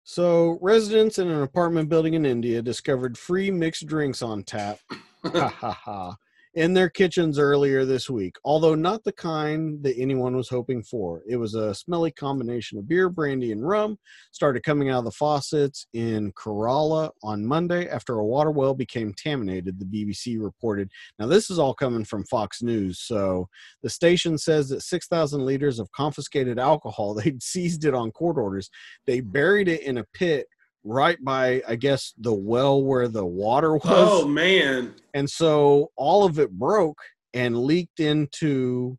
[0.04, 4.78] So residents in an apartment building in India discovered free mixed drinks on tap.
[5.24, 6.16] ha ha ha.
[6.54, 11.22] In their kitchens earlier this week, although not the kind that anyone was hoping for.
[11.26, 13.96] It was a smelly combination of beer, brandy, and rum.
[14.32, 19.14] Started coming out of the faucets in Kerala on Monday after a water well became
[19.14, 20.90] contaminated, the BBC reported.
[21.18, 23.00] Now, this is all coming from Fox News.
[23.00, 23.48] So
[23.82, 28.68] the station says that 6,000 liters of confiscated alcohol, they'd seized it on court orders.
[29.06, 30.48] They buried it in a pit
[30.84, 34.94] right by, I guess, the well where the water was Oh man.
[35.14, 36.98] and so all of it broke
[37.34, 38.98] and leaked into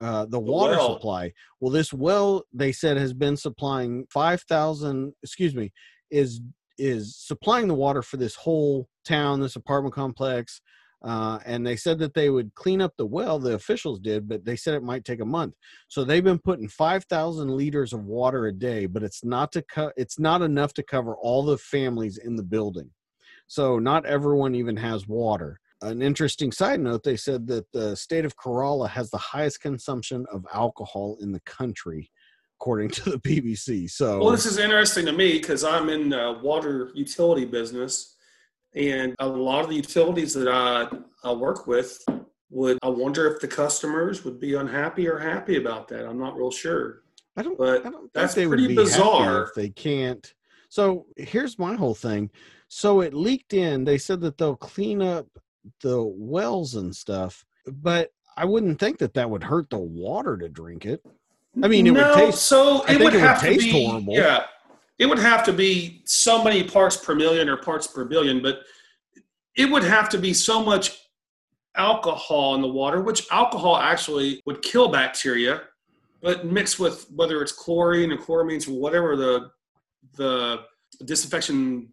[0.00, 0.94] uh, the water well.
[0.94, 1.32] supply.
[1.60, 5.12] Well, this well they said has been supplying five thousand.
[5.22, 5.72] Excuse me,
[6.10, 6.40] is
[6.78, 10.60] is supplying the water for this whole town, this apartment complex.
[11.02, 13.38] Uh, and they said that they would clean up the well.
[13.38, 15.54] The officials did, but they said it might take a month.
[15.86, 19.62] So they've been putting five thousand liters of water a day, but it's not to
[19.62, 22.90] co- It's not enough to cover all the families in the building.
[23.46, 25.60] So not everyone even has water.
[25.82, 30.26] An interesting side note: they said that the state of Kerala has the highest consumption
[30.32, 32.10] of alcohol in the country,
[32.60, 33.88] according to the BBC.
[33.88, 38.16] So Well, this is interesting to me because I'm in the water utility business,
[38.74, 40.88] and a lot of the utilities that I,
[41.24, 41.98] I work with
[42.50, 42.78] would.
[42.82, 46.06] I wonder if the customers would be unhappy or happy about that.
[46.06, 47.02] I'm not real sure.
[47.36, 47.58] I don't.
[47.58, 49.44] But I don't think that's they would pretty bizarre.
[49.44, 50.32] if they can't.
[50.68, 52.30] So here's my whole thing.
[52.68, 53.84] So it leaked in.
[53.84, 55.26] They said that they'll clean up
[55.80, 60.48] the wells and stuff, but I wouldn't think that that would hurt the water to
[60.48, 61.04] drink it.
[61.62, 62.42] I mean, it no, would taste.
[62.44, 64.14] so it would it would have taste to be, horrible.
[64.14, 64.44] Yeah,
[64.98, 68.60] it would have to be so many parts per million or parts per billion, but
[69.56, 70.98] it would have to be so much
[71.76, 75.62] alcohol in the water, which alcohol actually would kill bacteria,
[76.20, 79.50] but mixed with whether it's chlorine or chloramines or whatever the
[80.16, 80.60] the
[81.04, 81.88] disinfection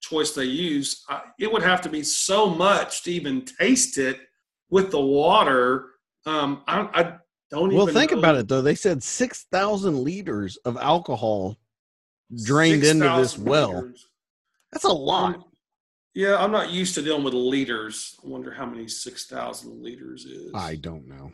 [0.00, 1.04] choice they use,
[1.38, 4.18] it would have to be so much to even taste it
[4.70, 5.90] with the water.
[6.24, 7.16] Um, I, I
[7.50, 8.62] don't even Well, think about it though.
[8.62, 11.58] They said six thousand liters of alcohol
[12.44, 13.72] drained into this 6,000 well.
[13.82, 14.06] liters.
[14.72, 15.34] That's a lot.
[15.36, 15.44] Um,
[16.14, 18.16] yeah, I'm not used to dealing with liters.
[18.24, 20.52] I wonder how many 6,000 liters is.
[20.54, 21.32] I don't know.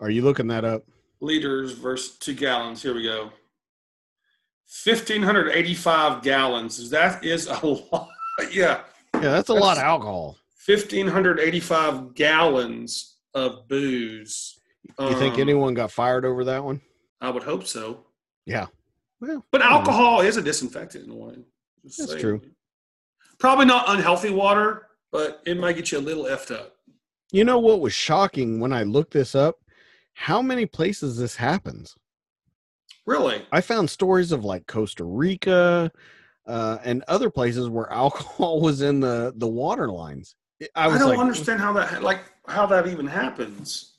[0.00, 0.82] Are you looking that up?
[1.20, 2.82] Liters versus two gallons.
[2.82, 3.30] Here we go.
[4.84, 6.90] 1,585 gallons.
[6.90, 8.08] That is a lot.
[8.52, 8.80] yeah.
[9.14, 10.36] Yeah, that's a lot of alcohol.
[10.66, 14.60] 1,585 gallons of booze.
[15.00, 16.80] You think Um, anyone got fired over that one?
[17.20, 18.04] I would hope so.
[18.46, 18.66] Yeah.
[19.20, 21.34] Well, But alcohol is a disinfectant in way.
[21.84, 22.22] Just That's saying.
[22.22, 22.40] true.
[23.38, 26.74] Probably not unhealthy water, but it might get you a little effed up.
[27.32, 29.56] You know what was shocking when I looked this up?
[30.14, 31.94] How many places this happens?
[33.06, 33.46] Really?
[33.52, 35.90] I found stories of like Costa Rica
[36.46, 40.34] uh, and other places where alcohol was in the the water lines.
[40.74, 43.94] I I, don't like, understand how that like how that even happens.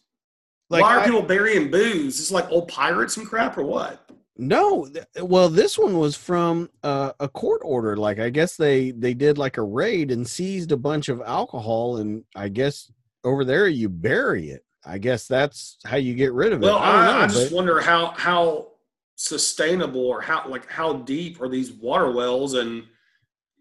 [0.69, 2.19] Like, Why are I- people burying booze?
[2.19, 4.08] It's like old pirates and crap, or what?
[4.41, 7.97] No, th- well, this one was from uh, a court order.
[7.97, 11.97] Like, I guess they they did like a raid and seized a bunch of alcohol,
[11.97, 12.89] and I guess
[13.25, 14.63] over there you bury it.
[14.85, 16.65] I guess that's how you get rid of it.
[16.65, 18.67] Well, I don't I, know, I just but- wonder how how
[19.15, 22.85] sustainable or how like how deep are these water wells, and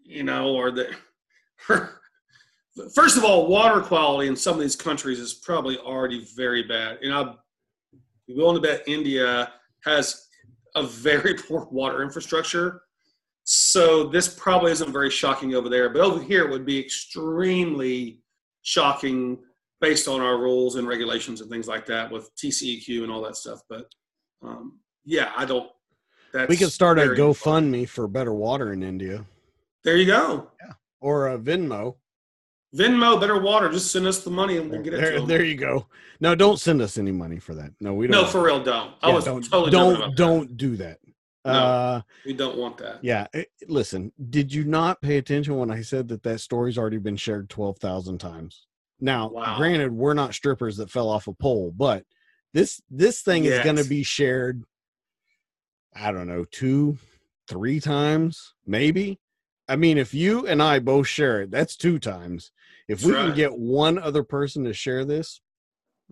[0.01, 0.87] you know, are they?
[2.95, 6.99] First of all, water quality in some of these countries is probably already very bad,
[7.03, 7.35] and I'm
[8.29, 9.51] willing to bet India
[9.83, 10.27] has
[10.75, 12.81] a very poor water infrastructure.
[13.43, 18.19] So this probably isn't very shocking over there, but over here it would be extremely
[18.61, 19.39] shocking
[19.81, 23.35] based on our rules and regulations and things like that with TCEQ and all that
[23.35, 23.61] stuff.
[23.69, 23.85] But
[24.43, 25.69] um, yeah, I don't.
[26.31, 29.25] That's we could start a GoFundMe for better water in India
[29.83, 30.51] There you go.
[30.63, 30.73] Yeah.
[30.99, 31.95] or a Venmo.
[32.75, 33.69] Venmo, better water.
[33.69, 35.87] Just send us the money and we'll get it There, there you go.
[36.19, 37.71] No, don't send us any money for that.
[37.79, 38.21] No, we don't.
[38.21, 38.93] No, for real, don't.
[39.01, 40.15] I Yeah, was don't totally don't that.
[40.15, 40.99] don't do that.
[41.45, 41.51] No.
[41.51, 42.99] Uh, We don't want that.
[43.01, 43.25] Yeah.
[43.33, 47.15] eh, Listen, did you not pay attention when I said that that story's already been
[47.15, 48.67] shared 12,000 times?
[48.99, 49.55] Now, Wow.
[49.57, 52.03] granted, we're not strippers that fell off a pole, but
[52.53, 54.63] this this thing is going to be shared
[55.95, 56.97] I don't know, 2
[57.47, 59.19] 3 times, maybe.
[59.67, 62.51] I mean, if you and I both share it, that's two times.
[62.89, 65.41] If we can get one other person to share this,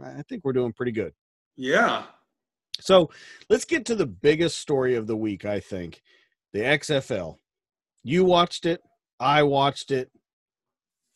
[0.01, 1.11] I think we're doing pretty good.
[1.57, 2.03] Yeah.
[2.79, 3.09] So
[3.49, 6.01] let's get to the biggest story of the week, I think
[6.53, 7.37] the XFL.
[8.03, 8.81] You watched it,
[9.19, 10.11] I watched it.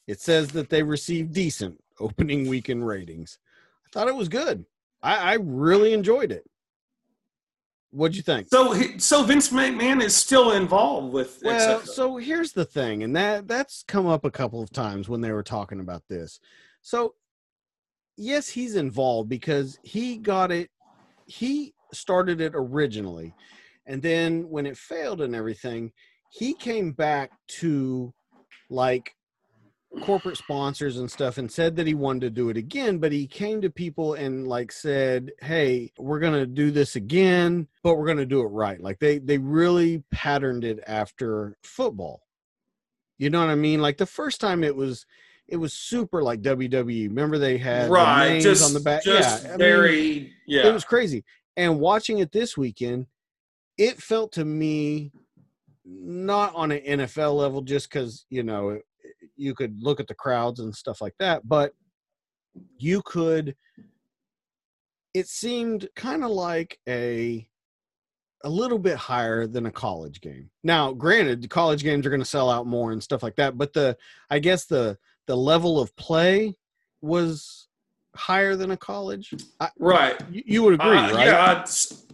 [0.08, 3.38] It says that they received decent opening weekend ratings.
[3.86, 4.66] I thought it was good.
[5.02, 6.44] I, I really enjoyed it.
[7.92, 8.48] What'd you think?
[8.50, 13.48] So, so Vince McMahon is still involved with Well, so here's the thing, and that
[13.48, 16.40] that's come up a couple of times when they were talking about this.
[16.82, 17.16] So,
[18.16, 20.70] yes, he's involved because he got it.
[21.26, 23.34] He started it originally,
[23.86, 25.92] and then when it failed and everything,
[26.30, 28.14] he came back to
[28.70, 29.14] like
[30.00, 33.28] corporate sponsors and stuff and said that he wanted to do it again but he
[33.28, 38.06] came to people and like said hey we're going to do this again but we're
[38.06, 38.82] going to do it right.
[38.82, 42.22] Like they they really patterned it after football.
[43.18, 43.82] You know what i mean?
[43.82, 45.06] Like the first time it was
[45.48, 49.04] it was super like wwe remember they had the right, names just on the back?
[49.04, 50.68] just yeah I mean, very yeah.
[50.68, 51.24] it was crazy.
[51.58, 53.08] And watching it this weekend,
[53.78, 55.12] it felt to me
[55.84, 58.80] not on an NFL level, just because you know
[59.42, 61.74] you could look at the crowds and stuff like that, but
[62.78, 63.56] you could.
[65.14, 67.48] It seemed kind of like a
[68.44, 70.50] a little bit higher than a college game.
[70.64, 73.58] Now, granted, the college games are going to sell out more and stuff like that,
[73.58, 73.98] but the
[74.30, 74.98] I guess the
[75.28, 76.56] the level of play
[77.02, 77.68] was
[78.16, 79.34] higher than a college.
[79.60, 80.20] I, right.
[80.32, 81.26] you, you would agree, Uh, right?
[81.28, 81.66] Yeah,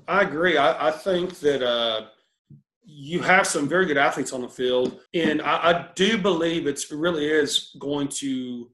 [0.07, 0.57] I, I agree.
[0.57, 2.07] I, I think that uh,
[2.99, 6.91] you have some very good athletes on the field, and I, I do believe it's,
[6.91, 8.71] it really is going to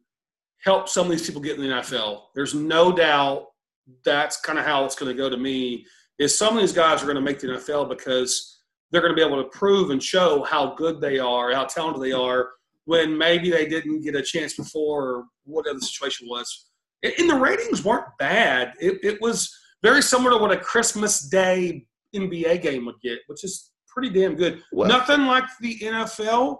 [0.64, 2.22] help some of these people get in the NFL.
[2.34, 3.48] There's no doubt
[4.06, 5.86] that's kind of how it's going to go to me.
[6.20, 9.16] Is some of these guys are going to make the NFL because they're going to
[9.16, 12.52] be able to prove and show how good they are, how talented they are,
[12.86, 16.68] when maybe they didn't get a chance before or whatever the situation was.
[17.04, 18.72] And the ratings weren't bad.
[18.80, 21.86] It, it was very similar to what a Christmas Day
[22.16, 24.62] NBA game would get, which is pretty damn good.
[24.72, 26.60] Well- Nothing like the NFL,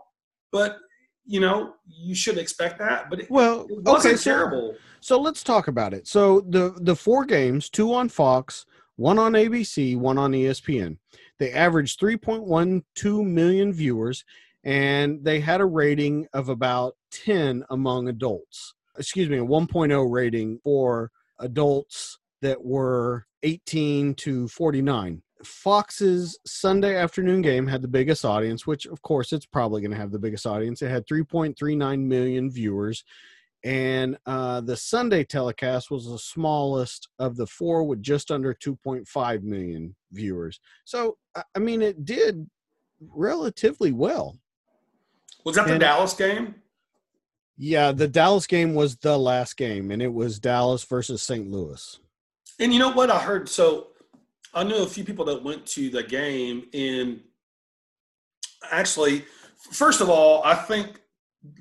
[0.52, 0.78] but
[1.26, 3.10] you know you should expect that.
[3.10, 4.76] But it, Well, it wasn't okay, so- terrible.
[5.00, 6.08] So let's talk about it.
[6.08, 8.66] So the the four games, two on Fox,
[8.96, 10.98] one on ABC, one on ESPN.
[11.40, 14.24] They averaged 3.12 million viewers
[14.64, 18.76] and they had a rating of about 10 among adults.
[18.98, 25.23] Excuse me, a 1.0 rating for adults that were 18 to 49.
[25.44, 29.98] Fox's Sunday afternoon game had the biggest audience, which of course it's probably going to
[29.98, 30.82] have the biggest audience.
[30.82, 33.04] It had 3.39 million viewers
[33.64, 39.44] and uh, the Sunday telecast was the smallest of the four with just under 2.5
[39.44, 40.60] million viewers.
[40.84, 42.50] So, I- mean, it did
[43.00, 44.38] relatively well.
[45.46, 46.56] Was that the and- Dallas game?
[47.56, 51.50] Yeah, the Dallas game was the last game, and it was Dallas versus St.
[51.50, 52.00] Louis.
[52.60, 53.48] And you know what I heard?
[53.48, 53.88] So
[54.54, 57.22] I know a few people that went to the game, and
[58.72, 59.26] actually,
[59.72, 61.02] first of all, I think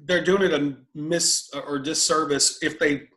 [0.05, 3.09] they're doing it a miss or disservice if they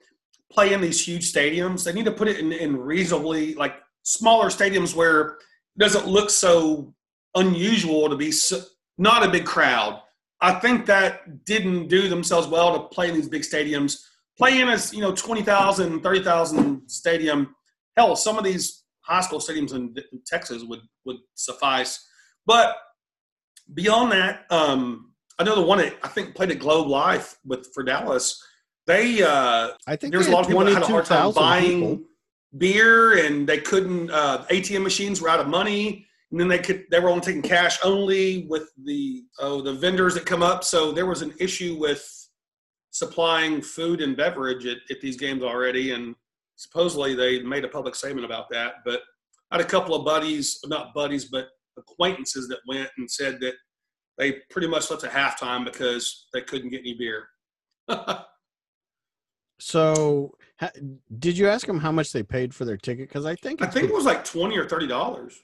[0.52, 1.84] play in these huge stadiums.
[1.84, 5.34] They need to put it in, in reasonably like smaller stadiums where it
[5.78, 6.94] doesn't look so
[7.36, 8.62] unusual to be so,
[8.98, 10.02] not a big crowd.
[10.42, 14.02] I think that didn't do themselves well to play in these big stadiums.
[14.38, 17.56] Play in a you know 20,000, 30,000 stadium.
[17.98, 22.06] Hell, some of these high school stadiums in, in Texas would would suffice.
[22.46, 22.76] But
[23.74, 27.68] beyond that, um, I know the one that I think played at Globe Life with
[27.74, 28.42] for Dallas.
[28.88, 31.32] They uh, I think there was a lot of people that had a hard time
[31.32, 32.00] buying people.
[32.58, 34.12] beer, and they couldn't.
[34.12, 37.42] Uh, ATM machines were out of money, and then they could they were only taking
[37.42, 40.64] cash only with the oh the vendors that come up.
[40.64, 42.08] So there was an issue with
[42.92, 46.16] supplying food and beverage at, at these games already, and
[46.56, 48.76] supposedly they made a public statement about that.
[48.86, 49.02] But
[49.52, 53.54] I had a couple of buddies, not buddies, but acquaintances that went and said that
[54.18, 57.28] they pretty much left at halftime because they couldn't get any beer.
[59.60, 60.72] So, ha-
[61.20, 63.08] did you ask them how much they paid for their ticket?
[63.08, 65.42] Because I think I think it was like twenty or thirty dollars.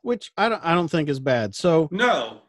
[0.00, 1.54] which I don't I don't think is bad.
[1.54, 2.41] So No,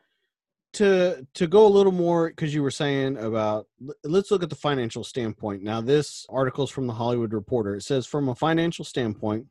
[0.74, 3.68] to to go a little more because you were saying about
[4.04, 5.64] let's look at the financial standpoint.
[5.64, 7.76] Now this article is from the Hollywood Reporter.
[7.76, 9.46] It says from a financial standpoint,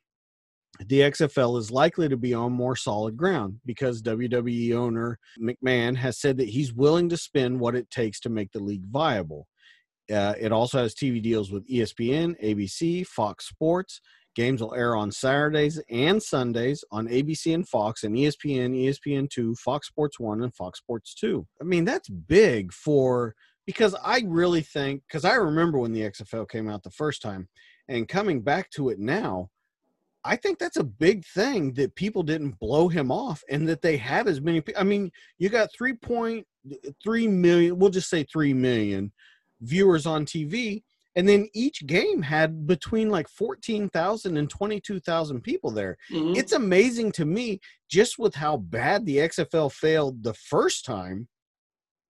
[0.87, 6.19] the XFL is likely to be on more solid ground because WWE owner McMahon has
[6.19, 9.47] said that he's willing to spend what it takes to make the league viable.
[10.13, 14.01] Uh, it also has TV deals with ESPN, ABC, Fox Sports.
[14.35, 19.89] Games will air on Saturdays and Sundays on ABC and Fox and ESPN, ESPN2, Fox
[19.89, 21.47] Sports 1, and Fox Sports 2.
[21.61, 23.35] I mean, that's big for
[23.67, 27.49] because I really think because I remember when the XFL came out the first time
[27.89, 29.51] and coming back to it now,
[30.25, 33.97] I think that's a big thing that people didn't blow him off and that they
[33.97, 34.63] had as many.
[34.77, 39.13] I mean, you got 3.3 million, we'll just say 3 million
[39.61, 40.83] viewers on TV.
[41.15, 45.99] And then each game had between like 14,000 and 22,000 people there.
[46.11, 46.37] Mhm.
[46.37, 47.61] It's amazing to me
[47.91, 51.29] just with how bad the XFL failed the first time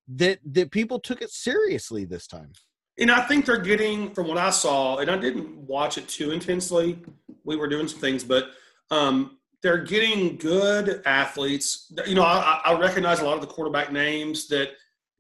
[0.09, 2.53] that that people took it seriously this time.
[2.99, 6.31] And I think they're getting, from what I saw, and I didn't watch it too
[6.31, 6.99] intensely.
[7.45, 8.51] We were doing some things, but
[8.91, 11.91] um, they're getting good athletes.
[12.07, 14.73] You know, I, I recognize a lot of the quarterback names that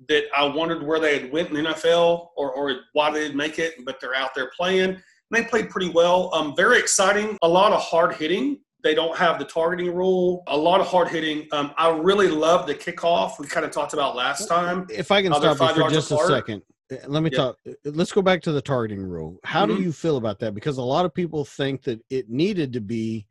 [0.08, 3.36] that I wondered where they had went in the NFL or, or why they didn't
[3.36, 4.90] make it, but they're out there playing.
[4.90, 4.98] And
[5.30, 6.34] they played pretty well.
[6.34, 7.36] Um, very exciting.
[7.42, 8.58] A lot of hard hitting.
[8.82, 10.42] They don't have the targeting rule.
[10.48, 11.46] A lot of hard hitting.
[11.52, 13.38] Um, I really love the kickoff.
[13.38, 14.86] We kind of talked about last time.
[14.90, 17.38] If I can they're stop you for just a second, uh, let me Yeah.
[17.38, 17.58] talk.
[17.68, 19.38] uh, Let's go back to the targeting rule.
[19.44, 19.76] How Mhm.
[19.76, 20.52] do you feel about that?
[20.52, 23.24] Because a lot of people think that it needed to be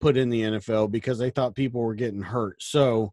[0.00, 2.62] put in the NFL because they thought people were getting hurt.
[2.62, 3.12] So,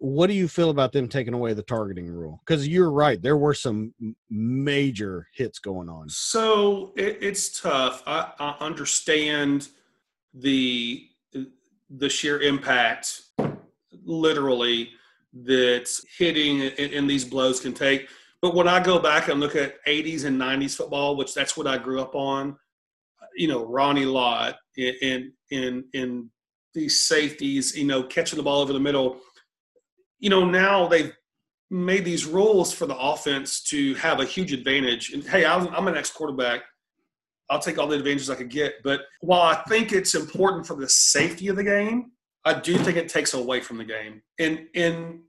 [0.00, 2.40] what do you feel about them taking away the targeting rule?
[2.44, 3.94] Because you're right, there were some
[4.30, 6.08] major hits going on.
[6.08, 8.02] So it, it's tough.
[8.06, 9.68] I, I understand
[10.32, 11.06] the
[11.90, 13.22] the sheer impact,
[14.04, 14.90] literally,
[15.42, 18.08] that hitting and, these blows can take.
[18.40, 21.66] But when I go back and look at 80s and 90s football, which that's what
[21.66, 22.56] I grew up on,
[23.36, 26.30] you know, Ronnie Lott and in in
[26.72, 29.20] these safeties, you know, catching the ball over the middle.
[30.20, 31.12] You know, now they've
[31.70, 35.12] made these rules for the offense to have a huge advantage.
[35.12, 36.62] And hey, I'm, I'm an ex quarterback.
[37.48, 38.74] I'll take all the advantages I could get.
[38.84, 42.12] But while I think it's important for the safety of the game,
[42.44, 44.22] I do think it takes away from the game.
[44.38, 45.20] And and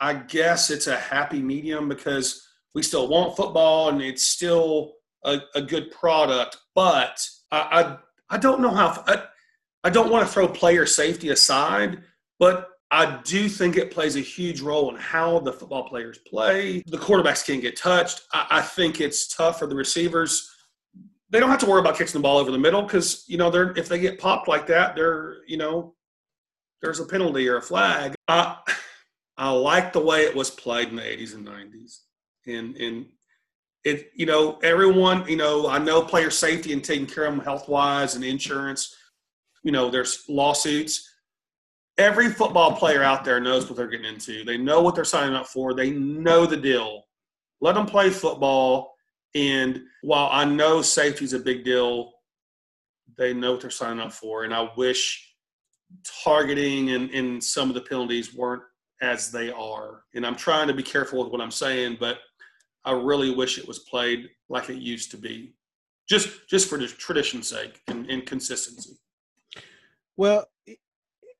[0.00, 4.94] I guess it's a happy medium because we still want football and it's still
[5.24, 6.58] a, a good product.
[6.74, 9.24] But I, I I don't know how I,
[9.84, 12.02] I don't want to throw player safety aside,
[12.38, 16.82] but I do think it plays a huge role in how the football players play.
[16.86, 18.22] The quarterbacks can't get touched.
[18.32, 20.50] I, I think it's tough for the receivers.
[21.30, 23.50] They don't have to worry about catching the ball over the middle because you know
[23.50, 25.94] they're if they get popped like that, they're you know
[26.82, 28.14] there's a penalty or a flag.
[28.28, 28.58] I
[29.36, 32.00] I like the way it was played in the 80s and 90s,
[32.46, 33.06] and and
[33.84, 37.44] it you know everyone you know I know player safety and taking care of them
[37.44, 38.94] health wise and insurance.
[39.64, 41.10] You know there's lawsuits
[41.98, 44.44] every football player out there knows what they're getting into.
[44.44, 45.74] They know what they're signing up for.
[45.74, 47.04] They know the deal.
[47.60, 48.94] Let them play football.
[49.34, 52.12] And while I know safety is a big deal,
[53.16, 54.44] they know what they're signing up for.
[54.44, 55.34] And I wish
[56.24, 58.62] targeting and, and some of the penalties weren't
[59.00, 60.02] as they are.
[60.14, 62.18] And I'm trying to be careful with what I'm saying, but
[62.84, 65.54] I really wish it was played like it used to be.
[66.08, 68.98] Just just for the tradition's sake and, and consistency.
[70.18, 70.46] Well,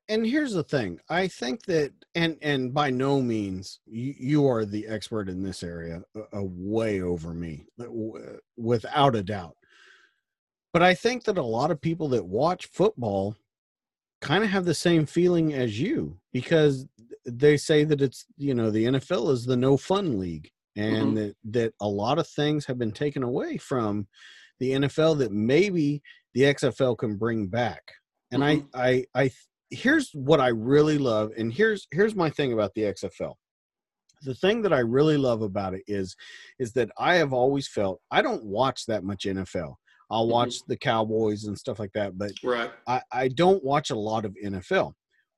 [0.09, 4.65] and here's the thing i think that and and by no means you, you are
[4.65, 7.87] the expert in this area uh, uh, way over me uh,
[8.57, 9.55] without a doubt
[10.73, 13.35] but i think that a lot of people that watch football
[14.21, 16.87] kind of have the same feeling as you because
[17.25, 21.15] they say that it's you know the nfl is the no fun league and Mhm.
[21.15, 24.07] that that a lot of things have been taken away from
[24.59, 26.01] the nfl that maybe
[26.33, 27.91] the xfl can bring back
[28.31, 28.67] and Mhm.
[28.73, 29.31] i i i
[29.69, 33.33] here's what I really love, and here's here's my thing about the XFL.
[34.23, 36.15] The thing that I really love about it is
[36.59, 39.75] is that I have always felt I don't watch that much NFL.
[40.09, 40.31] I'll Mhm.
[40.31, 42.71] watch the Cowboys and stuff like that, but Right.
[42.87, 44.93] I, I don't watch a lot of NFL.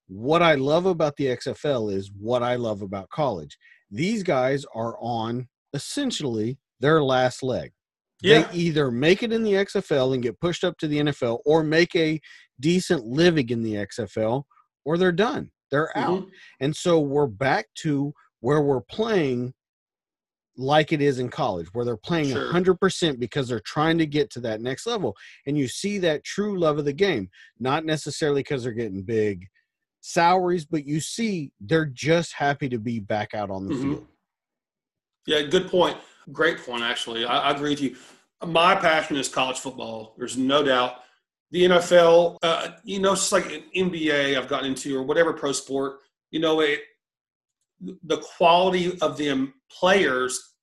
[0.07, 3.57] What I love about the XFL is what I love about college.
[3.89, 7.71] These guys are on essentially their last leg.
[8.21, 8.43] Yeah.
[8.47, 11.63] They either make it in the XFL and get pushed up to the NFL or
[11.63, 12.19] make a
[12.59, 14.43] decent living in the XFL
[14.85, 15.51] or they're done.
[15.69, 16.23] They're out.
[16.23, 16.29] Mhm.
[16.61, 19.53] And so we're back to where we're playing
[20.59, 22.47] like it is in college, where they're playing Sure.
[22.47, 25.15] 100% because they're trying to get to that next level.
[25.45, 27.29] And you see that true love of the game,
[27.59, 29.45] not necessarily because they're getting big
[30.01, 33.81] salaries, but you see they're just happy to be back out on the Mhm.
[33.81, 34.07] field.
[35.27, 35.97] Yeah, good point.
[36.31, 37.25] Great point, actually.
[37.25, 37.95] I, I agree with you.
[38.45, 40.13] My passion is college football.
[40.17, 40.95] There's no doubt.
[41.51, 45.53] The NFL, uh, you know, it's like an NBA I've gotten into or whatever pro
[45.53, 45.99] sport,
[46.29, 46.81] you know, it,
[48.03, 50.55] the quality of the players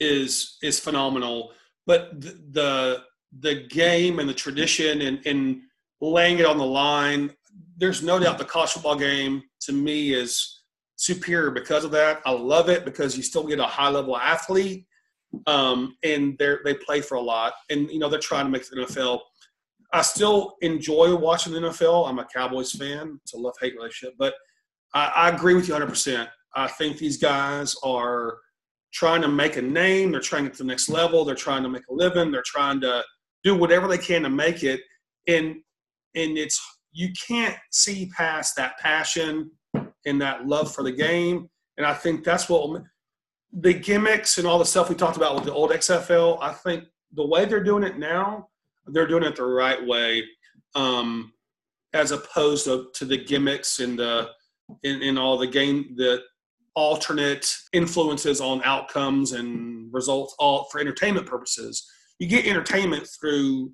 [0.00, 1.52] is is phenomenal,
[1.86, 3.02] but the the,
[3.40, 5.60] the game and the tradition and, and
[6.00, 7.30] laying it on the line,
[7.76, 10.62] there's no doubt the college football game to me is
[10.96, 12.20] superior because of that.
[12.24, 14.86] I love it because you still get a high level athlete,
[15.46, 18.68] um, and they they play for a lot, and you know they're trying to make
[18.68, 19.20] the NFL.
[19.92, 22.08] I still enjoy watching the NFL.
[22.08, 23.18] I'm a Cowboys fan.
[23.22, 24.34] It's a love hate relationship, but
[24.94, 25.88] I, I agree with you 100.
[25.88, 28.38] percent I think these guys are
[28.92, 30.12] trying to make a name.
[30.12, 31.24] They're trying to get to the next level.
[31.24, 32.30] They're trying to make a living.
[32.30, 33.02] They're trying to
[33.42, 34.80] do whatever they can to make it,
[35.26, 35.56] and
[36.14, 36.60] and it's
[36.92, 39.50] you can't see past that passion
[40.06, 41.48] and that love for the game.
[41.78, 42.82] And I think that's what
[43.52, 46.38] the gimmicks and all the stuff we talked about with the old XFL.
[46.40, 46.84] I think
[47.14, 48.48] the way they're doing it now,
[48.86, 50.24] they're doing it the right way,
[50.74, 51.32] um,
[51.92, 54.30] as opposed to, to the gimmicks and the
[54.82, 56.22] in, in all the game the
[56.74, 61.86] alternate influences on outcomes and results all for entertainment purposes.
[62.18, 63.72] You get entertainment through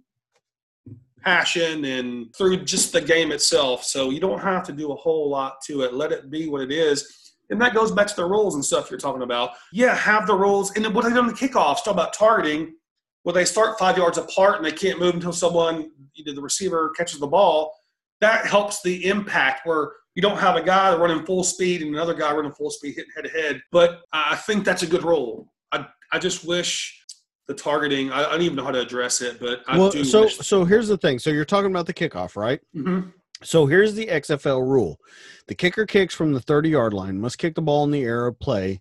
[1.22, 3.84] passion and through just the game itself.
[3.84, 5.94] So you don't have to do a whole lot to it.
[5.94, 7.27] Let it be what it is.
[7.50, 9.50] And that goes back to the rules and stuff you're talking about.
[9.72, 10.74] Yeah, have the rules.
[10.76, 12.74] And then what they do on the kickoffs, talk about targeting,
[13.22, 16.90] where they start five yards apart and they can't move until someone, either the receiver
[16.90, 17.74] catches the ball.
[18.20, 22.14] That helps the impact where you don't have a guy running full speed and another
[22.14, 23.62] guy running full speed hitting head to head.
[23.70, 25.52] But I think that's a good rule.
[25.72, 27.02] I, I just wish
[27.46, 30.04] the targeting, I, I don't even know how to address it, but I well, do
[30.04, 30.36] so wish.
[30.38, 31.18] so here's the thing.
[31.18, 32.60] So you're talking about the kickoff, right?
[32.76, 33.12] Mhm.
[33.42, 34.98] So here's the XFL rule:
[35.46, 38.26] the kicker kicks from the 30 yard line, must kick the ball in the air
[38.26, 38.80] of play,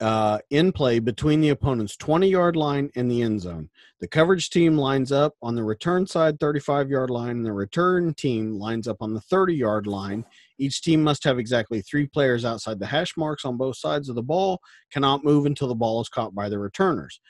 [0.00, 3.68] uh, in play between the opponent's 20 yard line and the end zone.
[4.00, 8.14] The coverage team lines up on the return side 35 yard line, and the return
[8.14, 10.24] team lines up on the 30 yard line.
[10.58, 14.14] Each team must have exactly three players outside the hash marks on both sides of
[14.14, 14.60] the ball,
[14.90, 17.20] cannot move until the ball is caught by the returners.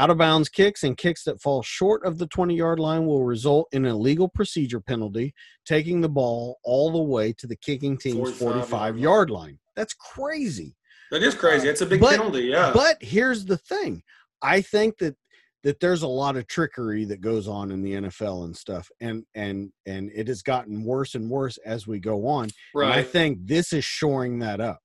[0.00, 3.22] Out of bounds kicks and kicks that fall short of the 20 yard line will
[3.22, 5.34] result in a legal procedure penalty,
[5.66, 9.58] taking the ball all the way to the kicking team's 45 yard 45 line.
[9.76, 10.74] That's crazy.
[11.10, 11.68] That is crazy.
[11.68, 12.44] It's a big But- penalty.
[12.44, 12.70] Yeah.
[12.72, 14.02] But here's the thing.
[14.40, 15.16] I think that
[15.64, 19.24] that there's a lot of trickery that goes on in the NFL and stuff and
[19.34, 22.48] and and it has gotten worse and worse as we go on.
[22.74, 24.80] And I think this is shoring that up.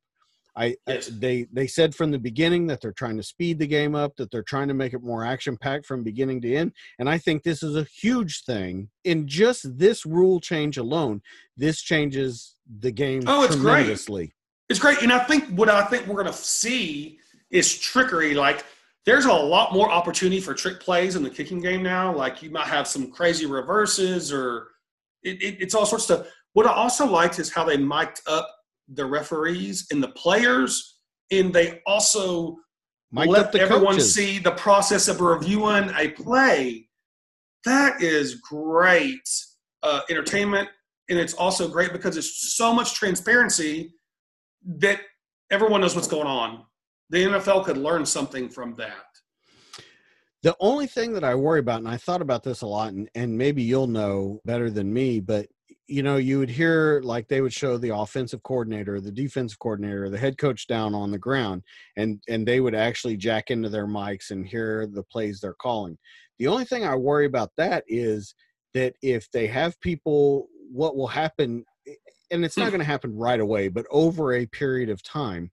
[0.55, 1.09] I, Yes.
[1.09, 4.15] I they they said from the beginning that they're trying to speed the game up,
[4.17, 7.17] that they're trying to make it more action packed from beginning to end, and I
[7.17, 8.89] think this is a huge thing.
[9.03, 11.21] In just this rule change alone,
[11.57, 13.73] this changes the game Oh, it's great.
[13.73, 14.33] tremendously.
[14.69, 17.19] It's great, and I think what I think we're going to see
[17.51, 18.33] is trickery.
[18.33, 18.65] Like
[19.05, 22.11] there's a lot more opportunity for trick plays in the kicking game now.
[22.15, 24.69] Like you might have some crazy reverses, or
[25.21, 26.33] it, it, it's all sorts of stuff.
[26.53, 28.49] What I also liked is how they mic'd up
[28.93, 30.99] the referees and the players,
[31.31, 32.57] and they also
[33.11, 34.13] Mic'd let the everyone coaches.
[34.13, 36.87] see the process of reviewing a play.
[37.63, 39.27] That is great
[39.83, 40.69] uh, entertainment,
[41.09, 43.93] and it's also great because it's so much transparency
[44.65, 44.99] that
[45.51, 46.63] everyone knows what's going on.
[47.09, 49.05] The NFL could learn something from that.
[50.43, 53.09] The only thing that I worry about, and I thought about this a lot, and,
[53.15, 55.47] and maybe you'll know better than me, but
[55.87, 60.09] you know, you would hear like they would show the offensive coordinator, the defensive coordinator,
[60.09, 61.63] the head coach down on the ground,
[61.95, 65.97] and and they would actually jack into their mics and hear the plays they're calling.
[66.39, 68.33] The only thing I worry about that is
[68.73, 71.93] that if they have people, what will happen, eh,
[72.31, 72.71] and it's not hmm.
[72.71, 75.51] going to happen right away, but over a period of time,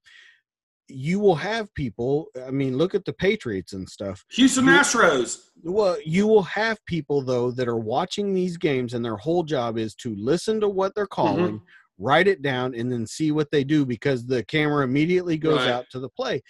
[0.87, 2.27] you will have people.
[2.45, 4.23] I mean, look at the Patriots and stuff.
[4.31, 5.49] Houston Astros.
[5.63, 9.77] Well, you will have people though that are watching these games, and their whole job
[9.77, 11.35] is to listen to what they're mm-hmm.
[11.35, 11.61] calling,
[11.97, 15.69] write it down, and then see what they do because the camera immediately goes Right.
[15.69, 16.41] out to the play.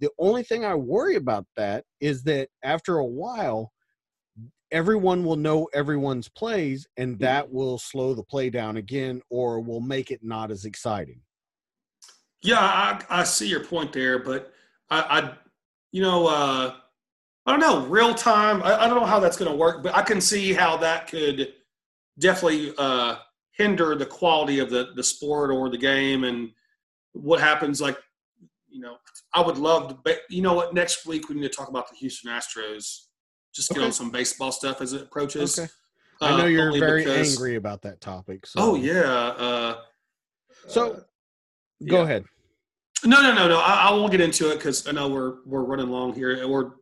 [0.00, 3.72] The only thing I worry about that is that after a while,
[4.70, 7.24] everyone will know everyone's plays, and mm-hmm.
[7.24, 11.20] that will slow the play down again, or will make it not as exciting.
[12.42, 14.52] Yeah, I, I see your point there, but
[14.90, 15.32] I, I
[15.92, 16.74] you know, uh,
[17.46, 18.62] I don't know, real time.
[18.62, 21.06] I, I don't know how that's going to work, but I can see how that
[21.08, 21.52] could
[22.18, 23.16] definitely uh,
[23.52, 26.50] hinder the quality of the the sport or the game and
[27.12, 27.80] what happens.
[27.80, 27.98] Like,
[28.68, 28.96] you know,
[29.34, 29.98] I would love to.
[30.04, 30.72] But you know what?
[30.74, 33.06] Next week we need to talk about the Houston Astros.
[33.54, 33.86] Just get Okay.
[33.86, 35.58] on some baseball stuff as it approaches.
[35.58, 35.68] Okay.
[36.22, 38.46] I know Uh, you're very because- angry about that topic.
[38.46, 38.60] So.
[38.60, 39.02] Oh yeah.
[39.02, 39.76] Uh,
[40.68, 41.00] So, uh,
[41.86, 42.02] Go yeah.
[42.02, 42.24] ahead.
[43.04, 43.58] No, no, no, no.
[43.58, 46.46] I, I won't get into it because I know we're we're running long here.
[46.46, 46.72] We're,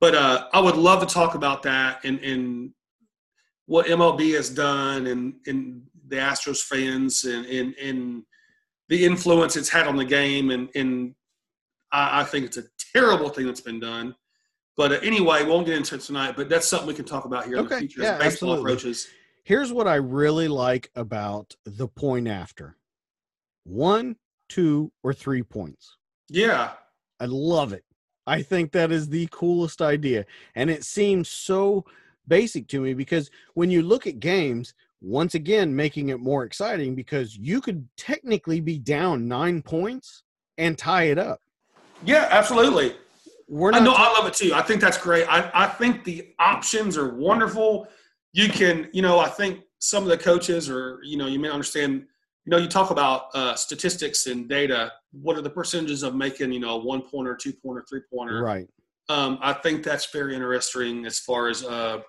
[0.00, 2.70] but uh, I would love to talk about that and and
[3.66, 8.22] what MLB has done and and the Astros fans and and and
[8.88, 11.14] the influence it's had on the game and and
[11.90, 14.14] I, I think it's a terrible thing that's been done.
[14.76, 16.34] But uh, anyway, we won't get into it tonight.
[16.36, 18.52] But that's something we can talk about here in the Okay, future yeah, as baseball
[18.52, 18.72] absolutely.
[18.72, 19.08] approaches.
[19.44, 22.76] Here's what I really like about the point after
[23.64, 24.16] one,
[24.48, 25.96] two, or three points.
[26.28, 26.72] Yeah,
[27.20, 27.84] I love it.
[28.26, 30.26] I think that is the coolest idea.
[30.54, 31.84] And it seems so
[32.26, 36.94] basic to me because when you look at games, once again, making it more exciting
[36.94, 40.24] because you could technically be down nine points
[40.58, 41.40] and tie it up.
[42.04, 42.96] yeah, absolutely.
[43.48, 44.52] We're not I know I love it too.
[44.54, 45.24] I think that's great.
[45.28, 47.86] I, I think the options are wonderful.
[48.32, 51.48] You can, you know, I think some of the coaches or, you know, you may
[51.48, 52.06] understand,
[52.46, 54.92] you know, you talk about uh, statistics and data.
[55.10, 58.42] What are the percentages of making, you know, a one pointer, two pointer, three pointer?
[58.42, 58.68] right.
[59.08, 62.00] Um, I think that's very interesting as far as uh,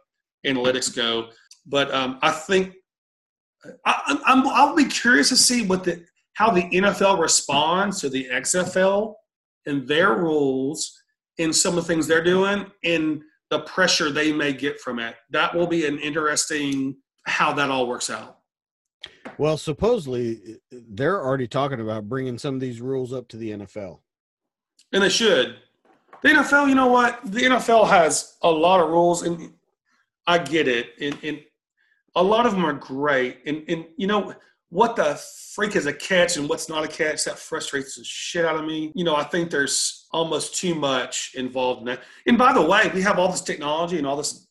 [0.46, 1.30] analytics go.
[1.66, 2.74] But um, I think
[3.86, 6.04] I, I'm, I'm, I'll be curious to see what the
[6.34, 9.16] how the NFL responds to the XFL
[9.66, 11.02] and their rules
[11.40, 15.16] and some of the things they're doing and the pressure they may get from it.
[15.32, 18.37] That will be an interesting how that all works out.
[19.38, 24.00] Well, supposedly they're already talking about bringing some of these rules up to the NFL.
[24.92, 25.58] And they should.
[26.24, 27.20] The NFL, you know what?
[27.26, 29.54] The NFL has a lot of rules, and
[30.26, 30.90] I get it.
[31.00, 31.40] And, and
[32.16, 33.40] a lot of them are great.
[33.46, 34.34] And, and you know
[34.70, 35.22] what the
[35.54, 37.24] freak is a catch and what's not a catch?
[37.24, 38.92] That frustrates the shit out of me.
[38.96, 42.02] You know, I think there's almost too much involved in that.
[42.26, 44.48] And by the way, we have all this technology and all this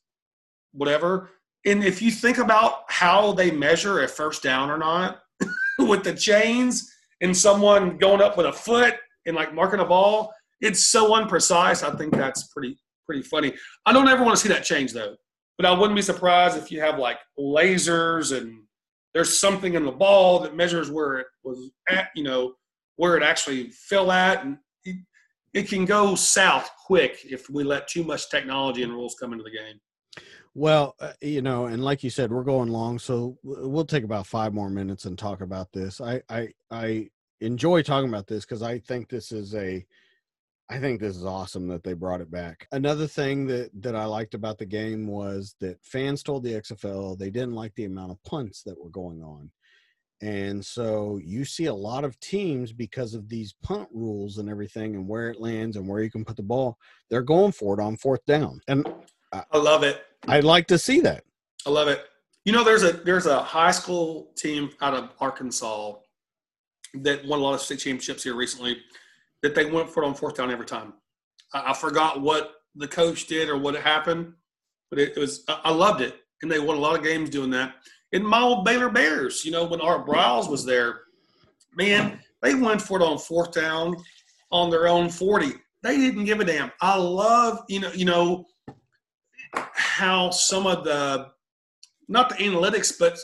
[0.72, 1.30] whatever.
[1.66, 5.18] And if you think about how they measure a first down or not
[5.80, 6.90] with the chains
[7.20, 8.94] and someone going up with a foot
[9.26, 11.82] and like marking a ball, it's so unprecise.
[11.82, 13.52] I think that's pretty pretty funny.
[13.84, 15.16] I don't ever want to see that change though.
[15.58, 18.62] But I wouldn't be surprised if you have like lasers and
[19.14, 22.54] there's something in the ball that measures where it was at, you know,
[22.96, 24.96] where it actually fell at, and it,
[25.54, 29.44] it can go south quick if we let too much technology and rules come into
[29.44, 29.80] the game.
[30.58, 34.26] Well, uh, you know, and like you said, we're going long, so we'll take about
[34.26, 36.00] five more minutes and talk about this.
[36.00, 37.10] I I I
[37.42, 39.84] enjoy talking about this because I think this is a,
[40.70, 42.68] I think this is awesome that they brought it back.
[42.72, 47.18] Another thing that that I liked about the game was that fans told the XFL
[47.18, 49.50] they didn't like the amount of punts that were going on.
[50.22, 54.94] And so you see a lot of teams because of these punt rules and everything
[54.94, 56.78] and where it lands and where you can put the ball,
[57.10, 58.62] they're going for it on fourth down.
[58.68, 58.88] And
[59.32, 60.02] I love it.
[60.28, 61.24] I'd like to see that.
[61.66, 62.04] I love it.
[62.44, 65.94] You know, there's a there's a high school team out of Arkansas
[66.94, 68.78] that won a lot of state championships here recently.
[69.42, 70.94] That they went for it on fourth down every time.
[71.52, 74.32] I, I forgot what the coach did or what happened,
[74.90, 77.50] but it, it was I, loved it, and they won a lot of games doing
[77.50, 77.74] that.
[78.12, 81.00] And my old Baylor Bears, you know, when Art Briles was there,
[81.74, 83.96] man, they went for it on fourth down
[84.50, 85.52] on their own forty.
[85.82, 86.70] They didn't give a damn.
[86.80, 88.46] I love you know you know
[89.54, 91.28] how some of the
[92.08, 93.18] not the analytics, but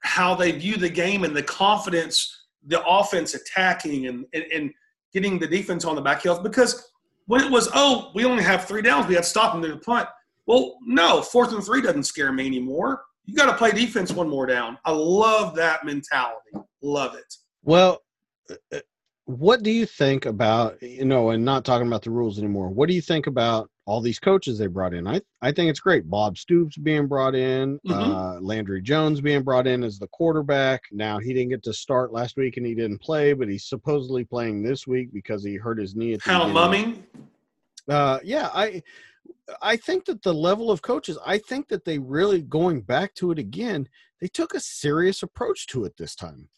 [0.00, 4.70] how they view the game and the confidence, the offense attacking and, and, and
[5.12, 6.38] getting the defense on the back heels.
[6.38, 6.90] Because
[7.26, 9.68] when it was, oh, we only have three downs, we have to stop them to
[9.68, 10.08] the punt.
[10.46, 13.02] Well, no, fourth and three doesn't scare me anymore.
[13.26, 14.78] you got to play defense one more down.
[14.84, 16.52] I love that mentality.
[16.82, 17.34] Love it.
[17.62, 18.02] Well,
[18.50, 18.80] uh, uh,
[19.26, 22.70] what do you think about you know, and not talking about the rules anymore?
[22.70, 25.06] What do you think about all these coaches they brought in?
[25.06, 26.08] I I think it's great.
[26.10, 27.92] Bob Stoops being brought in, Mhm.
[28.36, 30.82] uh, Landry Jones being brought in as the quarterback.
[30.92, 34.24] Now he didn't get to start last week and he didn't play, but he's supposedly
[34.24, 36.12] playing this week because he hurt his knee.
[36.12, 36.50] At the Hal.
[36.50, 37.02] Mumme.
[37.88, 38.82] Uh, yeah, I
[39.62, 43.30] I think that the level of coaches, I think that they really going back to
[43.30, 43.88] it again.
[44.20, 46.50] They took a serious approach to it this time.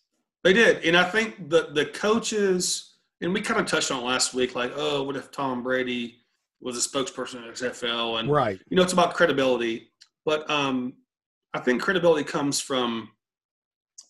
[0.43, 4.07] They did, and I think the the coaches, and we kind of touched on it
[4.07, 4.57] last week.
[4.57, 6.17] Like, oh, what if Tom Brady
[6.61, 8.21] was a spokesperson at XFL?
[8.21, 8.61] And Right.
[8.69, 9.91] you know, it's about credibility.
[10.25, 10.95] But um,
[11.55, 13.11] I think credibility comes from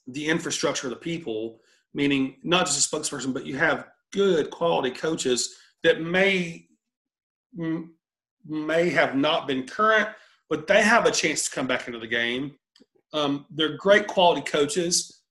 [0.07, 1.61] the infrastructure of the people,
[1.95, 6.67] meaning not just a spokesperson, but you have good quality coaches that may
[8.47, 10.09] may have not been current,
[10.49, 12.53] but they have a chance to come back into the game.
[13.13, 15.23] Um, they're great quality coaches.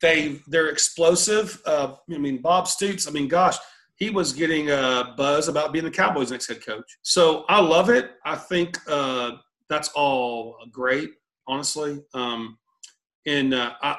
[0.00, 1.60] They they're explosive.
[1.64, 3.06] Uh, I mean, Bob Stoops.
[3.08, 3.56] I mean, gosh,
[4.00, 6.98] he was getting a buzz about being the Cowboys' next head coach.
[7.02, 8.12] So I love it.
[8.24, 9.32] I think uh,
[9.68, 11.10] that's all great,
[11.46, 12.02] honestly.
[12.14, 12.58] Um,
[13.26, 13.98] and uh, I,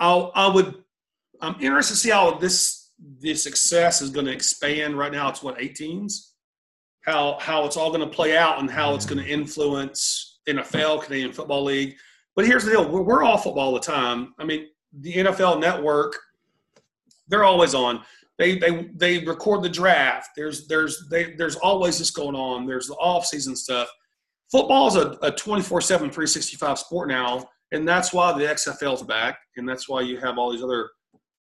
[0.00, 0.82] I'll, I would,
[1.40, 2.90] I'm interested to see how this
[3.20, 4.98] this success is going to expand.
[4.98, 6.32] Right now, it's what 18s.
[7.02, 11.04] How how it's all going to play out and how it's going to influence NFL,
[11.04, 11.94] Canadian Football League.
[12.34, 14.34] But here's the deal: we're, we're all football all the time.
[14.38, 16.18] I mean, the NFL Network,
[17.28, 18.02] they're always on.
[18.40, 20.30] They they they record the draft.
[20.34, 22.66] There's there's they, there's always this going on.
[22.66, 23.92] There's the off season stuff.
[24.50, 29.68] Football is a, a 24/7 365 sport now, and that's why the XFL's back, and
[29.68, 30.88] that's why you have all these other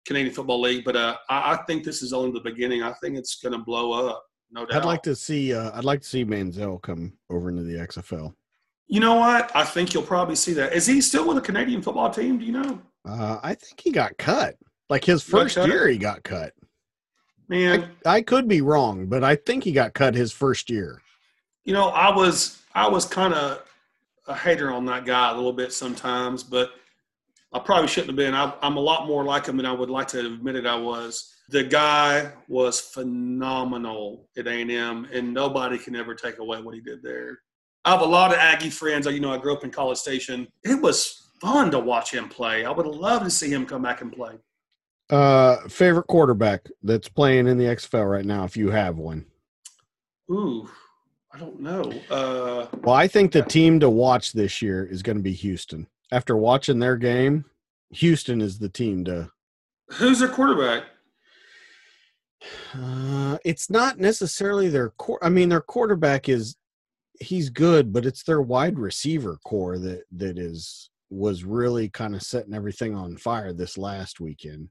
[0.07, 0.85] Canadian Football League.
[0.85, 2.81] But uh, I, I think this is only the beginning.
[2.81, 4.81] I think it's going to blow up, no doubt.
[4.81, 8.33] I'd like to see uh, I'd like to see Manziel come over into the XFL.
[8.87, 9.55] You know what?
[9.55, 10.73] I think you'll probably see that.
[10.73, 12.39] Is he still with a Canadian football team?
[12.39, 12.81] Do you know?
[13.07, 14.55] Uh, I think he got cut.
[14.89, 16.53] Like his first year, he got cut.
[17.49, 21.01] Man, I could be wrong, but I think he got cut his first year.
[21.63, 23.63] you know, I was I was kind of
[24.27, 26.71] a hater on that guy a little bit sometimes, but
[27.53, 28.33] I probably shouldn't have been.
[28.33, 30.65] I, I'm a lot more like him than I would like to admit it.
[30.65, 31.33] I was.
[31.49, 37.01] The guy was phenomenal at A&M, and nobody can ever take away what he did
[37.01, 37.39] there.
[37.85, 39.07] I have a lot of Aggie friends.
[39.07, 40.45] You know, I grew up in College Station.
[40.65, 42.65] It was fun to watch him play.
[42.65, 44.33] I would love to see him come back and play.
[45.09, 49.25] Uh, favorite quarterback that's playing in the XFL right now, if you have one.
[50.29, 50.69] Ooh,
[51.33, 51.93] I don't know.
[52.09, 55.87] Uh, Well, I think the team to watch this year is going to be Houston.
[56.11, 57.45] After watching their game,
[57.91, 59.31] Houston is the team to.
[59.91, 60.83] who's their quarterback?
[62.73, 65.19] Uh, it's not necessarily their core.
[65.23, 66.55] I mean, their quarterback is
[67.19, 72.21] he's good, but it's their wide receiver core that that is was really kind of
[72.21, 74.69] setting everything on fire this last weekend.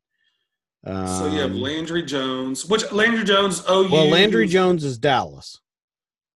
[0.87, 3.89] Um, so you have Landry Jones, which Landry Jones OU.
[3.91, 5.61] well, Landry Jones is Dallas.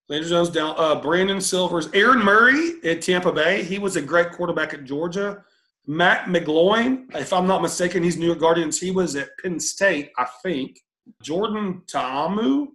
[0.09, 0.75] Landry Jones down.
[0.77, 3.63] Uh, Brandon Silvers, Aaron Murray at Tampa Bay.
[3.63, 5.45] He was a great quarterback at Georgia.
[5.87, 8.81] Matt McGloin, if I'm not mistaken, he's New York Guardians.
[8.81, 10.81] He was at Penn State, I think.
[11.23, 12.69] Jordan Ta'amu,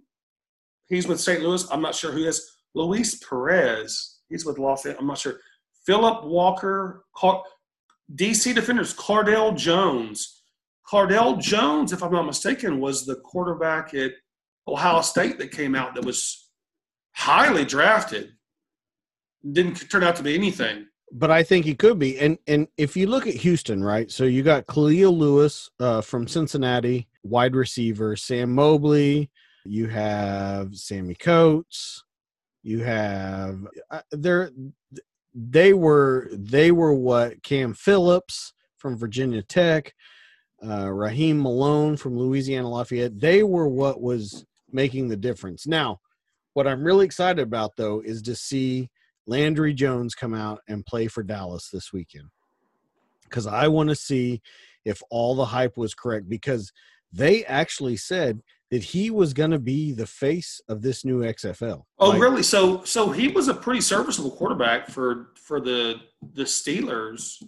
[0.86, 1.42] he's with St.
[1.42, 1.66] Louis.
[1.70, 2.56] I'm not sure who is.
[2.74, 5.00] Luis Perez, he's with Los Angeles.
[5.00, 5.40] I'm not sure.
[5.86, 7.04] Philip Walker,
[8.14, 10.35] DC Defenders, Cardale Jones.
[10.90, 14.12] Cardale Jones, if I'm not mistaken, was the quarterback at
[14.68, 16.48] Ohio State that came out that was
[17.12, 18.32] highly drafted.
[19.50, 20.86] Didn't turn out to be anything.
[21.12, 22.18] but I think he could be.
[22.18, 24.10] And and if you look at Houston, right?
[24.10, 29.30] So you got Kahlil Lewis uh, from Cincinnati, wide receiver, Sam Mobley.
[29.64, 32.04] You have Sammie Coates.
[32.62, 34.50] You have uh, there.
[35.34, 39.94] They were they were what Cam Phillips from Virginia Tech,
[40.64, 43.18] uh, Raheem Malone from Louisiana Lafayette.
[43.20, 45.66] They were what was making the difference.
[45.66, 46.00] Now,
[46.54, 48.90] what I'm really excited about though is to see
[49.26, 52.30] Landry Jones come out and play for Dallas this weekend.
[53.24, 54.40] Because I want to see
[54.84, 56.28] if all the hype was correct.
[56.28, 56.72] Because
[57.12, 61.82] they actually said that he was going to be the face of this new XFL.
[61.98, 62.42] Oh, Like, really?
[62.42, 66.00] So, so he was a pretty serviceable quarterback for for the
[66.32, 67.42] the Steelers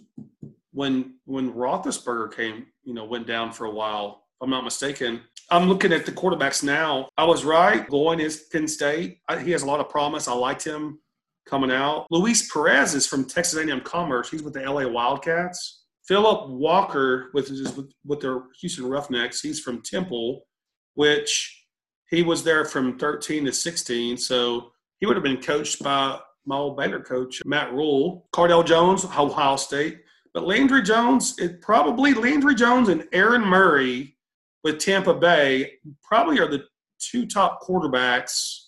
[0.71, 4.23] when when Roethlisberger came, you know, went down for a while.
[4.41, 5.21] I'm not mistaken.
[5.51, 7.09] I'm looking at the quarterbacks now.
[7.17, 7.87] I was right.
[7.89, 9.19] Going is Penn State.
[9.27, 10.27] I, he has a lot of promise.
[10.27, 10.99] I liked him
[11.47, 12.05] coming out.
[12.11, 14.29] Luis Perez is from Texas A&M Commerce.
[14.29, 15.85] He's with the LA Wildcats.
[16.07, 19.41] Philip Walker with with, with the Houston Roughnecks.
[19.41, 20.45] He's from Temple,
[20.93, 21.65] which
[22.09, 24.17] he was there from 13 to 16.
[24.17, 29.05] So he would have been coached by my old Baylor coach, Matt Rhule, Cardale Jones,
[29.05, 29.99] Ohio State.
[30.33, 34.15] But Landry Jones, it probably Landry Jones and Aaron Murray
[34.63, 35.73] with Tampa Bay
[36.03, 36.65] probably are the
[36.99, 38.65] two top quarterbacks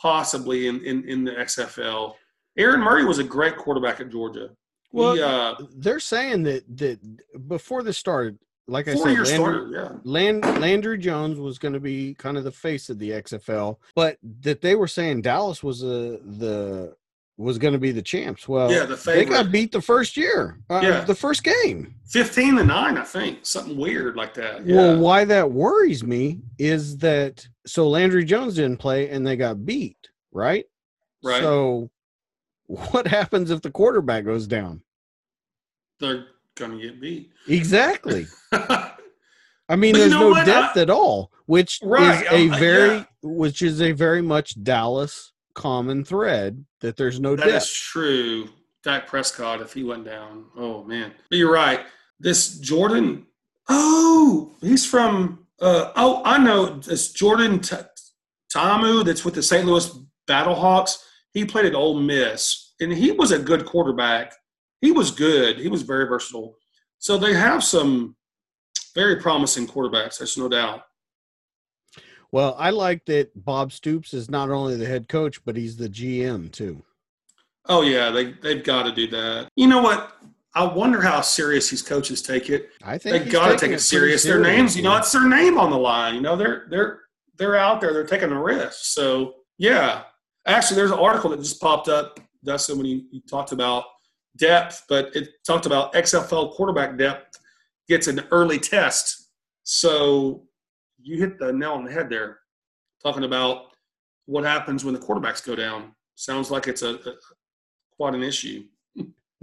[0.00, 2.14] possibly in, in, in the XFL.
[2.56, 4.50] Aaron Murray was a great quarterback at Georgia.
[4.92, 6.98] Well, he, uh, they're saying that that
[7.48, 9.92] before this started, like I said, Landry, yeah.
[10.04, 14.18] Land, Landry Jones was going to be kind of the face of the XFL, but
[14.40, 16.94] that they were saying Dallas was a the
[17.36, 18.46] was going to be the champs.
[18.48, 21.00] Well, Yeah, the they got beat the first year, uh, Yeah.
[21.04, 21.94] the first game.
[22.08, 23.38] 15 to 9, I think.
[23.46, 24.66] Something weird like that.
[24.66, 24.76] Yeah.
[24.76, 29.64] Well, why that worries me is that so Landry Jones didn't play and they got
[29.64, 29.96] beat,
[30.32, 30.66] right?
[31.22, 31.42] Right.
[31.42, 31.90] So,
[32.66, 34.82] what happens if the quarterback goes down?
[35.98, 36.26] They're
[36.56, 37.30] going to get beat.
[37.48, 38.26] Exactly.
[38.52, 40.46] I mean, But you there's know no what?
[40.46, 43.04] depth I- at all, which Right, is a um, very, yeah.
[43.22, 47.72] which is a very much Dallas common thread that there's no That is depth.
[47.74, 48.48] true.
[48.82, 51.12] Dak Prescott, if he went down, oh man.
[51.28, 51.80] But you're right.
[52.18, 53.26] This Jordan,
[53.68, 55.46] oh, he's from.
[55.60, 56.78] Uh, oh, I know.
[56.78, 57.76] This Jordan T-
[58.50, 59.66] Ta'amu that's with the St.
[59.66, 59.90] Louis
[60.28, 60.96] Battlehawks.
[61.34, 64.32] He played at Ole Miss, and he was a good quarterback.
[64.80, 65.58] He was good.
[65.58, 66.56] He was very versatile.
[66.98, 68.16] So they have some
[68.94, 70.18] very promising quarterbacks.
[70.18, 70.82] There's no doubt.
[72.32, 75.88] Well, I like that Bob Stoops is not only the head coach, but he's the
[75.88, 76.82] GM too.
[77.66, 79.48] Oh yeah, they they've got to do that.
[79.56, 80.16] You know what?
[80.54, 82.70] I wonder how serious these coaches take it.
[82.82, 84.24] I think they got to take it serious.
[84.24, 86.14] Their names, you know, it's their name on the line.
[86.14, 87.00] You know, they're they're
[87.36, 87.92] they're out there.
[87.92, 88.78] They're taking a risk.
[88.84, 90.02] So yeah,
[90.46, 92.18] actually, there's an article that just popped up.
[92.42, 93.84] That's when you, you talked about
[94.36, 97.38] depth, but it talked about XFL quarterback depth
[97.88, 99.28] gets an early test.
[99.62, 100.44] So
[101.02, 102.38] you hit the nail on the head there,
[103.02, 103.66] talking about
[104.26, 105.94] what happens when the quarterbacks go down.
[106.14, 107.14] Sounds like it's a, a
[107.96, 108.64] quite an issue.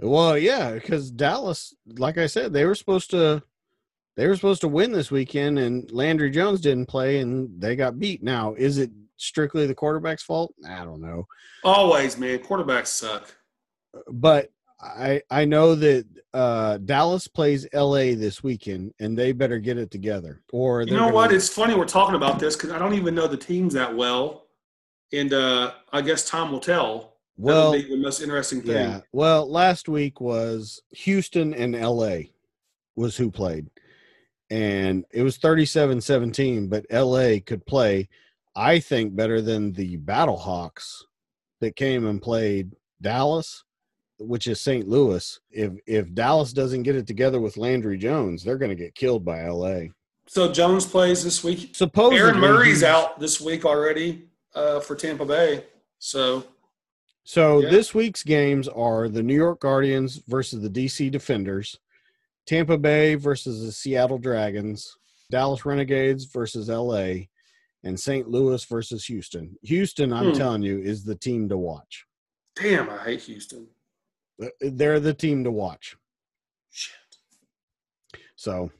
[0.00, 3.42] Well, yeah, because Dallas, like I said, they were supposed to
[4.16, 8.00] they were supposed to win this weekend and Landry Jones didn't play and they got
[8.00, 8.22] beat.
[8.22, 10.54] Now, is it strictly the quarterback's fault?
[10.68, 11.26] I don't know.
[11.62, 13.32] Always, man, quarterbacks suck.
[14.10, 16.04] But I I know that
[16.34, 20.42] uh Dallas plays LA this weekend and they better get it together.
[20.52, 21.32] Or You know gonna- what?
[21.32, 24.46] It's funny we're talking about this because I don't even know the teams that well,
[25.12, 27.14] and uh, I guess time will tell.
[27.36, 28.72] well be the most interesting thing.
[28.90, 29.00] Yeah.
[29.12, 32.30] Well, last week was Houston and LA
[32.96, 33.68] was who played.
[34.50, 38.08] And it was 37-17, but LA could play
[38.56, 41.02] I think better than the Battlehawks
[41.60, 43.62] that came and played Dallas,
[44.18, 44.88] which is St.
[44.88, 45.38] Louis.
[45.50, 49.24] If if Dallas doesn't get it together with Landry Jones, they're going to get killed
[49.24, 49.88] by LA.
[50.26, 51.74] So Jones plays this week.
[51.74, 55.64] Supposedly Aaron Murray's out this week already uh, for Tampa Bay.
[55.98, 56.44] So
[57.24, 57.70] So Yeah.
[57.70, 61.78] this week's games are the New York Guardians versus the DC Defenders,
[62.46, 64.96] Tampa Bay versus the Seattle Dragons,
[65.30, 67.28] Dallas Renegades versus LA,
[67.84, 68.28] and St.
[68.28, 69.56] Louis versus Houston.
[69.62, 70.36] Houston, I'm Hmm.
[70.38, 72.04] telling you, is the team to watch.
[72.60, 73.68] damn, I hate Houston.
[74.60, 75.96] They're the team to watch.
[76.70, 76.96] Shit.
[78.36, 78.70] So,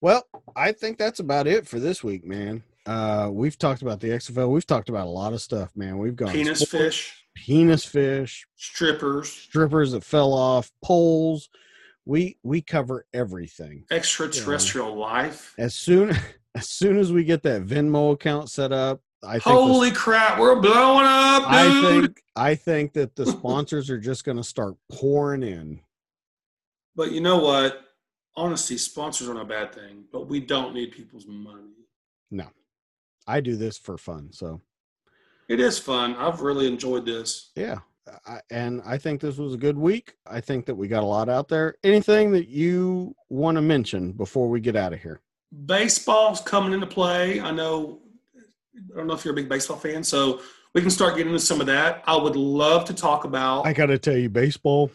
[0.00, 2.62] well, I think that's about it for this week, man.
[2.84, 4.50] Uh, we've talked about the XFL.
[4.50, 5.98] We've talked about a lot of stuff, man.
[5.98, 11.48] We've gone Penis sports, fish, penis fish, strippers, strippers that fell off, poles.
[12.04, 13.84] We we cover everything.
[13.90, 15.54] extraterrestrial life.
[15.56, 16.16] As soon
[16.56, 20.38] as soon as we get that Venmo account set up, I think the- Holy crap,
[20.38, 21.52] we're blowing up, dude.
[21.52, 25.80] I think I think that the sponsors are just going to start pouring in.
[26.96, 27.80] But you know what?
[28.36, 31.68] Honesty, sponsors aren't a bad thing, but we don't need people's money.
[32.30, 32.46] No,
[33.26, 34.32] I do this for fun.
[34.32, 34.60] So
[35.48, 36.16] It is fun.
[36.16, 37.50] I've really enjoyed this.
[37.54, 37.78] yeah,
[38.26, 40.14] I, and I think this was a good week.
[40.26, 41.76] I think that we got a lot out there.
[41.84, 45.20] Anything that you want to mention before we get out of here?
[45.66, 47.40] Baseball's coming into play.
[47.40, 48.00] I know.
[48.76, 50.40] I don't know if you're a big baseball fan, so
[50.74, 52.02] we can start getting into some of that.
[52.06, 53.66] I would love to talk about.
[53.66, 54.90] I got to tell you, baseball,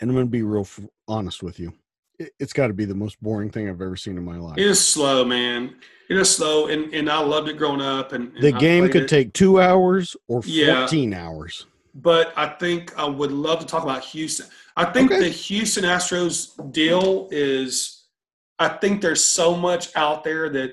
[0.00, 1.72] and I'm going to be real f- honest with you.
[2.18, 4.58] It, it's got to be the most boring thing I've ever seen in my life.
[4.58, 5.76] it is slow, man.
[6.10, 8.12] It is slow, and, and I loved it growing up.
[8.12, 9.08] And, and the I game could it.
[9.08, 10.80] take two hours or Yeah.
[10.86, 11.66] 14 hours.
[11.94, 14.46] but I think I would love to talk about Houston.
[14.76, 15.20] I think Okay.
[15.22, 18.04] the Houston Astros deal is,
[18.58, 20.72] I think there's so much out there that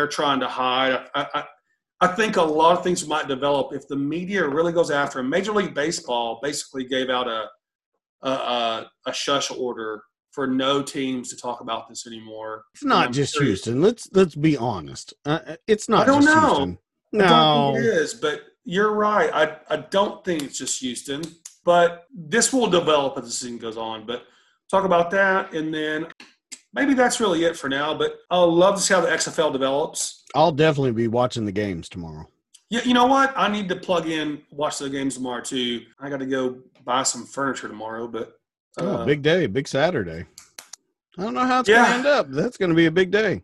[0.00, 0.98] they're trying to hide.
[1.14, 1.44] I, I,
[2.00, 5.28] I think a lot of things might develop if the media really goes after them.
[5.28, 7.48] Major League Baseball basically gave out a
[8.22, 10.02] a, a, a shush order
[10.32, 12.64] for no teams to talk about this anymore.
[12.74, 13.38] It's not just.
[13.38, 13.82] Houston.
[13.82, 15.12] Let's let's be honest.
[15.26, 16.56] Uh, it's not I don't just know.
[16.56, 16.78] Houston.
[17.14, 19.30] I don't No, it is, but you're right.
[19.34, 21.22] I, I don't think it's just Houston,
[21.64, 24.06] but this will develop as the season goes on.
[24.06, 24.24] But
[24.70, 26.06] talk about that, and then
[26.72, 27.94] maybe that's really it for now.
[27.94, 30.24] But I'll love to see how the XFL develops.
[30.34, 32.26] I'll definitely be watching the games tomorrow.
[32.68, 33.32] Yeah, you know what?
[33.36, 35.82] I need to plug in, watch the games tomorrow too.
[35.98, 38.36] I got to go buy some furniture tomorrow, but
[38.78, 40.24] Oh, uh, big day, big Saturday.
[41.18, 41.82] I don't know how it's Yeah.
[41.82, 42.30] gonna end up.
[42.30, 43.42] That's gonna be a big day.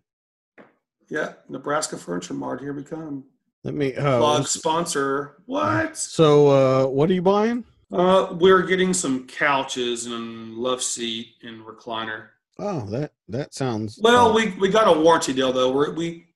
[1.08, 2.60] yeah, Nebraska Furniture Mart.
[2.60, 3.24] Here we come.
[3.64, 5.42] Let me uh, Plug sponsor.
[5.46, 5.96] What?
[5.96, 7.64] So, uh, what are you buying?
[7.92, 12.28] Uh, we're getting some couches and love seat and recliner.
[12.58, 15.70] Oh, that that sounds Well, uh, we we got a warranty deal though.
[15.72, 16.26] We're, we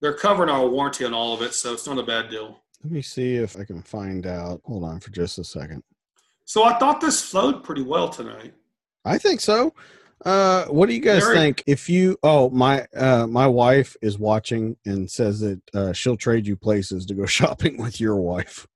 [0.00, 2.60] they're covering our warranty on all of it, so it's not a bad deal.
[2.84, 4.60] Let me see if I can find out.
[4.64, 5.82] Hold on for just a second.
[6.44, 8.54] So I thought this flowed pretty well tonight.
[9.04, 9.74] I think so.
[10.24, 11.64] Uh, what do you guys Very- think?
[11.66, 16.46] If you, oh my, uh, my wife is watching and says that uh, she'll trade
[16.46, 18.66] you places to go shopping with your wife.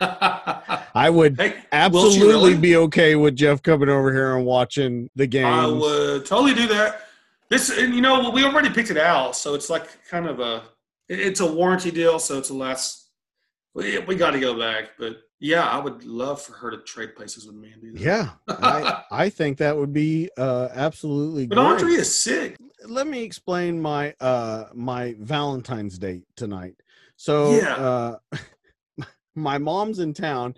[0.00, 2.56] I would hey, absolutely really?
[2.56, 5.44] be okay with Jeff coming over here and watching the game.
[5.46, 7.02] I would totally do that.
[7.48, 10.64] This, and you know, we already picked it out, so it's like kind of a,
[11.08, 13.06] it's a warranty deal, so it's a last.
[13.74, 17.14] We, we got to go back, but yeah, I would love for her to trade
[17.16, 18.00] places with me and do that.
[18.00, 21.46] Yeah, I, I think that would be uh, absolutely.
[21.46, 21.66] But great.
[21.66, 22.56] Andre is sick.
[22.86, 26.74] let me explain my uh my Valentine's date tonight.
[27.16, 27.74] So Yeah.
[27.74, 28.16] uh
[29.38, 30.54] my mom's in town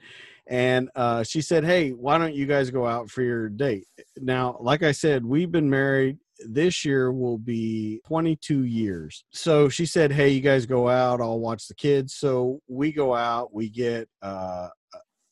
[0.47, 3.87] and uh she said, "Hey, why don't you guys go out for your date?"
[4.17, 9.25] Now, like I said, we've been married this year will be 22 years.
[9.31, 13.15] So she said, "Hey, you guys go out, I'll watch the kids." So we go
[13.15, 14.69] out, we get uh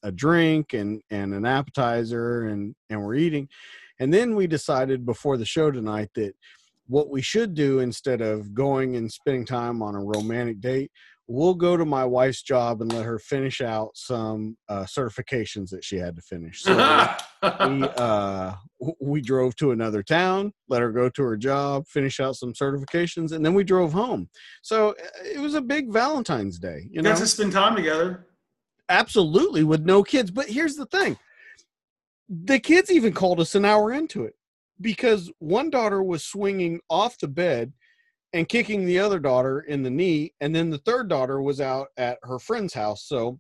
[0.03, 3.49] a- drink and and an appetizer and and we're eating.
[4.01, 6.35] And then we decided before the show tonight that
[6.87, 10.91] what we should do instead of going and spending time on a romantic date,
[11.28, 15.84] we'll go to my wife's job and let her finish out some uh, certifications that
[15.84, 16.62] she had to finish.
[16.62, 16.78] So we
[17.98, 18.55] uh,
[19.00, 23.32] we drove to another town, let her go to her job, finish out some certifications,
[23.32, 24.28] and then we drove home.
[24.62, 24.94] So uh,
[25.24, 26.88] it was a big Valentine's Day.
[26.90, 28.26] You You know, got to spend time together.
[28.88, 30.30] absolutely with no kids.
[30.30, 31.18] But here's the thing:
[32.28, 34.34] the kids even called us an hour into it
[34.80, 37.72] because one daughter was swinging off the bed
[38.32, 41.88] and kicking the other daughter in the knee, and then the third daughter was out
[41.96, 43.05] at her friend's house.
[43.05, 43.38] So,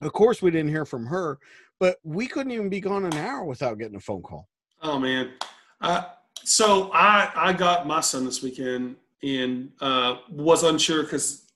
[0.00, 1.38] of course, we didn't hear from her,
[1.78, 4.48] but we couldn't even be gone an hour without getting a phone call.
[4.82, 5.32] Oh man.
[5.80, 6.04] Uh,
[6.44, 11.46] so I I got my son this weekend and uh, was unsure because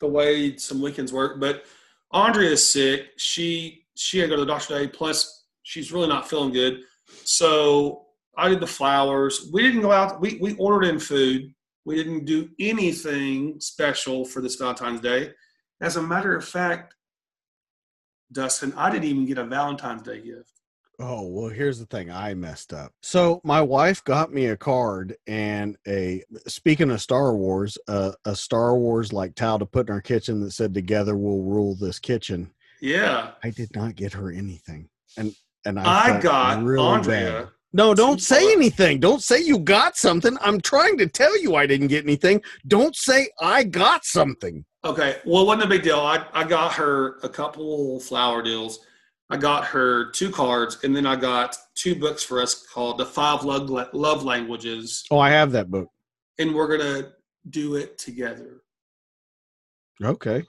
[0.00, 1.40] the way some weekends work.
[1.40, 1.64] But
[2.12, 3.08] Andrea is sick.
[3.16, 4.88] She she had to go to the doctor today.
[4.88, 6.80] Plus, she's really not feeling good.
[7.24, 9.50] So I did the flowers.
[9.52, 10.20] We didn't go out.
[10.20, 11.52] We we ordered in food.
[11.84, 15.32] We didn't do anything special for this Valentine's Day.
[15.80, 16.94] As a matter of fact,
[18.32, 20.52] Dustin, I didn't even get a Valentine's Day gift.
[21.00, 22.10] Oh, well, here's the thing.
[22.10, 22.92] I messed up.
[23.02, 28.34] So my wife got me a card and a speaking of Star Wars, uh, a
[28.34, 32.00] Star Wars like towel to put in our kitchen that said together we'll rule this
[32.00, 32.50] kitchen.
[32.80, 33.30] Yeah.
[33.44, 34.88] I did not get her anything.
[35.16, 35.34] And
[35.64, 37.42] and I, I got really Andrea.
[37.42, 37.48] bad.
[37.72, 38.98] No, don't say anything.
[38.98, 40.36] Don't say you got something.
[40.40, 42.40] I'm trying to tell you I didn't get anything.
[42.66, 44.64] Don't say I got something.
[44.84, 45.16] Okay.
[45.26, 46.00] Well, it wasn't a big deal.
[46.00, 48.80] I, I got her a couple flower deals.
[49.30, 53.04] I got her two cards, and then I got two books for us called The
[53.04, 55.04] Five Love, Love Languages.
[55.10, 55.88] Oh, I have that book.
[56.38, 57.12] And we're going to
[57.50, 58.62] do it together.
[60.02, 60.44] Okay.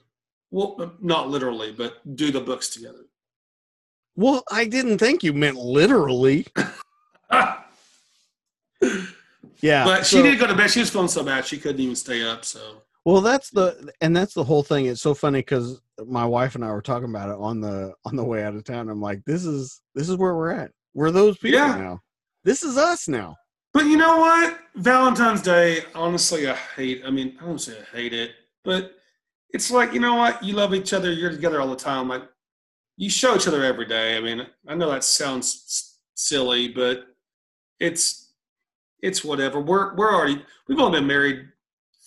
[0.50, 3.04] Well, not literally, but do the books together.
[4.16, 6.46] Well, I didn't think you meant literally.
[9.62, 9.84] Yeah.
[9.84, 10.70] but she so- did go to bed.
[10.70, 12.44] She was feeling so bad she couldn't even stay up.
[12.44, 14.86] So Well, that's the and that's the whole thing.
[14.86, 18.16] It's so funny because my wife and I were talking about it on the on
[18.16, 18.88] the way out of town.
[18.88, 20.70] I'm like, this is this is where we're at.
[20.94, 21.76] We're those people Yeah.
[21.76, 22.00] now.
[22.44, 23.36] This is us now.
[23.74, 24.58] But you know what?
[24.76, 27.02] Valentine's Day, honestly, I hate.
[27.06, 28.32] I mean, I don't say I hate it,
[28.64, 28.94] but
[29.50, 30.42] it's like you know what?
[30.42, 31.12] You love each other.
[31.12, 32.08] You're together all the time.
[32.08, 32.22] Like
[32.96, 34.16] you show each other every day.
[34.16, 37.04] I mean, I know that sounds s- silly, but
[37.80, 38.32] it's
[39.02, 39.60] it's whatever.
[39.60, 41.48] We're we're already we've only been married.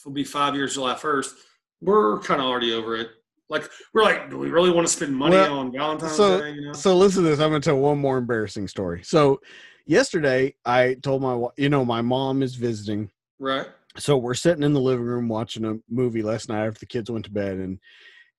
[0.01, 1.35] It'll be five years July first.
[1.81, 3.09] We're kind of already over it.
[3.49, 6.51] Like we're like, do we really want to spend money Well, on Valentine's so Day?
[6.53, 6.73] You know?
[6.73, 7.39] so listen to this.
[7.39, 9.01] I'm gonna tell one more embarrassing story.
[9.03, 9.41] So
[9.85, 13.09] yesterday I told my you know my mom is visiting
[13.39, 13.67] right.
[13.97, 17.11] so we're sitting in the living room watching a movie last night after the kids
[17.11, 17.79] went to bed and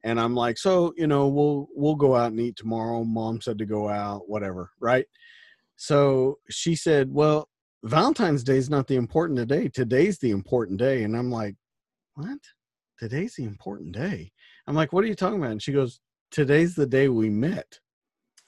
[0.05, 3.59] and i'm like so you know we'll we'll go out and eat tomorrow mom said
[3.59, 5.07] to go out whatever right
[5.77, 7.49] so she said well
[7.85, 11.55] valentine's day is not the important day today's the important day and i'm like
[12.15, 12.39] what
[12.99, 14.31] today's the important day
[14.67, 15.53] I'm like, what are you talking about?
[15.53, 17.79] And she goes, today's the day we met.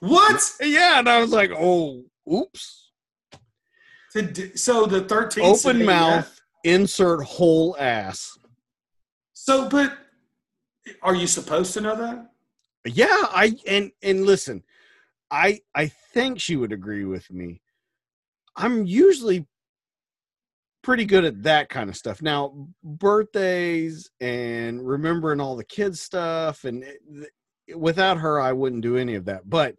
[0.01, 0.43] What?
[0.61, 2.91] Yeah, and I was like, oh, oops.
[4.55, 5.67] So the 13th.
[5.67, 8.39] Open mouth, insert whole ass.
[9.35, 9.93] So, but
[11.03, 12.31] are you supposed to know that?
[12.87, 14.63] Yeah, I and and listen,
[15.31, 17.61] I I think she would agree with me.
[18.57, 19.47] I'm usually
[20.83, 22.23] pretty good at that kind of stuff.
[22.23, 28.83] Now, birthdays and remembering all the kids stuff and it- th- without her I wouldn't
[28.83, 29.49] do any of that.
[29.51, 29.75] But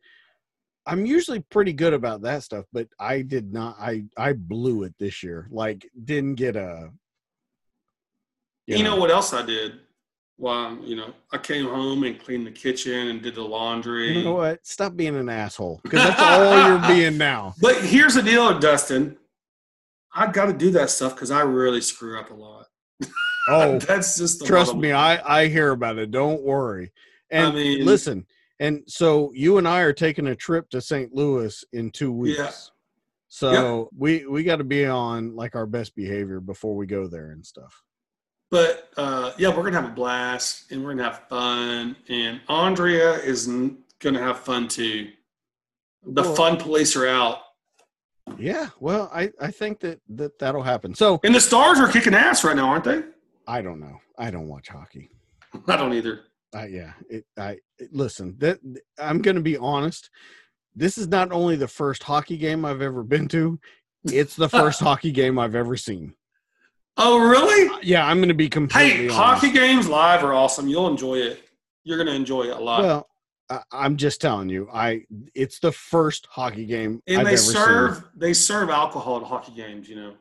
[0.85, 4.95] I'm usually pretty good about that stuff, but I did not I I blew it
[4.99, 5.47] this year.
[5.51, 6.91] Like didn't get a
[8.67, 8.97] You, know.
[8.97, 9.79] what else I did?
[10.39, 14.17] Well, you know, I came home and cleaned the kitchen and did the laundry.
[14.17, 14.65] You know what?
[14.65, 17.55] Stop being an asshole because that's all you're being now.
[17.59, 19.17] But here's the deal, Dustin.
[20.13, 22.65] I got to do that stuff because I really screw up a lot.
[23.49, 24.91] Oh, that's just the trust me.
[24.91, 26.11] I I hear about it.
[26.11, 26.91] Don't worry.
[27.31, 28.25] And mean- listen,
[28.59, 31.13] and so you and I are taking a trip to St.
[31.13, 32.37] Louis in two weeks.
[32.37, 32.51] Yeah.
[33.29, 37.31] So we we got to be on like our best behavior before we go there
[37.31, 37.83] and stuff.
[38.49, 41.95] But uh, yeah, we're gonna have a blast and we're gonna have fun.
[42.09, 45.09] And Andrea is n- gonna have fun too.
[46.05, 47.39] The Well- fun police are out,
[48.37, 48.69] Yeah.
[48.79, 50.95] Well, I I think that that that'll happen.
[50.95, 53.03] So and the Stars are kicking ass right now, aren't they?
[53.47, 53.97] I don't know.
[54.17, 55.09] I don't watch hockey.
[55.67, 56.21] I don't either.
[56.55, 58.35] Uh, yeah, it, I it, listen.
[58.39, 58.59] That
[58.97, 60.09] I'm going to be honest.
[60.75, 63.59] This is not only the first hockey game I've ever been to;
[64.05, 66.13] it's the first hockey game I've ever seen.
[66.97, 67.69] Oh, really?
[67.83, 69.15] Yeah, I'm going to be completely Hey, honest.
[69.17, 70.67] hockey games live are awesome.
[70.67, 71.43] You'll enjoy it.
[71.83, 72.81] You're gonna enjoy it a lot.
[72.83, 73.07] Well,
[73.49, 75.03] I, I'm just telling you, I
[75.33, 78.03] it's the first hockey game and I've they ever serve seen.
[78.17, 79.87] they serve alcohol at hockey games.
[79.87, 80.13] You know.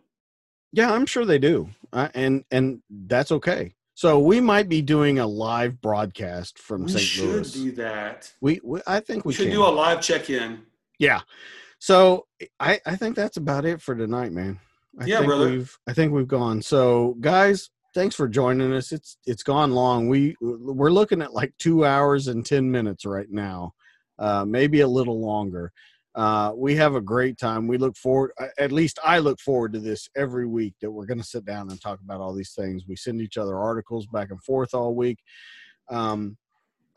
[0.72, 3.74] Yeah, I'm sure they do, uh, and and that's okay.
[3.94, 6.94] So we might be doing a live broadcast from St.
[6.94, 7.02] We St.
[7.02, 7.52] should Louis.
[7.52, 8.32] do that.
[8.40, 9.54] we, we I think We we should can.
[9.54, 10.60] do a live check-in.
[11.00, 11.22] Yeah.
[11.80, 12.26] So
[12.60, 14.60] I I think that's about it for tonight, man.
[15.00, 15.50] I Yeah, think brother.
[15.50, 16.62] we've I think we've gone.
[16.62, 18.92] So guys, thanks for joining us.
[18.92, 20.08] It's it's gone long.
[20.08, 23.72] We we're looking at like 2 hours and 10 minutes right now.
[24.18, 25.72] Uh maybe a little longer.
[26.14, 27.66] Uh we have a great time.
[27.66, 31.18] We look forward at least I look forward to this every week that we're going
[31.20, 32.84] to sit down and talk about all these things.
[32.88, 35.18] We send each other articles back and forth all week.
[35.90, 36.36] Um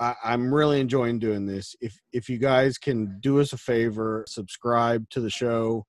[0.02, 1.76] I, I'm really enjoying doing this.
[1.82, 5.86] If if you guys can do us a favor, subscribe to the show.